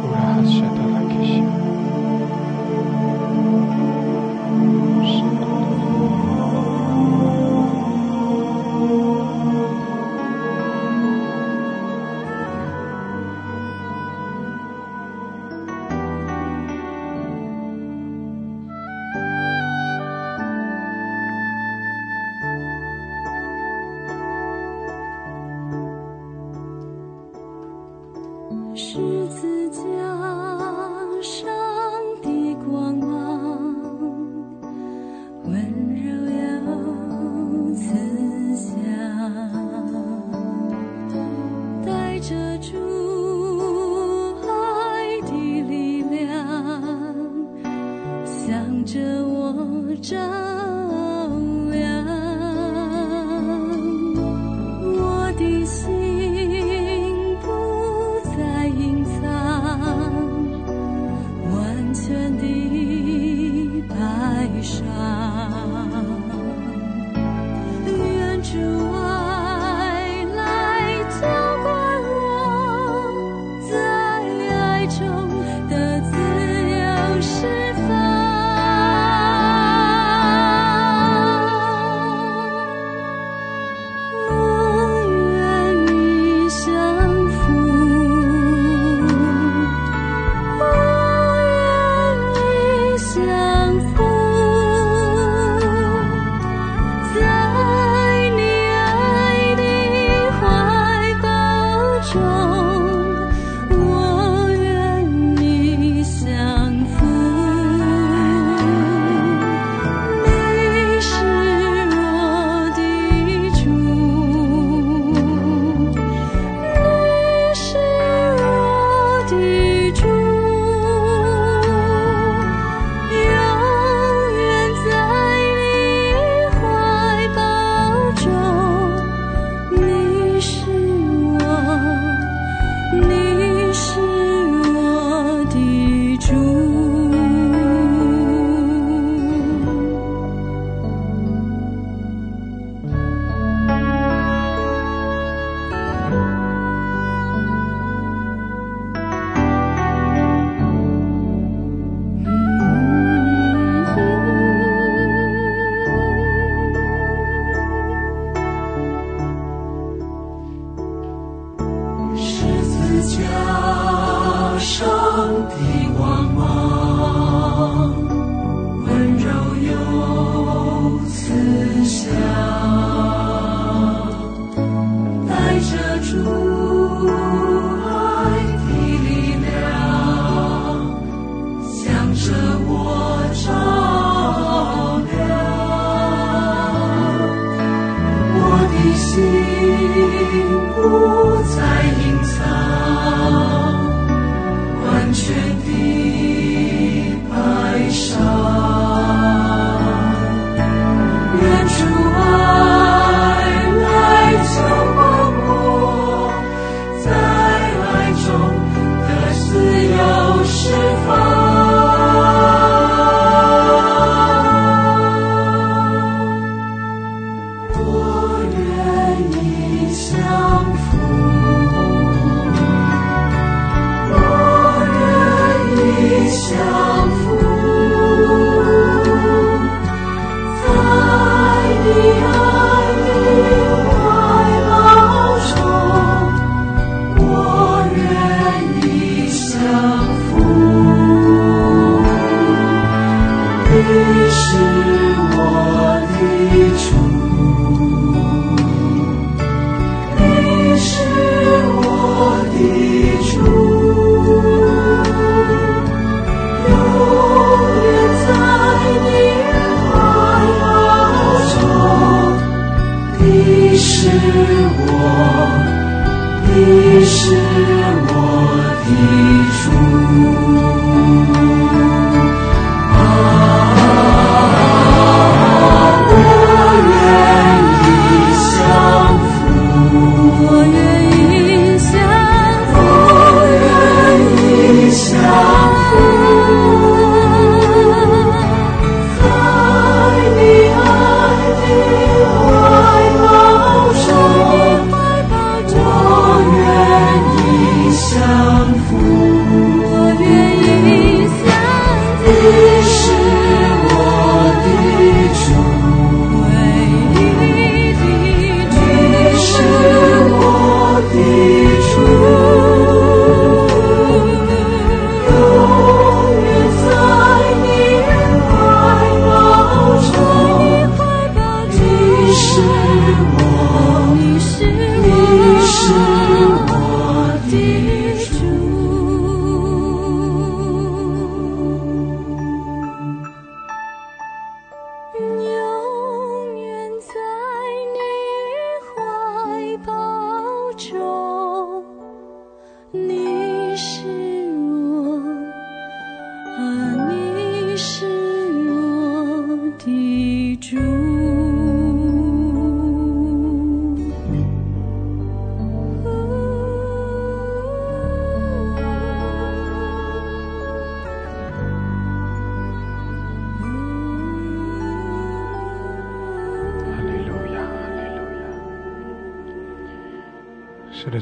[0.00, 0.80] 乌拉哈沙达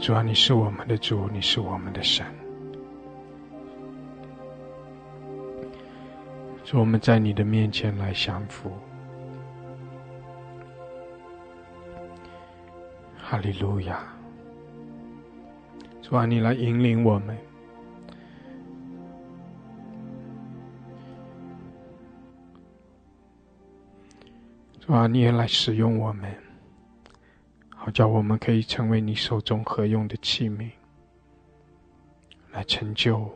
[0.05, 2.27] 主啊，你是我们的主，你是我们的神。
[6.63, 8.71] 主，我们在你的面前来降服。
[13.17, 14.07] 哈利路亚！
[16.03, 17.35] 主啊，你来引领我们。
[24.81, 26.44] 主啊，你也来使用我们。
[27.85, 30.71] 好叫我们可以成为你手中合用的器皿，
[32.51, 33.31] 来成就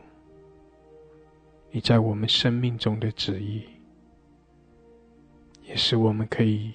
[1.70, 3.66] 你在我们生命中的旨意，
[5.64, 6.72] 也使我们可以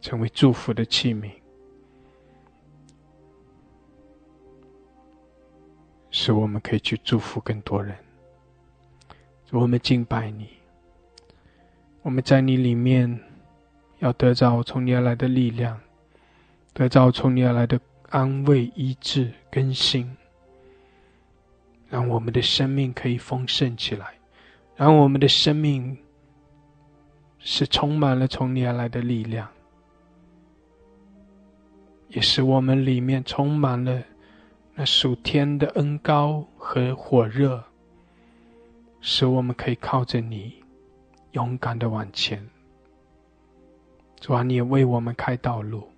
[0.00, 1.32] 成为祝福的器皿，
[6.12, 7.96] 使我们可以去祝福更多人。
[9.50, 10.46] 我们敬拜你，
[12.02, 13.20] 我们在你里面
[13.98, 15.81] 要得到从你而来的力量。
[16.74, 17.78] 得到从你而来的
[18.08, 20.16] 安慰、医治、更新，
[21.88, 24.14] 让我们的生命可以丰盛起来，
[24.74, 25.96] 让我们的生命
[27.38, 29.46] 是充满了从你而来的力量，
[32.08, 34.02] 也使我们里面充满了
[34.74, 37.62] 那属天的恩高和火热，
[39.02, 40.54] 使我们可以靠着你
[41.32, 42.48] 勇敢的往前。
[44.20, 45.91] 主啊，你也为我们开道路。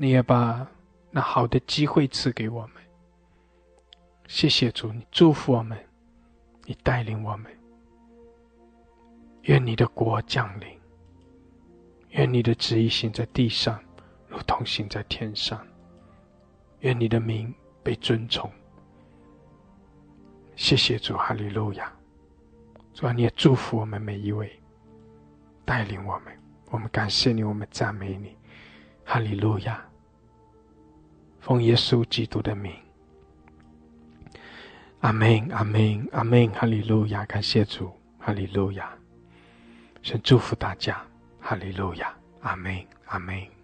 [0.00, 0.64] 你也把
[1.10, 2.74] 那好的机会赐给我们，
[4.28, 5.76] 谢谢主，你祝福我们，
[6.66, 7.50] 你带领我们，
[9.42, 10.68] 愿你的国降临，
[12.10, 13.82] 愿你的旨意行在地上，
[14.28, 15.66] 如同行在天上。
[16.82, 17.52] 愿你的名
[17.82, 18.48] 被尊崇。
[20.54, 21.92] 谢谢主，哈利路亚！
[22.94, 24.62] 主啊，你也祝福我们每一位，
[25.64, 26.32] 带领我们。
[26.70, 28.36] 我们感谢你，我们赞美你，
[29.04, 29.84] 哈利路亚！
[31.40, 32.72] 奉耶稣基督的名，
[35.00, 37.24] 阿门，阿门，阿门，哈利路亚！
[37.26, 38.90] 感谢主，哈利路亚！
[40.02, 41.00] 神祝福大家，
[41.40, 43.57] 哈利路亚，阿门，阿门。